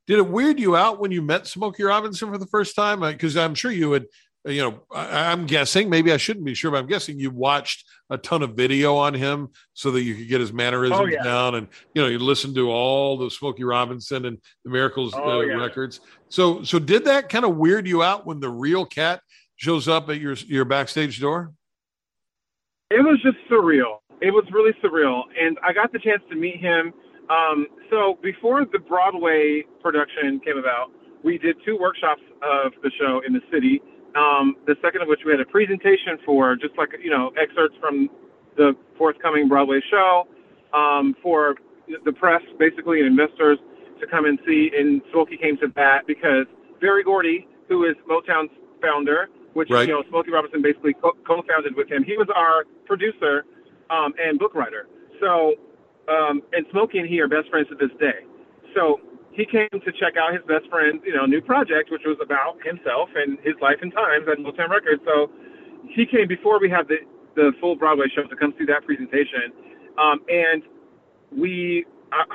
Did 0.08 0.20
it 0.20 0.28
weird 0.28 0.60
you 0.60 0.76
out 0.76 1.00
when 1.00 1.12
you 1.12 1.22
met 1.22 1.48
Smokey 1.48 1.84
Robinson 1.84 2.32
for 2.32 2.38
the 2.38 2.48
first 2.48 2.76
time? 2.76 3.02
Because 3.02 3.38
I'm 3.38 3.56
sure 3.56 3.72
you 3.72 3.92
had 3.94 4.06
you 4.46 4.62
know, 4.62 4.82
I, 4.92 5.32
am 5.32 5.46
guessing, 5.46 5.90
maybe 5.90 6.12
I 6.12 6.18
shouldn't 6.18 6.46
be 6.46 6.56
sure, 6.56 6.72
but 6.72 6.78
I'm 6.78 6.88
guessing 6.88 7.20
you 7.20 7.30
watched 7.30 7.86
a 8.10 8.18
ton 8.18 8.42
of 8.42 8.56
video 8.56 8.96
on 8.96 9.14
him 9.14 9.50
so 9.74 9.92
that 9.92 10.02
you 10.02 10.16
could 10.16 10.28
get 10.28 10.42
his 10.42 10.52
mannerisms 10.52 11.00
oh, 11.00 11.06
yeah. 11.06 11.24
down. 11.24 11.56
And, 11.56 11.68
you 11.94 12.02
know, 12.02 12.08
you 12.08 12.18
listened 12.18 12.56
to 12.56 12.72
all 12.72 13.18
the 13.18 13.30
Smokey 13.30 13.64
Robinson 13.64 14.26
and 14.26 14.40
the 14.66 14.72
Miracles 14.72 15.14
oh, 15.16 15.40
uh, 15.40 15.42
yeah. 15.42 15.54
records. 15.54 16.02
So, 16.30 16.64
so 16.64 16.80
did 16.80 17.06
that 17.06 17.30
kind 17.30 17.46
of 17.46 17.56
weird 17.56 17.88
you 17.88 18.02
out 18.02 18.26
when 18.26 18.40
the 18.40 18.50
real 18.50 18.86
cat 18.86 19.22
shows 19.58 19.88
up 19.88 20.10
at 20.10 20.20
your, 20.20 20.34
your 20.34 20.66
backstage 20.66 21.20
door? 21.20 21.54
It 22.90 23.04
was 23.04 23.20
just 23.22 23.38
surreal. 23.50 24.00
It 24.22 24.32
was 24.32 24.46
really 24.52 24.74
surreal. 24.84 25.24
And 25.40 25.58
I 25.64 25.72
got 25.72 25.92
the 25.92 26.00
chance 26.00 26.22
to 26.30 26.36
meet 26.36 26.60
him. 26.60 26.94
Um, 27.30 27.68
so 27.90 28.18
before 28.24 28.66
the 28.66 28.80
Broadway 28.80 29.64
production 29.82 30.40
came 30.44 30.58
about, 30.58 30.92
we 31.24 31.38
did 31.38 31.56
two 31.64 31.78
workshops 31.80 32.22
of 32.42 32.74
the 32.82 32.92
show 33.00 33.22
in 33.26 33.34
the 33.34 33.42
city 33.52 33.82
um, 34.16 34.56
the 34.68 34.76
second 34.82 35.02
of 35.02 35.08
which 35.08 35.22
we 35.26 35.32
had 35.32 35.40
a 35.40 35.46
presentation 35.46 36.18
for, 36.26 36.56
just 36.56 36.78
like 36.78 36.90
you 37.02 37.10
know, 37.10 37.32
excerpts 37.42 37.78
from 37.80 38.10
the 38.58 38.76
forthcoming 38.98 39.48
Broadway 39.48 39.80
show 39.90 40.28
um, 40.74 41.16
for 41.24 41.56
the 42.06 42.12
press, 42.12 42.42
basically, 42.60 43.00
and 43.00 43.08
investors 43.08 43.58
to 44.00 44.08
come 44.08 44.26
and 44.26 44.40
see. 44.46 44.72
And 44.78 45.02
Smokey 45.12 45.38
came 45.38 45.58
to 45.58 45.68
bat 45.68 46.04
because 46.08 46.46
Berry 46.80 47.04
Gordy, 47.04 47.48
who 47.70 47.86
is 47.86 47.96
Motown's 48.10 48.52
founder, 48.82 49.30
which 49.54 49.70
right. 49.70 49.88
you 49.88 49.94
know 49.94 50.04
Smokey 50.10 50.32
Robinson 50.32 50.62
basically 50.62 50.94
co- 50.94 51.18
co-founded 51.26 51.76
with 51.76 51.90
him, 51.90 52.04
he 52.04 52.18
was 52.18 52.28
our 52.36 52.66
producer 52.86 53.46
um, 53.90 54.14
and 54.20 54.40
book 54.40 54.56
writer. 54.56 54.88
So, 55.20 55.56
um, 56.10 56.42
and 56.52 56.66
Smokey 56.72 57.00
and 57.00 57.08
he 57.08 57.20
are 57.22 57.28
best 57.28 57.50
friends 57.50 57.68
to 57.70 57.76
this 57.76 57.96
day. 58.00 58.26
So 58.76 59.00
he 59.34 59.46
came 59.46 59.70
to 59.72 59.92
check 59.94 60.18
out 60.20 60.34
his 60.34 60.44
best 60.48 60.70
friend's, 60.70 61.02
you 61.06 61.16
know, 61.16 61.26
new 61.26 61.42
project, 61.42 61.90
which 61.92 62.04
was 62.06 62.18
about 62.22 62.60
himself 62.64 63.10
and 63.16 63.40
his 63.44 63.56
life 63.62 63.78
and 63.82 63.94
times 63.94 64.28
at 64.30 64.38
Motown 64.40 64.70
Records. 64.70 65.02
So 65.06 65.32
he 65.88 66.06
came 66.06 66.28
before 66.28 66.60
we 66.60 66.70
had 66.70 66.88
the 66.88 66.98
the 67.36 67.54
full 67.62 67.78
Broadway 67.78 68.08
show 68.14 68.24
to 68.24 68.36
come 68.36 68.54
see 68.60 68.66
that 68.66 68.86
presentation, 68.86 69.56
um, 69.98 70.20
and 70.28 70.64
we, 71.32 71.86
I, 72.12 72.26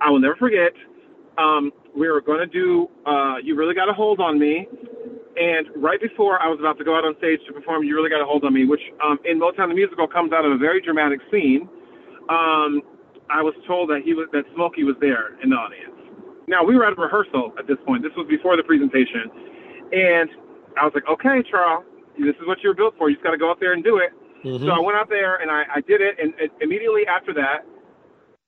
I 0.00 0.10
will 0.10 0.20
never 0.20 0.36
forget. 0.36 0.72
Um, 1.36 1.70
we 1.94 2.08
were 2.08 2.22
going 2.22 2.40
to 2.40 2.46
do 2.46 2.88
uh, 3.04 3.36
"You 3.44 3.56
Really 3.56 3.74
Got 3.74 3.90
a 3.90 3.92
Hold 3.92 4.20
on 4.20 4.38
Me," 4.38 4.66
and 5.36 5.68
right 5.76 6.00
before 6.00 6.40
I 6.40 6.48
was 6.48 6.58
about 6.60 6.78
to 6.78 6.84
go 6.84 6.96
out 6.96 7.04
on 7.04 7.14
stage 7.18 7.40
to 7.46 7.52
perform 7.52 7.84
"You 7.84 7.94
Really 7.94 8.08
Got 8.08 8.22
a 8.22 8.24
Hold 8.24 8.44
on 8.44 8.54
Me," 8.54 8.64
which 8.64 8.80
um, 9.04 9.18
in 9.26 9.38
Motown 9.38 9.68
the 9.68 9.74
musical 9.74 10.08
comes 10.08 10.32
out 10.32 10.46
of 10.46 10.52
a 10.52 10.58
very 10.58 10.80
dramatic 10.80 11.20
scene. 11.30 11.68
Um, 12.30 12.80
I 13.28 13.42
was 13.42 13.54
told 13.66 13.90
that 13.90 14.00
he 14.02 14.14
was 14.14 14.28
that 14.32 14.44
Smokey 14.54 14.84
was 14.84 14.96
there 14.98 15.38
in 15.42 15.50
the 15.50 15.56
audience 15.56 16.07
now 16.48 16.64
we 16.64 16.74
were 16.74 16.84
at 16.84 16.96
a 16.96 17.00
rehearsal 17.00 17.52
at 17.58 17.66
this 17.66 17.76
point. 17.86 18.02
This 18.02 18.12
was 18.16 18.26
before 18.26 18.56
the 18.56 18.64
presentation, 18.64 19.30
and 19.92 20.28
I 20.80 20.84
was 20.84 20.92
like, 20.94 21.06
"Okay, 21.06 21.44
Charl, 21.48 21.84
this 22.18 22.34
is 22.40 22.46
what 22.46 22.58
you're 22.64 22.74
built 22.74 22.94
for. 22.96 23.08
You 23.08 23.16
just 23.16 23.24
got 23.24 23.32
to 23.32 23.38
go 23.38 23.50
out 23.50 23.60
there 23.60 23.74
and 23.74 23.84
do 23.84 23.98
it." 23.98 24.10
Mm-hmm. 24.44 24.64
So 24.64 24.70
I 24.72 24.80
went 24.80 24.96
out 24.96 25.08
there 25.08 25.36
and 25.36 25.50
I, 25.50 25.64
I 25.76 25.80
did 25.82 26.00
it, 26.00 26.16
and, 26.20 26.32
and 26.40 26.50
immediately 26.60 27.02
after 27.06 27.34
that, 27.34 27.66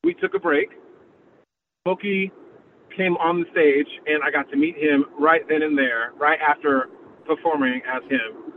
we 0.02 0.14
took 0.14 0.34
a 0.34 0.38
break. 0.38 0.70
Smokey 1.84 2.32
came 2.96 3.16
on 3.18 3.40
the 3.40 3.46
stage, 3.52 3.88
and 4.06 4.22
I 4.22 4.30
got 4.30 4.50
to 4.50 4.56
meet 4.56 4.76
him 4.76 5.04
right 5.18 5.42
then 5.48 5.62
and 5.62 5.76
there, 5.76 6.12
right 6.18 6.38
after 6.40 6.88
performing 7.26 7.82
as 7.86 8.02
him, 8.10 8.54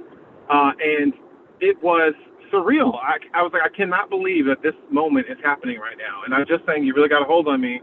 uh, 0.49 0.71
and 0.79 1.13
it 1.59 1.81
was 1.83 2.13
surreal. 2.51 2.95
I, 3.01 3.17
I 3.33 3.41
was 3.41 3.51
like, 3.53 3.61
I 3.63 3.75
cannot 3.75 4.09
believe 4.09 4.45
that 4.45 4.61
this 4.61 4.73
moment 4.91 5.27
is 5.29 5.37
happening 5.43 5.79
right 5.79 5.97
now, 5.97 6.21
and 6.25 6.33
I'm 6.33 6.45
just 6.47 6.65
saying, 6.65 6.83
you 6.83 6.93
really 6.93 7.09
got 7.09 7.21
a 7.21 7.25
hold 7.25 7.47
on 7.47 7.61
me 7.61 7.81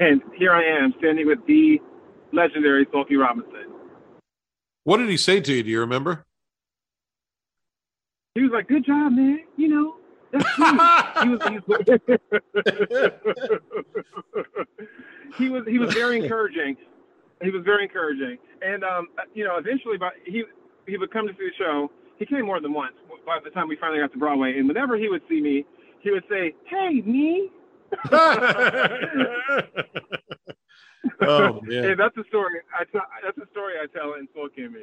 and 0.00 0.22
here 0.36 0.52
I 0.52 0.64
am 0.64 0.94
standing 0.98 1.26
with 1.26 1.44
the 1.46 1.80
legendary 2.32 2.86
Smokey 2.90 3.16
Robinson. 3.16 3.66
What 4.84 4.98
did 4.98 5.08
he 5.08 5.16
say 5.16 5.40
to 5.40 5.52
you? 5.52 5.62
Do 5.62 5.70
you 5.70 5.80
remember? 5.80 6.24
He 8.34 8.42
was 8.42 8.50
like, 8.52 8.68
"Good 8.68 8.84
job, 8.84 9.12
man. 9.12 9.40
You 9.56 9.68
know, 9.68 9.94
that's 10.32 10.44
he 10.56 10.62
was, 11.28 11.40
he 11.48 11.58
was, 11.66 11.80
he 15.38 15.48
was 15.48 15.64
he 15.66 15.78
was 15.78 15.94
very 15.94 16.18
encouraging. 16.18 16.76
He 17.42 17.50
was 17.50 17.62
very 17.64 17.84
encouraging, 17.84 18.36
and 18.62 18.84
um, 18.84 19.08
you 19.34 19.44
know, 19.44 19.56
eventually, 19.56 19.96
but 19.98 20.12
he 20.24 20.44
he 20.86 20.98
would 20.98 21.10
come 21.12 21.26
to 21.26 21.32
see 21.34 21.50
the 21.50 21.54
show. 21.58 21.90
He 22.18 22.26
came 22.26 22.46
more 22.46 22.60
than 22.60 22.72
once. 22.72 22.94
By 23.26 23.38
the 23.42 23.50
time 23.50 23.66
we 23.68 23.76
finally 23.76 24.00
got 24.00 24.12
to 24.12 24.18
Broadway, 24.18 24.58
and 24.58 24.68
whenever 24.68 24.96
he 24.96 25.08
would 25.08 25.22
see 25.28 25.40
me, 25.40 25.64
he 26.00 26.10
would 26.10 26.24
say, 26.28 26.54
"Hey, 26.66 27.02
me." 27.04 27.50
oh 31.20 31.60
man, 31.62 31.84
hey, 31.84 31.94
that's 31.94 32.16
a 32.16 32.24
story. 32.28 32.60
I 32.78 32.84
t- 32.84 32.98
that's 33.22 33.38
a 33.38 33.46
story 33.50 33.74
I 33.82 33.86
tell 33.86 34.14
in 34.14 34.28
Smokey 34.32 34.64
and 34.64 34.74
Me. 34.74 34.80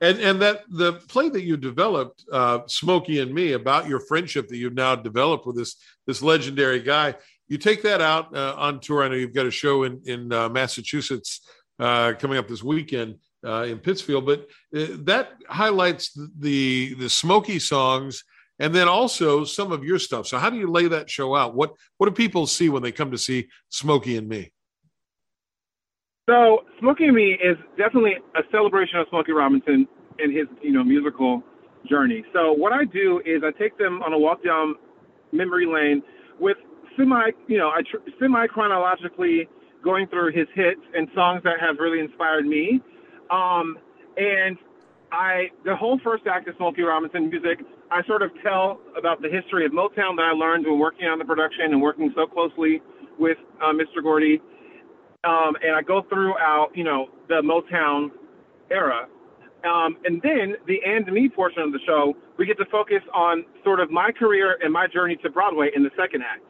And 0.00 0.18
and 0.20 0.42
that 0.42 0.62
the 0.68 0.94
play 1.08 1.28
that 1.28 1.42
you 1.42 1.56
developed, 1.56 2.24
uh, 2.32 2.60
Smokey 2.66 3.20
and 3.20 3.32
Me, 3.32 3.52
about 3.52 3.88
your 3.88 4.00
friendship 4.00 4.48
that 4.48 4.56
you've 4.56 4.74
now 4.74 4.94
developed 4.94 5.46
with 5.46 5.56
this 5.56 5.76
this 6.06 6.22
legendary 6.22 6.80
guy. 6.80 7.14
You 7.48 7.58
take 7.58 7.82
that 7.82 8.00
out 8.00 8.34
uh, 8.36 8.54
on 8.56 8.80
tour. 8.80 9.04
I 9.04 9.08
know 9.08 9.14
you've 9.14 9.34
got 9.34 9.46
a 9.46 9.50
show 9.50 9.84
in 9.84 10.00
in 10.04 10.32
uh, 10.32 10.48
Massachusetts 10.48 11.40
uh, 11.78 12.14
coming 12.18 12.38
up 12.38 12.48
this 12.48 12.62
weekend 12.62 13.16
uh, 13.46 13.66
in 13.68 13.78
Pittsfield, 13.78 14.26
but 14.26 14.48
uh, 14.76 14.86
that 15.04 15.34
highlights 15.48 16.12
the, 16.12 16.30
the 16.38 16.94
the 16.94 17.08
Smokey 17.08 17.58
songs 17.58 18.24
and 18.58 18.74
then 18.74 18.88
also 18.88 19.44
some 19.44 19.72
of 19.72 19.84
your 19.84 19.98
stuff. 19.98 20.26
So 20.26 20.38
how 20.38 20.50
do 20.50 20.56
you 20.56 20.70
lay 20.70 20.88
that 20.88 21.10
show 21.10 21.34
out? 21.34 21.54
What 21.54 21.74
what 21.98 22.06
do 22.06 22.12
people 22.12 22.46
see 22.46 22.68
when 22.68 22.82
they 22.82 22.92
come 22.92 23.10
to 23.10 23.18
see 23.18 23.48
Smokey 23.70 24.16
and 24.16 24.28
Me? 24.28 24.52
So 26.28 26.64
Smokey 26.80 27.06
and 27.06 27.14
Me 27.14 27.32
is 27.32 27.56
definitely 27.76 28.16
a 28.34 28.40
celebration 28.50 28.98
of 28.98 29.06
Smokey 29.10 29.32
Robinson 29.32 29.86
and 30.18 30.34
his 30.34 30.46
you 30.62 30.72
know 30.72 30.84
musical 30.84 31.42
journey. 31.88 32.24
So 32.32 32.52
what 32.52 32.72
I 32.72 32.84
do 32.84 33.20
is 33.26 33.42
I 33.44 33.50
take 33.58 33.76
them 33.78 34.02
on 34.02 34.12
a 34.12 34.18
walk 34.18 34.44
down 34.44 34.76
memory 35.32 35.66
lane 35.66 36.02
with 36.38 36.56
semi 36.96 37.30
you 37.48 37.58
know 37.58 37.68
I 37.68 37.82
tr- 37.82 38.08
semi 38.20 38.46
chronologically 38.46 39.48
going 39.82 40.06
through 40.06 40.32
his 40.32 40.46
hits 40.54 40.80
and 40.94 41.08
songs 41.14 41.42
that 41.44 41.60
have 41.60 41.76
really 41.78 42.00
inspired 42.00 42.46
me. 42.46 42.80
Um, 43.30 43.78
and 44.16 44.56
I 45.12 45.50
the 45.64 45.76
whole 45.76 46.00
first 46.02 46.26
act 46.26 46.48
of 46.48 46.56
Smokey 46.56 46.82
Robinson 46.82 47.28
music 47.28 47.60
I 47.94 48.02
sort 48.08 48.22
of 48.22 48.32
tell 48.42 48.80
about 48.98 49.22
the 49.22 49.28
history 49.28 49.64
of 49.64 49.70
Motown 49.70 50.16
that 50.16 50.26
I 50.26 50.32
learned 50.32 50.66
when 50.66 50.80
working 50.80 51.06
on 51.06 51.20
the 51.20 51.24
production 51.24 51.66
and 51.66 51.80
working 51.80 52.12
so 52.16 52.26
closely 52.26 52.82
with 53.20 53.38
uh, 53.62 53.66
Mr. 53.70 54.02
Gordy. 54.02 54.42
um, 55.22 55.54
and 55.62 55.76
I 55.76 55.82
go 55.82 56.02
throughout, 56.10 56.70
you 56.74 56.82
know, 56.82 57.06
the 57.28 57.40
Motown 57.40 58.10
era. 58.68 59.06
Um, 59.64 59.96
and 60.04 60.20
then 60.22 60.56
the 60.66 60.80
and 60.84 61.06
me 61.06 61.28
portion 61.28 61.62
of 61.62 61.70
the 61.70 61.78
show, 61.86 62.14
we 62.36 62.46
get 62.46 62.58
to 62.58 62.66
focus 62.66 63.00
on 63.14 63.44
sort 63.62 63.78
of 63.78 63.92
my 63.92 64.10
career 64.10 64.58
and 64.60 64.72
my 64.72 64.88
journey 64.88 65.16
to 65.22 65.30
Broadway 65.30 65.70
in 65.74 65.84
the 65.84 65.90
second 65.96 66.22
act. 66.22 66.42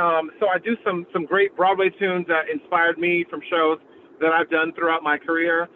Um, 0.00 0.30
so 0.40 0.48
I 0.48 0.56
do 0.56 0.74
some 0.82 1.06
some 1.12 1.26
great 1.26 1.54
Broadway 1.54 1.90
tunes 1.90 2.26
that 2.28 2.48
inspired 2.50 2.96
me 2.96 3.26
from 3.28 3.42
shows 3.50 3.78
that 4.22 4.32
I've 4.32 4.48
done 4.48 4.72
throughout 4.72 5.02
my 5.02 5.18
career. 5.18 5.68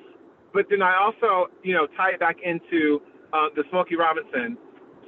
But 0.54 0.64
then 0.70 0.80
I 0.80 0.96
also, 0.96 1.52
you 1.62 1.74
know, 1.74 1.86
tie 1.98 2.12
it 2.14 2.20
back 2.20 2.36
into 2.42 3.02
uh, 3.34 3.52
the 3.54 3.62
Smokey 3.70 3.94
Robinson 3.94 4.56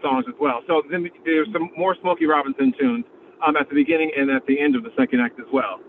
songs 0.02 0.24
as 0.28 0.34
well. 0.40 0.60
So 0.66 0.82
then 0.90 1.08
there's 1.24 1.48
some 1.52 1.70
more 1.76 1.96
Smokey 2.00 2.26
Robinson 2.26 2.72
tunes 2.78 3.04
um, 3.46 3.56
at 3.56 3.68
the 3.68 3.74
beginning 3.74 4.10
and 4.16 4.30
at 4.30 4.46
the 4.46 4.58
end 4.60 4.76
of 4.76 4.82
the 4.82 4.90
second 4.96 5.20
act 5.20 5.38
as 5.40 5.46
well. 5.52 5.80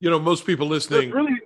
You 0.00 0.10
know, 0.10 0.18
most 0.18 0.46
people 0.46 0.68
listening 0.68 1.10
really, 1.10 1.40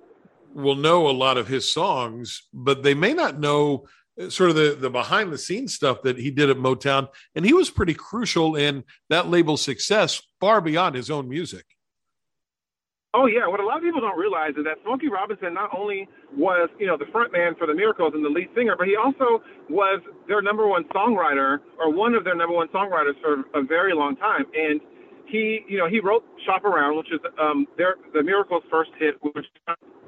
will 0.54 0.76
know 0.76 1.08
a 1.08 1.12
lot 1.12 1.38
of 1.38 1.48
his 1.48 1.72
songs, 1.72 2.42
but 2.52 2.82
they 2.82 2.94
may 2.94 3.14
not 3.14 3.38
know 3.38 3.86
uh, 4.20 4.28
sort 4.28 4.50
of 4.50 4.56
the, 4.56 4.76
the 4.78 4.90
behind 4.90 5.32
the 5.32 5.38
scenes 5.38 5.74
stuff 5.74 6.02
that 6.02 6.18
he 6.18 6.30
did 6.30 6.50
at 6.50 6.58
Motown. 6.58 7.08
And 7.34 7.44
he 7.44 7.54
was 7.54 7.70
pretty 7.70 7.94
crucial 7.94 8.56
in 8.56 8.84
that 9.08 9.28
label's 9.28 9.62
success 9.62 10.20
far 10.40 10.60
beyond 10.60 10.94
his 10.94 11.10
own 11.10 11.28
music. 11.28 11.64
Oh 13.14 13.26
yeah, 13.26 13.46
what 13.46 13.60
a 13.60 13.66
lot 13.66 13.76
of 13.76 13.82
people 13.82 14.00
don't 14.00 14.18
realize 14.18 14.56
is 14.56 14.64
that 14.64 14.80
Smokey 14.84 15.08
Robinson 15.08 15.52
not 15.52 15.68
only 15.76 16.08
was, 16.34 16.70
you 16.80 16.86
know, 16.86 16.96
the 16.96 17.04
front 17.12 17.30
man 17.30 17.54
for 17.58 17.66
the 17.66 17.74
Miracles 17.74 18.12
and 18.14 18.24
the 18.24 18.30
lead 18.30 18.48
singer, 18.56 18.74
but 18.76 18.86
he 18.88 18.96
also 18.96 19.44
was 19.68 20.00
their 20.28 20.40
number 20.40 20.66
one 20.66 20.84
songwriter 20.96 21.58
or 21.78 21.92
one 21.92 22.14
of 22.14 22.24
their 22.24 22.34
number 22.34 22.56
one 22.56 22.68
songwriters 22.68 23.12
for 23.20 23.44
a 23.52 23.62
very 23.62 23.92
long 23.94 24.16
time. 24.16 24.46
And 24.54 24.80
he, 25.26 25.60
you 25.68 25.76
know, 25.76 25.88
he 25.88 26.00
wrote 26.00 26.24
"Shop 26.46 26.64
Around," 26.64 26.96
which 26.96 27.12
is 27.12 27.20
um, 27.38 27.66
their 27.76 27.96
the 28.14 28.22
Miracles' 28.22 28.62
first 28.70 28.90
hit, 28.98 29.16
which 29.20 29.46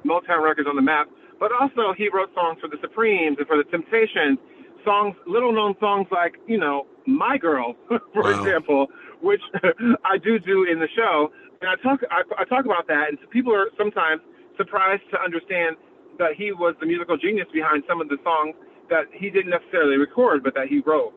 Motown 0.06 0.42
Records 0.42 0.68
on 0.68 0.76
the 0.76 0.82
map. 0.82 1.08
But 1.38 1.52
also 1.52 1.92
he 1.96 2.08
wrote 2.08 2.32
songs 2.34 2.56
for 2.60 2.68
the 2.68 2.78
Supremes 2.80 3.36
and 3.36 3.46
for 3.46 3.58
the 3.58 3.64
Temptations, 3.64 4.38
songs, 4.84 5.14
little 5.26 5.52
known 5.52 5.74
songs 5.78 6.06
like, 6.10 6.36
you 6.46 6.58
know, 6.58 6.86
"My 7.06 7.36
Girl," 7.36 7.74
for 7.88 8.22
wow. 8.22 8.38
example, 8.38 8.86
which 9.20 9.42
I 10.04 10.18
do 10.18 10.38
do 10.38 10.64
in 10.64 10.78
the 10.78 10.88
show. 10.96 11.32
And 11.60 11.70
I 11.70 11.76
talk 11.82 12.00
I, 12.10 12.22
I 12.38 12.44
talk 12.44 12.64
about 12.64 12.86
that, 12.88 13.08
and 13.08 13.18
people 13.30 13.54
are 13.54 13.66
sometimes 13.76 14.20
surprised 14.56 15.02
to 15.10 15.20
understand 15.20 15.76
that 16.18 16.34
he 16.36 16.52
was 16.52 16.74
the 16.80 16.86
musical 16.86 17.16
genius 17.16 17.46
behind 17.52 17.82
some 17.88 18.00
of 18.00 18.08
the 18.08 18.18
songs 18.22 18.54
that 18.90 19.04
he 19.12 19.30
didn't 19.30 19.50
necessarily 19.50 19.96
record, 19.96 20.42
but 20.42 20.54
that 20.54 20.68
he 20.68 20.80
wrote. 20.80 21.12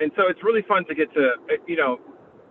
And 0.00 0.10
so 0.16 0.24
it's 0.28 0.42
really 0.42 0.62
fun 0.62 0.84
to 0.86 0.94
get 0.94 1.12
to 1.14 1.34
you 1.66 1.76
know 1.76 2.00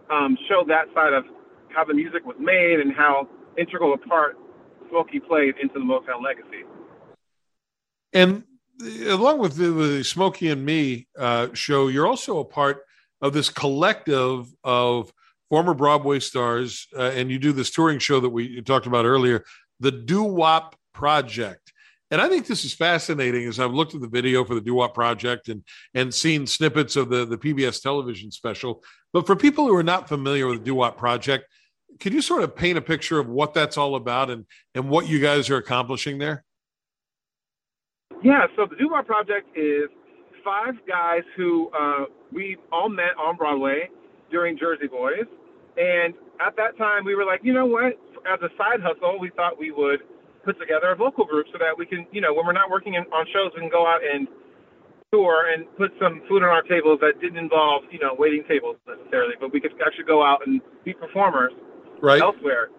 um, 0.09 0.37
show 0.47 0.63
that 0.67 0.85
side 0.93 1.13
of 1.13 1.25
how 1.69 1.83
the 1.83 1.93
music 1.93 2.25
was 2.25 2.35
made 2.39 2.79
and 2.79 2.93
how 2.93 3.27
integral 3.57 3.93
a 3.93 3.97
part 3.97 4.37
Smokey 4.89 5.19
played 5.19 5.55
into 5.61 5.73
the 5.75 5.85
Motown 5.85 6.23
legacy. 6.23 6.63
And 8.13 8.43
along 9.07 9.39
with 9.39 9.55
the, 9.55 9.71
the 9.71 10.03
Smokey 10.03 10.49
and 10.49 10.65
Me 10.65 11.07
uh, 11.17 11.47
show, 11.53 11.87
you're 11.87 12.07
also 12.07 12.39
a 12.39 12.45
part 12.45 12.83
of 13.21 13.33
this 13.33 13.49
collective 13.49 14.53
of 14.63 15.13
former 15.53 15.75
Broadway 15.75 16.19
stars, 16.19 16.87
uh, 16.97 17.11
and 17.13 17.29
you 17.29 17.37
do 17.37 17.51
this 17.51 17.69
touring 17.69 17.99
show 17.99 18.19
that 18.19 18.31
we 18.31 18.59
talked 18.63 18.87
about 18.87 19.05
earlier, 19.05 19.45
the 19.79 19.91
Doo 19.91 20.23
Wop 20.23 20.75
Project. 20.95 21.71
And 22.09 22.19
I 22.19 22.27
think 22.27 22.47
this 22.47 22.65
is 22.65 22.73
fascinating 22.73 23.45
as 23.47 23.59
I've 23.59 23.71
looked 23.71 23.93
at 23.93 24.01
the 24.01 24.07
video 24.07 24.43
for 24.43 24.55
the 24.55 24.61
Doo 24.61 24.73
Wop 24.73 24.95
Project 24.95 25.49
and 25.49 25.63
and 25.93 26.11
seen 26.11 26.47
snippets 26.47 26.95
of 26.95 27.09
the, 27.09 27.23
the 27.25 27.37
PBS 27.37 27.83
television 27.83 28.31
special. 28.31 28.83
But 29.13 29.27
for 29.27 29.35
people 29.35 29.67
who 29.67 29.75
are 29.75 29.83
not 29.83 30.09
familiar 30.09 30.47
with 30.47 30.57
the 30.57 30.65
Doo 30.65 30.73
Wop 30.73 30.97
Project, 30.97 31.45
could 31.99 32.13
you 32.13 32.23
sort 32.23 32.41
of 32.41 32.55
paint 32.55 32.79
a 32.79 32.81
picture 32.81 33.19
of 33.19 33.29
what 33.29 33.53
that's 33.53 33.77
all 33.77 33.95
about 33.95 34.31
and, 34.31 34.47
and 34.73 34.89
what 34.89 35.07
you 35.07 35.19
guys 35.19 35.51
are 35.51 35.57
accomplishing 35.57 36.17
there? 36.17 36.43
Yeah, 38.23 38.47
so 38.55 38.65
the 38.65 38.75
Doo 38.75 38.89
Wop 38.89 39.05
Project 39.05 39.55
is 39.55 39.83
five 40.43 40.73
guys 40.87 41.21
who 41.37 41.69
uh, 41.79 42.05
we 42.31 42.57
all 42.71 42.89
met 42.89 43.15
on 43.23 43.37
Broadway 43.37 43.91
during 44.31 44.57
Jersey 44.57 44.87
Boys. 44.87 45.27
And 45.77 46.13
at 46.39 46.55
that 46.57 46.77
time, 46.77 47.05
we 47.05 47.15
were 47.15 47.25
like, 47.25 47.41
you 47.43 47.53
know 47.53 47.65
what? 47.65 47.93
As 48.25 48.39
a 48.41 48.49
side 48.57 48.81
hustle, 48.81 49.19
we 49.19 49.31
thought 49.35 49.59
we 49.59 49.71
would 49.71 50.01
put 50.45 50.59
together 50.59 50.91
a 50.91 50.95
vocal 50.95 51.25
group 51.25 51.47
so 51.51 51.57
that 51.57 51.77
we 51.77 51.85
can, 51.85 52.05
you 52.11 52.21
know, 52.21 52.33
when 52.33 52.45
we're 52.45 52.53
not 52.53 52.69
working 52.69 52.95
in, 52.95 53.03
on 53.11 53.25
shows, 53.33 53.51
we 53.55 53.61
can 53.61 53.69
go 53.69 53.87
out 53.87 54.01
and 54.03 54.27
tour 55.11 55.53
and 55.53 55.65
put 55.77 55.91
some 56.01 56.21
food 56.27 56.43
on 56.43 56.49
our 56.49 56.63
tables 56.63 56.99
that 57.01 57.21
didn't 57.21 57.37
involve, 57.37 57.83
you 57.91 57.99
know, 57.99 58.15
waiting 58.17 58.43
tables 58.47 58.75
necessarily, 58.87 59.35
but 59.39 59.53
we 59.53 59.61
could 59.61 59.71
actually 59.85 60.03
go 60.05 60.23
out 60.23 60.45
and 60.45 60.61
be 60.83 60.93
performers 60.93 61.53
right. 62.01 62.21
elsewhere. 62.21 62.69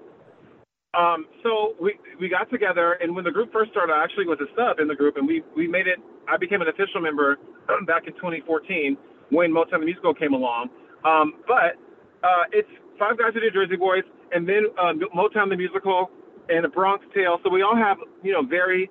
Um, 0.95 1.27
so 1.43 1.75
we 1.81 1.99
we 2.21 2.29
got 2.29 2.51
together, 2.51 2.99
and 3.01 3.17
when 3.17 3.25
the 3.25 3.31
group 3.31 3.53
first 3.53 3.73
started, 3.73 3.93
I 3.93 4.05
actually 4.05 4.27
was 4.27 4.39
a 4.39 4.47
sub 4.55 4.79
in 4.79 4.87
the 4.87 4.95
group, 4.95 5.17
and 5.17 5.27
we 5.27 5.43
we 5.57 5.67
made 5.67 5.87
it. 5.89 5.99
I 6.29 6.37
became 6.37 6.63
an 6.63 6.69
official 6.69 7.01
member 7.01 7.39
back 7.87 8.07
in 8.07 8.13
2014 8.15 8.97
when 9.31 9.51
Motown 9.51 9.81
the 9.81 9.87
Musical 9.87 10.15
came 10.15 10.35
along. 10.35 10.71
Um, 11.05 11.35
but 11.49 11.75
uh, 12.23 12.45
it's 12.53 12.71
five 12.99 13.19
guys 13.19 13.35
who 13.35 13.41
did 13.41 13.53
Jersey 13.53 13.77
Boys, 13.77 14.05
and 14.33 14.49
then 14.49 14.67
uh, 14.79 14.93
Motown 15.15 15.49
the 15.49 15.57
Musical 15.57 16.11
and 16.49 16.65
a 16.65 16.69
Bronx 16.69 17.05
Tale. 17.15 17.39
So 17.43 17.51
we 17.51 17.63
all 17.63 17.77
have, 17.77 17.99
you 18.23 18.33
know, 18.33 18.43
very, 18.43 18.91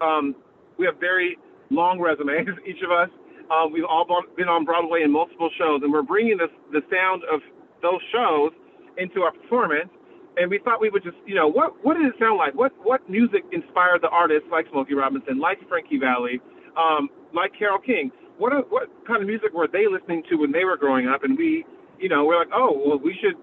um, 0.00 0.34
we 0.78 0.86
have 0.86 0.98
very 1.00 1.38
long 1.70 2.00
resumes, 2.00 2.48
each 2.66 2.82
of 2.84 2.90
us. 2.90 3.10
Um, 3.50 3.72
we've 3.72 3.84
all 3.84 4.06
been 4.36 4.48
on 4.48 4.64
Broadway 4.64 5.02
in 5.02 5.12
multiple 5.12 5.50
shows, 5.56 5.80
and 5.82 5.92
we're 5.92 6.02
bringing 6.02 6.36
this, 6.36 6.50
the 6.72 6.82
sound 6.90 7.22
of 7.32 7.40
those 7.82 8.00
shows 8.12 8.50
into 8.98 9.22
our 9.22 9.32
performance. 9.32 9.90
And 10.36 10.50
we 10.50 10.58
thought 10.58 10.80
we 10.80 10.90
would 10.90 11.02
just, 11.02 11.16
you 11.24 11.34
know, 11.34 11.48
what 11.48 11.82
what 11.82 11.94
did 11.96 12.04
it 12.04 12.14
sound 12.20 12.36
like? 12.36 12.54
What 12.54 12.72
what 12.82 13.08
music 13.08 13.44
inspired 13.52 14.02
the 14.02 14.08
artists 14.08 14.48
like 14.52 14.66
Smokey 14.70 14.92
Robinson, 14.92 15.38
like 15.38 15.56
Frankie 15.66 15.98
Valli, 15.98 16.40
um, 16.76 17.08
like 17.32 17.52
Carole 17.58 17.78
King? 17.78 18.10
What 18.36 18.52
what 18.70 18.90
kind 19.06 19.22
of 19.22 19.28
music 19.28 19.54
were 19.54 19.66
they 19.66 19.86
listening 19.88 20.24
to 20.28 20.36
when 20.36 20.52
they 20.52 20.64
were 20.64 20.76
growing 20.76 21.08
up? 21.08 21.24
And 21.24 21.38
we, 21.38 21.64
you 21.98 22.08
know, 22.08 22.24
we're 22.24 22.38
like, 22.38 22.52
oh, 22.54 22.82
well, 22.84 22.98
we 22.98 23.16
should 23.20 23.36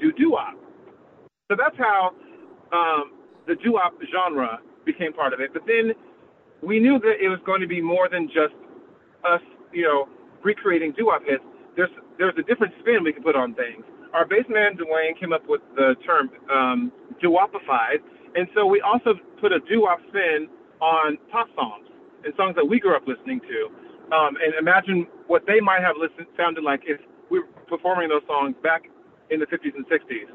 do 0.00 0.12
doo 0.12 0.32
wop. 0.32 0.54
So 1.50 1.56
that's 1.58 1.76
how 1.76 2.12
um, 2.72 3.12
the 3.46 3.54
doo 3.56 3.74
wop 3.74 3.94
genre 4.10 4.58
became 4.84 5.12
part 5.12 5.32
of 5.32 5.40
it. 5.40 5.52
But 5.52 5.62
then 5.66 5.92
we 6.62 6.78
knew 6.80 6.98
that 7.00 7.20
it 7.20 7.28
was 7.28 7.40
going 7.44 7.60
to 7.60 7.66
be 7.66 7.80
more 7.80 8.08
than 8.08 8.26
just 8.28 8.54
us, 9.24 9.42
you 9.72 9.82
know, 9.82 10.08
recreating 10.42 10.92
doo 10.96 11.06
wop 11.06 11.22
hits. 11.24 11.44
There's 11.76 11.90
there's 12.18 12.34
a 12.38 12.42
different 12.42 12.74
spin 12.80 13.04
we 13.04 13.12
could 13.12 13.24
put 13.24 13.36
on 13.36 13.54
things. 13.54 13.84
Our 14.12 14.26
bass 14.26 14.44
man 14.48 14.76
Dwayne 14.76 15.18
came 15.18 15.32
up 15.32 15.42
with 15.48 15.62
the 15.74 15.94
term 16.04 16.30
um, 16.52 16.92
doo-wopified, 17.20 18.04
and 18.34 18.46
so 18.54 18.66
we 18.66 18.82
also 18.82 19.14
put 19.40 19.52
a 19.52 19.60
doo 19.60 19.82
wop 19.82 20.00
spin 20.08 20.48
on 20.80 21.16
pop 21.30 21.48
songs 21.54 21.88
and 22.24 22.34
songs 22.36 22.54
that 22.56 22.64
we 22.64 22.78
grew 22.78 22.94
up 22.94 23.02
listening 23.06 23.40
to. 23.40 24.14
Um, 24.14 24.36
and 24.36 24.52
imagine 24.58 25.06
what 25.26 25.46
they 25.46 25.60
might 25.60 25.80
have 25.80 25.96
listened 25.96 26.26
sounded 26.36 26.62
like 26.62 26.82
if 26.84 27.00
we 27.32 27.40
were 27.40 27.48
performing 27.66 28.10
those 28.10 28.22
songs 28.28 28.54
back 28.62 28.84
in 29.30 29.40
the 29.40 29.46
50s 29.46 29.74
and 29.74 29.86
60s. 29.88 30.28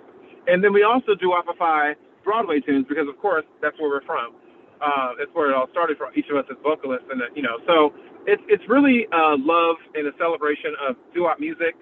And 0.47 0.63
then 0.63 0.73
we 0.73 0.81
also 0.81 1.13
doo-wopify 1.13 1.93
Broadway 2.23 2.59
tunes 2.59 2.85
because, 2.89 3.07
of 3.07 3.21
course, 3.21 3.45
that's 3.61 3.77
where 3.79 3.89
we're 3.89 4.05
from. 4.05 4.33
Uh, 4.81 5.13
where 5.33 5.49
it 5.51 5.55
all 5.55 5.67
started 5.71 5.97
for 5.97 6.13
each 6.13 6.29
of 6.29 6.37
us 6.37 6.45
as 6.51 6.57
vocalists, 6.61 7.07
and 7.09 7.19
uh, 7.19 7.25
you 7.33 7.41
know, 7.41 7.57
so 7.65 7.91
it's 8.27 8.43
it's 8.47 8.61
really 8.69 9.07
uh, 9.11 9.33
love 9.39 9.75
and 9.95 10.05
a 10.05 10.11
celebration 10.19 10.75
of 10.87 10.95
doo-wop 11.15 11.39
music 11.39 11.73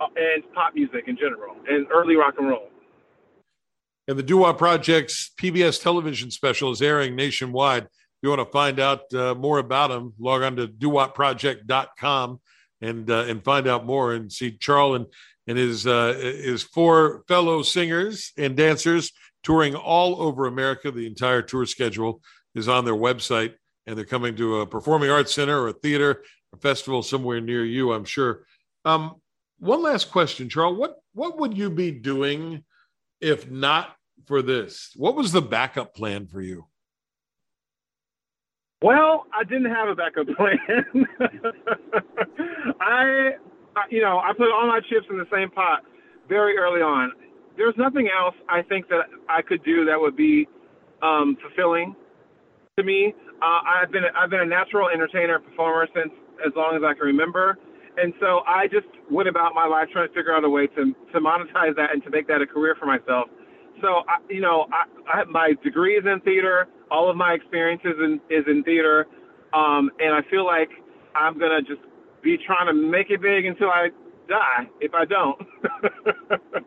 uh, 0.00 0.06
and 0.14 0.44
pop 0.54 0.72
music 0.72 1.08
in 1.08 1.16
general, 1.16 1.56
and 1.68 1.84
early 1.92 2.14
rock 2.14 2.34
and 2.38 2.48
roll. 2.48 2.68
And 4.06 4.16
the 4.16 4.22
Doo-Wop 4.22 4.56
Project's 4.56 5.32
PBS 5.36 5.82
television 5.82 6.30
special 6.30 6.70
is 6.70 6.80
airing 6.80 7.16
nationwide. 7.16 7.84
If 7.84 7.90
you 8.22 8.28
want 8.28 8.40
to 8.40 8.52
find 8.52 8.78
out 8.78 9.12
uh, 9.12 9.34
more 9.34 9.58
about 9.58 9.88
them, 9.88 10.14
log 10.20 10.42
on 10.42 10.54
to 10.54 10.68
doowopproject.com 10.68 12.38
and 12.84 13.10
uh, 13.10 13.24
and 13.28 13.42
find 13.42 13.66
out 13.66 13.86
more 13.86 14.12
and 14.12 14.30
see 14.30 14.56
Charl 14.58 14.94
and 14.94 15.06
and 15.46 15.58
his 15.58 15.86
uh, 15.86 16.14
his 16.14 16.62
four 16.62 17.24
fellow 17.28 17.62
singers 17.62 18.32
and 18.36 18.56
dancers 18.56 19.12
touring 19.42 19.74
all 19.74 20.20
over 20.22 20.46
America. 20.46 20.90
The 20.90 21.06
entire 21.06 21.42
tour 21.42 21.66
schedule 21.66 22.22
is 22.54 22.68
on 22.68 22.84
their 22.84 22.94
website, 22.94 23.54
and 23.86 23.96
they're 23.96 24.04
coming 24.04 24.36
to 24.36 24.60
a 24.60 24.66
performing 24.66 25.10
arts 25.10 25.34
center 25.34 25.60
or 25.60 25.68
a 25.68 25.72
theater, 25.72 26.22
a 26.52 26.56
festival 26.58 27.02
somewhere 27.02 27.40
near 27.40 27.64
you, 27.64 27.92
I'm 27.92 28.04
sure. 28.04 28.44
Um, 28.84 29.16
one 29.58 29.82
last 29.82 30.10
question, 30.10 30.48
Charl. 30.48 30.76
What 30.76 30.96
what 31.12 31.38
would 31.38 31.56
you 31.56 31.70
be 31.70 31.90
doing 31.90 32.64
if 33.20 33.50
not 33.50 33.94
for 34.26 34.42
this? 34.42 34.92
What 34.96 35.16
was 35.16 35.32
the 35.32 35.42
backup 35.42 35.94
plan 35.94 36.26
for 36.26 36.40
you? 36.40 36.66
Well, 38.84 39.24
I 39.32 39.44
didn't 39.44 39.72
have 39.72 39.88
a 39.88 39.94
backup 39.94 40.26
plan. 40.36 41.06
I, 42.80 43.30
you 43.88 44.02
know, 44.02 44.18
I 44.18 44.32
put 44.36 44.52
all 44.52 44.68
my 44.68 44.80
chips 44.90 45.06
in 45.08 45.16
the 45.16 45.24
same 45.32 45.50
pot 45.50 45.80
very 46.28 46.58
early 46.58 46.82
on 46.82 47.12
there's 47.56 47.74
nothing 47.76 48.08
else 48.08 48.34
I 48.48 48.62
think 48.62 48.88
that 48.88 49.06
I 49.28 49.42
could 49.42 49.62
do 49.64 49.84
that 49.86 49.98
would 49.98 50.16
be 50.16 50.48
um, 51.02 51.36
fulfilling 51.40 51.94
to 52.78 52.84
me. 52.84 53.14
Uh, 53.42 53.60
I've 53.66 53.92
been 53.92 54.04
I've 54.16 54.30
been 54.30 54.40
a 54.40 54.46
natural 54.46 54.88
entertainer 54.88 55.36
and 55.36 55.44
performer 55.44 55.88
since 55.94 56.12
as 56.44 56.52
long 56.56 56.76
as 56.76 56.82
I 56.84 56.94
can 56.94 57.06
remember, 57.06 57.58
and 57.96 58.12
so 58.20 58.40
I 58.46 58.66
just 58.66 58.86
went 59.10 59.28
about 59.28 59.54
my 59.54 59.66
life 59.66 59.88
trying 59.92 60.08
to 60.08 60.14
figure 60.14 60.34
out 60.34 60.44
a 60.44 60.50
way 60.50 60.66
to 60.68 60.94
to 61.12 61.20
monetize 61.20 61.76
that 61.76 61.92
and 61.92 62.02
to 62.04 62.10
make 62.10 62.26
that 62.28 62.40
a 62.40 62.46
career 62.46 62.76
for 62.78 62.86
myself. 62.86 63.28
So, 63.82 64.02
I, 64.08 64.22
you 64.30 64.40
know, 64.40 64.66
I, 64.72 65.20
I 65.20 65.24
my 65.24 65.54
degree 65.62 65.96
is 65.96 66.04
in 66.06 66.20
theater. 66.20 66.68
All 66.94 67.10
of 67.10 67.16
my 67.16 67.32
experiences 67.32 67.94
in, 67.98 68.20
is 68.30 68.44
in 68.46 68.62
theater, 68.62 69.08
um, 69.52 69.90
and 69.98 70.14
I 70.14 70.20
feel 70.30 70.46
like 70.46 70.70
I'm 71.16 71.36
gonna 71.40 71.60
just 71.60 71.80
be 72.22 72.38
trying 72.38 72.68
to 72.68 72.72
make 72.72 73.10
it 73.10 73.20
big 73.20 73.46
until 73.46 73.68
I 73.68 73.88
die. 74.28 74.68
If 74.80 74.94
I 74.94 75.04
don't. 75.04 75.36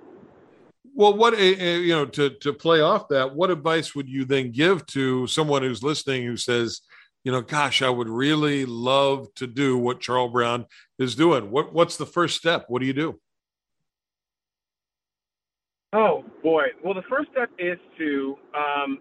well, 0.93 1.15
what 1.15 1.33
eh, 1.33 1.55
eh, 1.57 1.77
you 1.77 1.95
know 1.95 2.05
to 2.07 2.31
to 2.41 2.51
play 2.51 2.81
off 2.81 3.07
that, 3.07 3.35
what 3.35 3.49
advice 3.51 3.95
would 3.95 4.09
you 4.09 4.25
then 4.25 4.51
give 4.51 4.85
to 4.87 5.27
someone 5.27 5.61
who's 5.61 5.81
listening 5.81 6.25
who 6.25 6.35
says, 6.35 6.81
you 7.23 7.31
know, 7.31 7.41
gosh, 7.41 7.81
I 7.81 7.89
would 7.89 8.09
really 8.09 8.65
love 8.65 9.33
to 9.35 9.47
do 9.47 9.77
what 9.77 10.01
Charl 10.01 10.27
Brown 10.27 10.65
is 10.99 11.15
doing. 11.15 11.51
What 11.51 11.73
what's 11.73 11.95
the 11.95 12.05
first 12.05 12.35
step? 12.35 12.65
What 12.67 12.81
do 12.81 12.85
you 12.85 12.93
do? 12.93 13.17
Oh 15.93 16.25
boy. 16.43 16.65
Well, 16.83 16.93
the 16.93 17.03
first 17.09 17.31
step 17.31 17.49
is 17.57 17.77
to 17.97 18.37
um, 18.53 18.99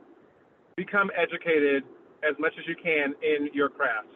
become 0.77 1.11
educated 1.16 1.85
as 2.22 2.35
much 2.39 2.53
as 2.59 2.66
you 2.66 2.77
can 2.77 3.14
in 3.22 3.49
your 3.53 3.68
craft, 3.68 4.09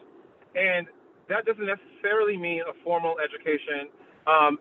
and 0.55 0.87
that 1.29 1.45
doesn't 1.45 1.65
necessarily 1.65 2.37
mean 2.37 2.61
a 2.61 2.73
formal 2.83 3.15
education. 3.23 3.89
Um, 4.27 4.59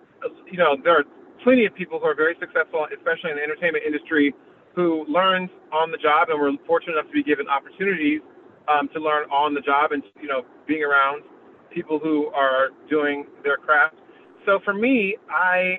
you 0.50 0.58
know, 0.58 0.76
there 0.82 0.98
are 0.98 1.04
plenty 1.42 1.66
of 1.66 1.74
people 1.74 1.98
who 1.98 2.06
are 2.06 2.14
very 2.14 2.36
successful, 2.38 2.86
especially 2.94 3.30
in 3.30 3.36
the 3.36 3.42
entertainment 3.42 3.84
industry, 3.84 4.34
who 4.74 5.04
learned 5.08 5.50
on 5.72 5.90
the 5.90 5.98
job 5.98 6.28
and 6.30 6.40
were 6.40 6.52
fortunate 6.66 6.94
enough 6.94 7.06
to 7.06 7.12
be 7.12 7.22
given 7.22 7.48
opportunities 7.48 8.20
um, 8.68 8.88
to 8.94 9.00
learn 9.00 9.28
on 9.30 9.54
the 9.54 9.60
job 9.60 9.92
and 9.92 10.02
you 10.20 10.28
know 10.28 10.42
being 10.66 10.82
around 10.82 11.22
people 11.72 11.98
who 11.98 12.28
are 12.28 12.70
doing 12.88 13.26
their 13.42 13.56
craft. 13.56 13.96
So 14.46 14.60
for 14.64 14.74
me, 14.74 15.16
I 15.30 15.78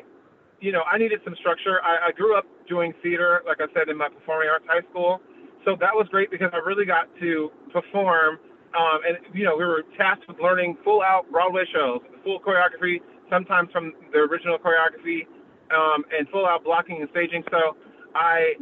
you 0.60 0.72
know 0.72 0.82
I 0.84 0.98
needed 0.98 1.22
some 1.24 1.36
structure. 1.40 1.82
I, 1.84 2.10
I 2.10 2.12
grew 2.12 2.38
up 2.38 2.46
doing 2.68 2.94
theater, 3.02 3.42
like 3.46 3.58
I 3.62 3.72
said, 3.74 3.90
in 3.90 3.98
my 3.98 4.10
performing 4.10 4.50
arts 4.50 4.66
high 4.68 4.88
school. 4.90 5.22
So 5.66 5.76
that 5.80 5.94
was 5.94 6.08
great 6.10 6.32
because 6.32 6.50
I 6.54 6.58
really 6.58 6.86
got 6.86 7.08
to 7.20 7.52
perform. 7.72 8.40
Um, 8.74 9.00
and 9.06 9.18
you 9.34 9.46
know, 9.46 9.56
we 9.58 9.66
were 9.66 9.84
tasked 9.98 10.28
with 10.28 10.40
learning 10.40 10.78
full 10.84 11.02
out 11.02 11.30
Broadway 11.32 11.64
shows, 11.72 12.02
full 12.24 12.40
choreography, 12.40 13.02
sometimes 13.30 13.70
from 13.72 13.94
the 14.12 14.20
original 14.20 14.58
choreography, 14.58 15.28
um, 15.70 16.04
and 16.18 16.28
full 16.30 16.46
out 16.46 16.64
blocking 16.64 17.02
and 17.02 17.10
staging. 17.12 17.44
So 17.52 17.76
I, 18.16 18.56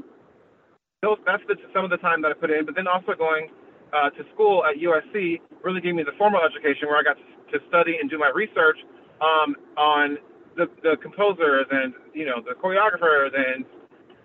those, 1.02 1.18
that's 1.26 1.44
the, 1.48 1.56
some 1.74 1.86
of 1.86 1.92
the 1.92 1.98
time 1.98 2.22
that 2.24 2.32
I 2.32 2.34
put 2.34 2.52
in. 2.52 2.66
But 2.66 2.76
then 2.76 2.88
also 2.88 3.14
going 3.18 3.50
uh, 3.94 4.10
to 4.12 4.24
school 4.34 4.64
at 4.66 4.78
USC 4.78 5.40
really 5.64 5.82
gave 5.82 5.96
me 5.96 6.04
the 6.04 6.16
formal 6.18 6.42
education 6.44 6.88
where 6.88 6.98
I 6.98 7.04
got 7.04 7.18
to, 7.18 7.58
study 7.68 7.98
and 8.00 8.08
do 8.12 8.20
my 8.20 8.30
research 8.30 8.78
um, 9.22 9.56
on 9.76 10.20
the, 10.56 10.70
the 10.84 10.98
composers 11.02 11.66
and 11.72 11.96
you 12.14 12.24
know 12.24 12.46
the 12.46 12.54
choreographers 12.54 13.34
and 13.34 13.66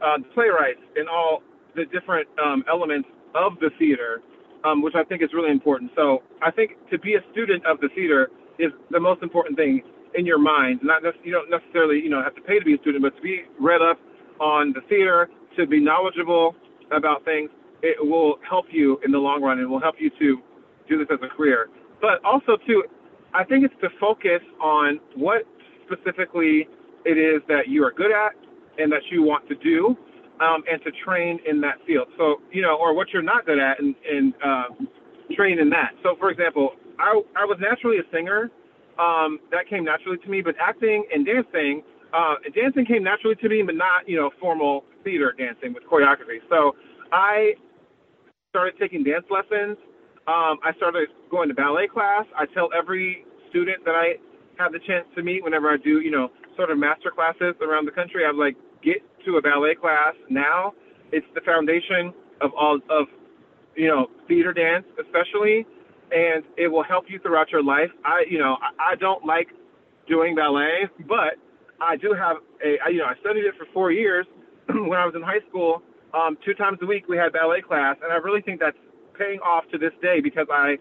uh, 0.03 0.19
the 0.19 0.29
playwrights 0.35 0.85
and 0.97 1.09
all 1.09 1.41
the 1.75 1.85
different 1.87 2.29
um, 2.43 2.65
elements 2.69 3.09
of 3.35 3.59
the 3.61 3.71
theater, 3.79 4.23
um, 4.65 4.83
which 4.83 4.95
I 4.95 5.05
think 5.05 5.23
is 5.23 5.31
really 5.33 5.51
important. 5.51 5.91
So 5.97 6.23
I 6.43 6.51
think 6.51 6.73
to 6.91 6.99
be 6.99 7.15
a 7.15 7.23
student 7.33 7.65
of 7.67 7.81
the 7.81 7.89
theater 7.95 8.31
is 8.59 8.73
the 8.91 9.01
most 9.01 9.23
important 9.23 9.57
thing 9.57 9.83
in 10.15 10.25
your 10.27 10.39
mind. 10.39 10.81
Not 10.83 11.03
you 11.25 11.33
don't 11.33 11.51
necessarily 11.51 11.99
you 11.99 12.11
know 12.11 12.23
have 12.23 12.35
to 12.37 12.43
pay 12.43 12.59
to 12.59 12.65
be 12.65 12.75
a 12.75 12.79
student, 12.79 13.03
but 13.03 13.17
to 13.17 13.23
be 13.23 13.43
read 13.61 13.83
up 13.83 13.99
on 14.41 14.73
the 14.73 14.81
theater, 14.89 15.29
to 15.57 15.67
be 15.67 15.81
knowledgeable 15.81 16.55
about 16.91 17.25
things 17.25 17.51
it 17.85 17.99
will 18.01 18.39
help 18.49 18.65
you 18.71 18.99
in 19.05 19.13
the 19.13 19.19
long 19.19 19.43
run 19.43 19.59
and 19.59 19.69
will 19.69 19.81
help 19.81 19.97
you 19.99 20.11
to 20.19 20.41
do 20.89 20.99
this 20.99 21.07
as 21.13 21.19
a 21.23 21.29
career. 21.29 21.69
But 22.01 22.25
also, 22.25 22.57
too, 22.67 22.83
I 23.35 23.45
think 23.45 23.65
it's 23.65 23.75
to 23.83 23.91
focus 24.01 24.41
on 24.61 25.01
what 25.15 25.43
specifically 25.85 26.67
it 27.05 27.19
is 27.19 27.43
that 27.49 27.69
you 27.69 27.85
are 27.85 27.93
good 27.93 28.11
at 28.11 28.33
and 28.79 28.91
that 28.91 29.03
you 29.11 29.23
want 29.23 29.47
to 29.51 29.55
do, 29.57 29.97
um, 30.41 30.63
and 30.71 30.83
to 30.83 30.91
train 31.05 31.39
in 31.49 31.61
that 31.61 31.77
field. 31.87 32.09
So, 32.19 32.41
you 32.53 32.63
know, 32.63 32.77
or 32.77 32.95
what 32.95 33.09
you're 33.13 33.23
not 33.23 33.47
good 33.47 33.59
at 33.59 33.81
and, 33.81 33.95
and 34.09 34.35
uh, 34.45 34.65
train 35.35 35.59
in 35.59 35.71
that. 35.71 35.93
So, 36.03 36.17
for 36.19 36.31
example, 36.31 36.71
I, 36.99 37.21
I 37.37 37.45
was 37.45 37.59
naturally 37.61 37.99
a 37.99 38.07
singer. 38.13 38.51
Um, 38.99 39.41
that 39.51 39.69
came 39.69 39.85
naturally 39.85 40.19
to 40.19 40.29
me, 40.29 40.41
but 40.41 40.55
acting 40.61 41.05
and 41.13 41.27
dancing, 41.27 41.83
uh, 42.13 42.37
dancing 42.55 42.87
came 42.87 43.03
naturally 43.03 43.35
to 43.37 43.49
me, 43.49 43.61
but 43.63 43.75
not, 43.75 44.09
you 44.09 44.17
know, 44.17 44.31
formal 44.41 44.85
theater 45.03 45.35
dancing 45.37 45.75
with 45.75 45.83
choreography. 45.83 46.39
So 46.49 46.77
I 47.11 47.55
started 48.51 48.75
taking 48.79 49.03
dance 49.03 49.25
lessons. 49.31 49.77
Um, 50.29 50.63
I 50.63 50.73
started 50.77 51.09
going 51.29 51.49
to 51.49 51.55
ballet 51.55 51.89
class. 51.89 52.25
I 52.39 52.47
tell 52.55 52.71
every 52.77 53.27
student 53.51 53.85
that 53.85 53.97
I 53.97 54.15
have 54.63 54.71
the 54.71 54.79
chance 54.87 55.07
to 55.17 55.23
meet 55.23 55.43
whenever 55.43 55.69
I 55.69 55.77
do, 55.77 56.01
you 56.01 56.13
know, 56.13 56.31
sort 56.57 56.71
of 56.71 56.79
master 56.79 57.11
classes 57.11 57.55
around 57.61 57.87
the 57.87 57.91
country. 57.91 58.25
I'm 58.25 58.39
like, 58.39 58.57
get 58.85 59.03
to 59.25 59.37
a 59.37 59.43
ballet 59.43 59.75
class 59.75 60.15
now. 60.29 60.73
It's 61.13 61.27
the 61.35 61.41
foundation 61.41 62.13
of 62.41 62.51
all 62.59 62.79
of, 62.91 63.07
you 63.77 63.89
know, 63.89 64.09
theater 64.29 64.53
dance, 64.53 64.85
especially, 65.01 65.67
and 66.11 66.45
it 66.57 66.69
will 66.69 66.83
help 66.83 67.07
you 67.09 67.19
throughout 67.19 67.51
your 67.51 67.63
life. 67.63 67.91
I, 68.05 68.25
you 68.29 68.39
know, 68.39 68.57
I, 68.61 68.93
I 68.93 68.95
don't 68.97 69.25
like 69.25 69.49
doing 70.09 70.35
ballet, 70.35 70.89
but 71.09 71.35
I 71.81 71.97
do 71.97 72.13
have 72.13 72.37
a, 72.65 72.79
I, 72.85 72.89
you 72.91 72.99
know, 72.99 73.07
I 73.07 73.15
studied 73.21 73.45
it 73.45 73.55
for 73.57 73.67
four 73.73 73.91
years 73.91 74.27
when 74.69 74.99
I 74.99 75.07
was 75.07 75.15
in 75.15 75.23
high 75.23 75.41
school 75.49 75.83
um, 76.15 76.39
two 76.45 76.55
times 76.55 76.79
a 76.81 76.87
week 76.87 77.09
we 77.09 77.17
had 77.17 77.33
ballet 77.33 77.61
class, 77.61 77.97
and 78.03 78.13
I 78.13 78.17
really 78.17 78.41
think 78.41 78.61
that's 78.61 78.77
paying 79.19 79.41
off 79.41 79.65
to 79.73 79.79
this 79.79 79.93
day 80.01 80.21
because 80.21 80.47
I, 80.53 80.77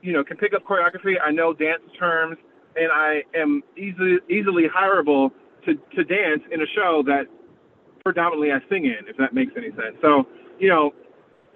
you 0.00 0.12
know, 0.12 0.22
can 0.24 0.36
pick 0.36 0.54
up 0.54 0.64
choreography. 0.64 1.14
I 1.22 1.30
know 1.32 1.52
dance 1.52 1.82
terms, 1.98 2.36
and 2.76 2.90
I 2.92 3.22
am 3.34 3.62
easily 3.76 4.18
easily 4.30 4.64
hireable 4.68 5.30
to 5.66 5.74
to 5.96 6.04
dance 6.04 6.42
in 6.50 6.60
a 6.62 6.66
show 6.74 7.02
that 7.06 7.24
predominantly 8.04 8.52
I 8.52 8.58
sing 8.68 8.86
in, 8.86 9.08
if 9.08 9.16
that 9.18 9.34
makes 9.34 9.52
any 9.56 9.70
sense. 9.70 9.96
So, 10.00 10.24
you 10.58 10.68
know, 10.68 10.92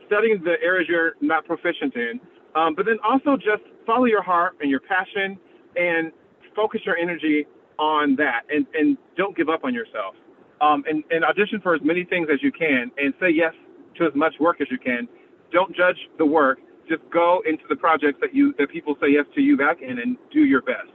studying 0.06 0.42
the 0.44 0.56
areas 0.62 0.86
you're 0.88 1.14
not 1.20 1.46
proficient 1.46 1.94
in, 1.96 2.20
um, 2.54 2.74
but 2.74 2.86
then 2.86 2.98
also 3.02 3.36
just 3.36 3.62
follow 3.86 4.04
your 4.04 4.22
heart 4.22 4.56
and 4.60 4.70
your 4.70 4.80
passion, 4.80 5.38
and 5.76 6.12
focus 6.54 6.82
your 6.84 6.96
energy 6.96 7.46
on 7.78 8.16
that, 8.16 8.42
and 8.50 8.66
and 8.74 8.98
don't 9.16 9.36
give 9.36 9.48
up 9.48 9.64
on 9.64 9.74
yourself 9.74 10.14
um, 10.60 10.84
and, 10.88 11.04
and 11.10 11.24
audition 11.24 11.60
for 11.60 11.74
as 11.74 11.80
many 11.82 12.04
things 12.04 12.28
as 12.32 12.42
you 12.42 12.52
can 12.52 12.90
and 12.98 13.14
say 13.20 13.30
yes 13.30 13.52
to 13.98 14.06
as 14.06 14.12
much 14.14 14.34
work 14.40 14.60
as 14.60 14.68
you 14.70 14.78
can. 14.78 15.08
Don't 15.52 15.74
judge 15.76 15.98
the 16.18 16.26
work. 16.26 16.58
Just 16.88 17.02
go 17.12 17.42
into 17.46 17.64
the 17.68 17.76
projects 17.76 18.18
that 18.20 18.34
you 18.34 18.54
that 18.58 18.70
people 18.70 18.94
say 19.00 19.08
yes 19.10 19.24
to 19.34 19.40
you 19.40 19.56
back 19.56 19.80
in 19.80 19.98
and 19.98 20.16
do 20.32 20.40
your 20.40 20.62
best. 20.62 20.93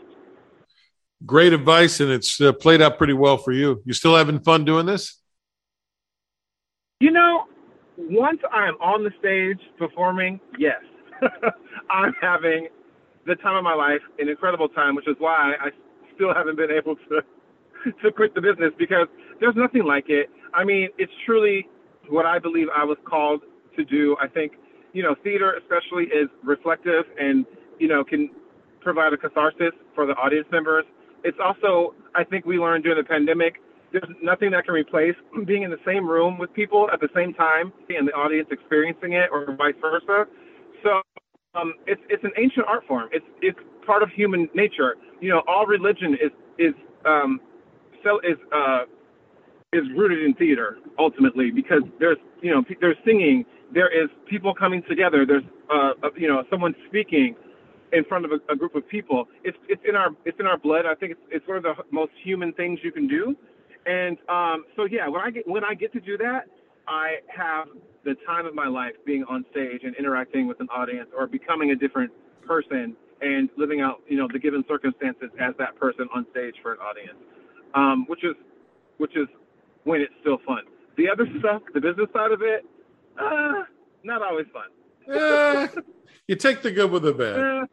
Great 1.25 1.53
advice, 1.53 1.99
and 1.99 2.09
it's 2.09 2.39
uh, 2.39 2.53
played 2.53 2.81
out 2.81 2.97
pretty 2.97 3.13
well 3.13 3.37
for 3.37 3.51
you. 3.51 3.81
You 3.85 3.93
still 3.93 4.15
having 4.15 4.39
fun 4.39 4.63
doing 4.63 4.85
this? 4.85 5.17
You 7.01 7.11
know, 7.11 7.45
once 7.97 8.39
I'm 8.51 8.75
on 8.75 9.03
the 9.03 9.11
stage 9.19 9.59
performing, 9.77 10.39
yes, 10.57 10.81
I'm 11.89 12.13
having 12.21 12.69
the 13.25 13.35
time 13.35 13.57
of 13.57 13.63
my 13.63 13.73
life, 13.73 14.01
an 14.17 14.29
incredible 14.29 14.69
time, 14.69 14.95
which 14.95 15.07
is 15.07 15.15
why 15.19 15.55
I 15.59 15.69
still 16.15 16.33
haven't 16.33 16.55
been 16.55 16.71
able 16.71 16.95
to 16.95 17.21
to 18.03 18.11
quit 18.11 18.35
the 18.35 18.41
business 18.41 18.71
because 18.77 19.07
there's 19.39 19.55
nothing 19.55 19.83
like 19.83 20.05
it. 20.09 20.29
I 20.53 20.63
mean, 20.63 20.89
it's 20.97 21.11
truly 21.25 21.67
what 22.09 22.25
I 22.25 22.39
believe 22.39 22.67
I 22.75 22.83
was 22.83 22.97
called 23.05 23.41
to 23.77 23.85
do. 23.85 24.17
I 24.21 24.27
think, 24.27 24.53
you 24.93 25.03
know, 25.03 25.15
theater 25.23 25.53
especially 25.53 26.05
is 26.05 26.29
reflective 26.43 27.05
and, 27.19 27.45
you 27.79 27.87
know, 27.87 28.03
can 28.03 28.29
provide 28.81 29.13
a 29.13 29.17
catharsis 29.17 29.71
for 29.95 30.05
the 30.05 30.13
audience 30.13 30.47
members. 30.51 30.85
It's 31.23 31.37
also, 31.43 31.93
I 32.15 32.23
think 32.23 32.45
we 32.45 32.57
learned 32.57 32.83
during 32.83 32.97
the 32.97 33.07
pandemic, 33.07 33.55
there's 33.91 34.09
nothing 34.21 34.51
that 34.51 34.65
can 34.65 34.73
replace 34.73 35.15
being 35.45 35.63
in 35.63 35.71
the 35.71 35.79
same 35.85 36.07
room 36.07 36.37
with 36.37 36.53
people 36.53 36.89
at 36.91 36.99
the 36.99 37.09
same 37.15 37.33
time 37.33 37.73
and 37.89 38.07
the 38.07 38.13
audience 38.13 38.47
experiencing 38.51 39.13
it 39.13 39.29
or 39.31 39.55
vice 39.55 39.75
versa. 39.81 40.25
So 40.83 41.01
um, 41.55 41.73
it's, 41.87 42.01
it's 42.09 42.23
an 42.23 42.31
ancient 42.37 42.65
art 42.67 42.83
form. 42.87 43.09
It's, 43.11 43.25
it's 43.41 43.59
part 43.85 44.03
of 44.03 44.09
human 44.09 44.47
nature. 44.53 44.95
You 45.19 45.29
know, 45.29 45.41
all 45.47 45.65
religion 45.65 46.13
is, 46.13 46.31
is, 46.57 46.73
um, 47.05 47.41
so 48.03 48.19
is, 48.19 48.37
uh, 48.53 48.85
is 49.73 49.83
rooted 49.95 50.23
in 50.23 50.33
theater 50.33 50.79
ultimately 50.97 51.51
because 51.51 51.83
there's 51.99 52.17
you 52.41 52.51
know 52.51 52.63
there's 52.81 52.97
singing 53.05 53.45
there 53.71 53.87
is 53.87 54.09
people 54.27 54.53
coming 54.53 54.81
together 54.89 55.25
there's 55.27 55.43
uh, 55.71 55.91
you 56.17 56.27
know 56.27 56.43
someone 56.49 56.73
speaking 56.87 57.35
in 57.93 58.03
front 58.05 58.25
of 58.25 58.31
a, 58.31 58.53
a, 58.53 58.55
group 58.55 58.75
of 58.75 58.87
people 58.87 59.27
it's 59.43 59.57
it's 59.67 59.81
in 59.87 59.95
our 59.95 60.09
it's 60.25 60.39
in 60.39 60.45
our 60.45 60.57
blood 60.57 60.85
i 60.85 60.95
think 60.95 61.11
it's 61.11 61.21
it's 61.31 61.47
one 61.47 61.57
of 61.57 61.63
the 61.63 61.73
most 61.91 62.11
human 62.23 62.53
things 62.53 62.79
you 62.83 62.91
can 62.91 63.07
do 63.07 63.35
and 63.85 64.17
um, 64.29 64.65
so 64.75 64.85
yeah 64.85 65.07
when 65.07 65.21
i 65.21 65.29
get 65.29 65.47
when 65.47 65.63
i 65.63 65.73
get 65.73 65.91
to 65.91 65.99
do 65.99 66.17
that 66.17 66.45
i 66.87 67.15
have 67.27 67.67
the 68.05 68.15
time 68.25 68.45
of 68.45 68.53
my 68.53 68.67
life 68.67 68.93
being 69.05 69.23
on 69.29 69.45
stage 69.51 69.81
and 69.83 69.95
interacting 69.95 70.47
with 70.47 70.59
an 70.59 70.67
audience 70.69 71.09
or 71.17 71.27
becoming 71.27 71.71
a 71.71 71.75
different 71.75 72.11
person 72.45 72.95
and 73.21 73.49
living 73.57 73.81
out 73.81 74.01
you 74.07 74.17
know 74.17 74.27
the 74.31 74.39
given 74.39 74.63
circumstances 74.67 75.29
as 75.39 75.53
that 75.57 75.75
person 75.77 76.07
on 76.15 76.25
stage 76.31 76.55
for 76.61 76.73
an 76.73 76.79
audience 76.79 77.17
um, 77.75 78.05
which 78.07 78.23
is 78.23 78.35
which 78.97 79.15
is 79.15 79.27
when 79.83 80.01
it's 80.01 80.13
still 80.21 80.37
fun. 80.45 80.63
The 80.97 81.09
other 81.09 81.25
stuff, 81.39 81.63
the 81.73 81.81
business 81.81 82.09
side 82.13 82.31
of 82.31 82.41
it, 82.41 82.65
uh, 83.19 83.63
not 84.03 84.21
always 84.21 84.45
fun. 84.53 85.17
uh, 85.17 85.67
you 86.27 86.35
take 86.35 86.61
the 86.61 86.71
good 86.71 86.91
with 86.91 87.03
the 87.03 87.13
bad. 87.13 87.39
Uh, 87.39 87.65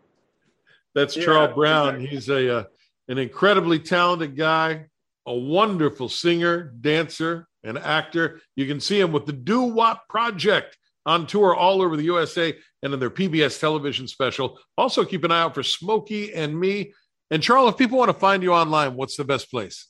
That's 0.97 1.14
yeah, 1.14 1.24
Charl 1.24 1.55
Brown. 1.55 1.97
Exactly. 1.97 2.07
He's 2.09 2.28
a 2.30 2.59
uh, 2.59 2.64
an 3.09 3.18
incredibly 3.18 3.78
talented 3.78 4.34
guy, 4.34 4.86
a 5.26 5.34
wonderful 5.34 6.09
singer, 6.09 6.72
dancer, 6.80 7.47
and 7.62 7.78
actor. 7.78 8.40
You 8.57 8.66
can 8.66 8.80
see 8.80 8.99
him 8.99 9.12
with 9.12 9.26
the 9.26 9.34
Doo 9.34 9.62
Wop 9.62 10.09
Project 10.09 10.76
on 11.05 11.26
tour 11.26 11.55
all 11.55 11.82
over 11.82 11.97
the 11.97 12.05
USA 12.05 12.55
and 12.82 12.94
in 12.94 12.99
their 12.99 13.11
PBS 13.11 13.61
television 13.61 14.09
special. 14.09 14.59
Also, 14.78 15.05
keep 15.05 15.22
an 15.22 15.30
eye 15.30 15.42
out 15.42 15.55
for 15.55 15.62
Smokey 15.62 16.32
and 16.32 16.59
Me. 16.59 16.94
And 17.30 17.42
Charl, 17.42 17.68
if 17.68 17.76
people 17.76 17.99
want 17.99 18.09
to 18.09 18.18
find 18.18 18.42
you 18.42 18.55
online, 18.55 18.97
what's 18.97 19.18
the 19.18 19.24
best 19.24 19.51
place? 19.51 19.88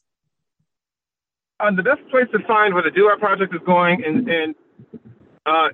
Uh, 1.60 1.70
the 1.70 1.82
best 1.84 2.00
place 2.10 2.26
to 2.32 2.40
find 2.46 2.74
where 2.74 2.82
the 2.82 2.90
Doo 2.90 3.06
Wop 3.06 3.20
Project 3.20 3.54
is 3.54 3.60
going 3.64 4.04
and, 4.04 4.28
and 4.28 4.54
uh, 5.46 5.68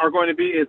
are 0.00 0.10
going 0.10 0.28
to 0.28 0.34
be 0.34 0.48
is 0.48 0.66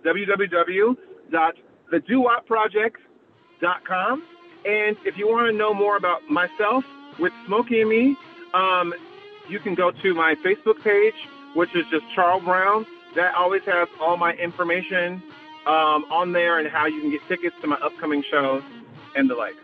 www.thedoowopproject.com. 3.60 4.22
And 4.64 4.96
if 5.04 5.16
you 5.16 5.28
want 5.28 5.50
to 5.50 5.56
know 5.56 5.72
more 5.72 5.96
about 5.96 6.28
myself 6.28 6.84
with 7.18 7.32
Smokey 7.46 7.80
and 7.80 7.90
me, 7.90 8.16
um, 8.52 8.92
you 9.48 9.58
can 9.58 9.74
go 9.74 9.90
to 9.90 10.14
my 10.14 10.34
Facebook 10.36 10.82
page, 10.82 11.14
which 11.54 11.74
is 11.74 11.86
just 11.90 12.04
Charl 12.14 12.40
Brown. 12.40 12.86
That 13.16 13.34
always 13.34 13.62
has 13.64 13.88
all 14.00 14.16
my 14.16 14.34
information 14.34 15.22
um, 15.66 16.04
on 16.10 16.32
there 16.32 16.58
and 16.58 16.68
how 16.68 16.86
you 16.86 17.00
can 17.00 17.10
get 17.10 17.20
tickets 17.26 17.56
to 17.62 17.66
my 17.66 17.76
upcoming 17.76 18.22
shows 18.30 18.62
and 19.16 19.28
the 19.28 19.34
like. 19.34 19.56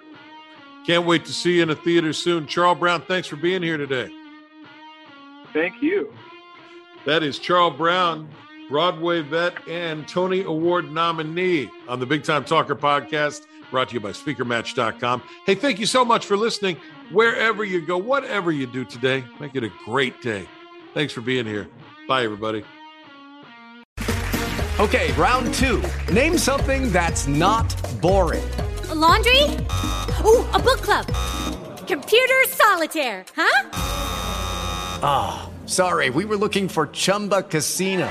Can't 0.86 1.04
wait 1.04 1.24
to 1.26 1.32
see 1.32 1.56
you 1.56 1.62
in 1.62 1.70
a 1.70 1.76
theater 1.76 2.12
soon. 2.12 2.46
Charl 2.46 2.74
Brown, 2.74 3.02
thanks 3.02 3.28
for 3.28 3.36
being 3.36 3.62
here 3.62 3.76
today. 3.76 4.10
Thank 5.52 5.82
you. 5.82 6.12
That 7.04 7.22
is 7.22 7.38
Charl 7.38 7.70
Brown, 7.70 8.28
Broadway 8.68 9.20
vet 9.20 9.54
and 9.68 10.06
Tony 10.08 10.42
Award 10.42 10.90
nominee 10.90 11.70
on 11.88 12.00
the 12.00 12.06
Big 12.06 12.24
Time 12.24 12.44
Talker 12.44 12.74
podcast, 12.74 13.46
brought 13.70 13.88
to 13.88 13.94
you 13.94 14.00
by 14.00 14.10
SpeakerMatch.com. 14.10 15.22
Hey, 15.44 15.54
thank 15.54 15.78
you 15.78 15.86
so 15.86 16.04
much 16.04 16.26
for 16.26 16.36
listening. 16.36 16.76
Wherever 17.12 17.64
you 17.64 17.84
go, 17.84 17.98
whatever 17.98 18.52
you 18.52 18.66
do 18.66 18.84
today, 18.84 19.24
make 19.40 19.54
it 19.54 19.64
a 19.64 19.70
great 19.84 20.20
day. 20.22 20.48
Thanks 20.94 21.12
for 21.12 21.20
being 21.20 21.46
here. 21.46 21.68
Bye, 22.08 22.24
everybody. 22.24 22.64
Okay, 24.78 25.10
round 25.14 25.54
two. 25.54 25.82
Name 26.12 26.36
something 26.36 26.92
that's 26.92 27.26
not 27.26 27.74
boring. 28.02 28.44
A 28.90 28.94
laundry? 28.94 29.42
Ooh, 30.24 30.44
a 30.52 30.58
book 30.58 30.82
club. 30.82 31.06
Computer 31.86 32.44
solitaire, 32.48 33.24
huh? 33.34 33.70
Ah, 35.02 35.48
oh, 35.48 35.66
sorry, 35.66 36.10
we 36.10 36.24
were 36.24 36.36
looking 36.36 36.68
for 36.68 36.88
Chumba 36.88 37.42
Casino. 37.42 38.10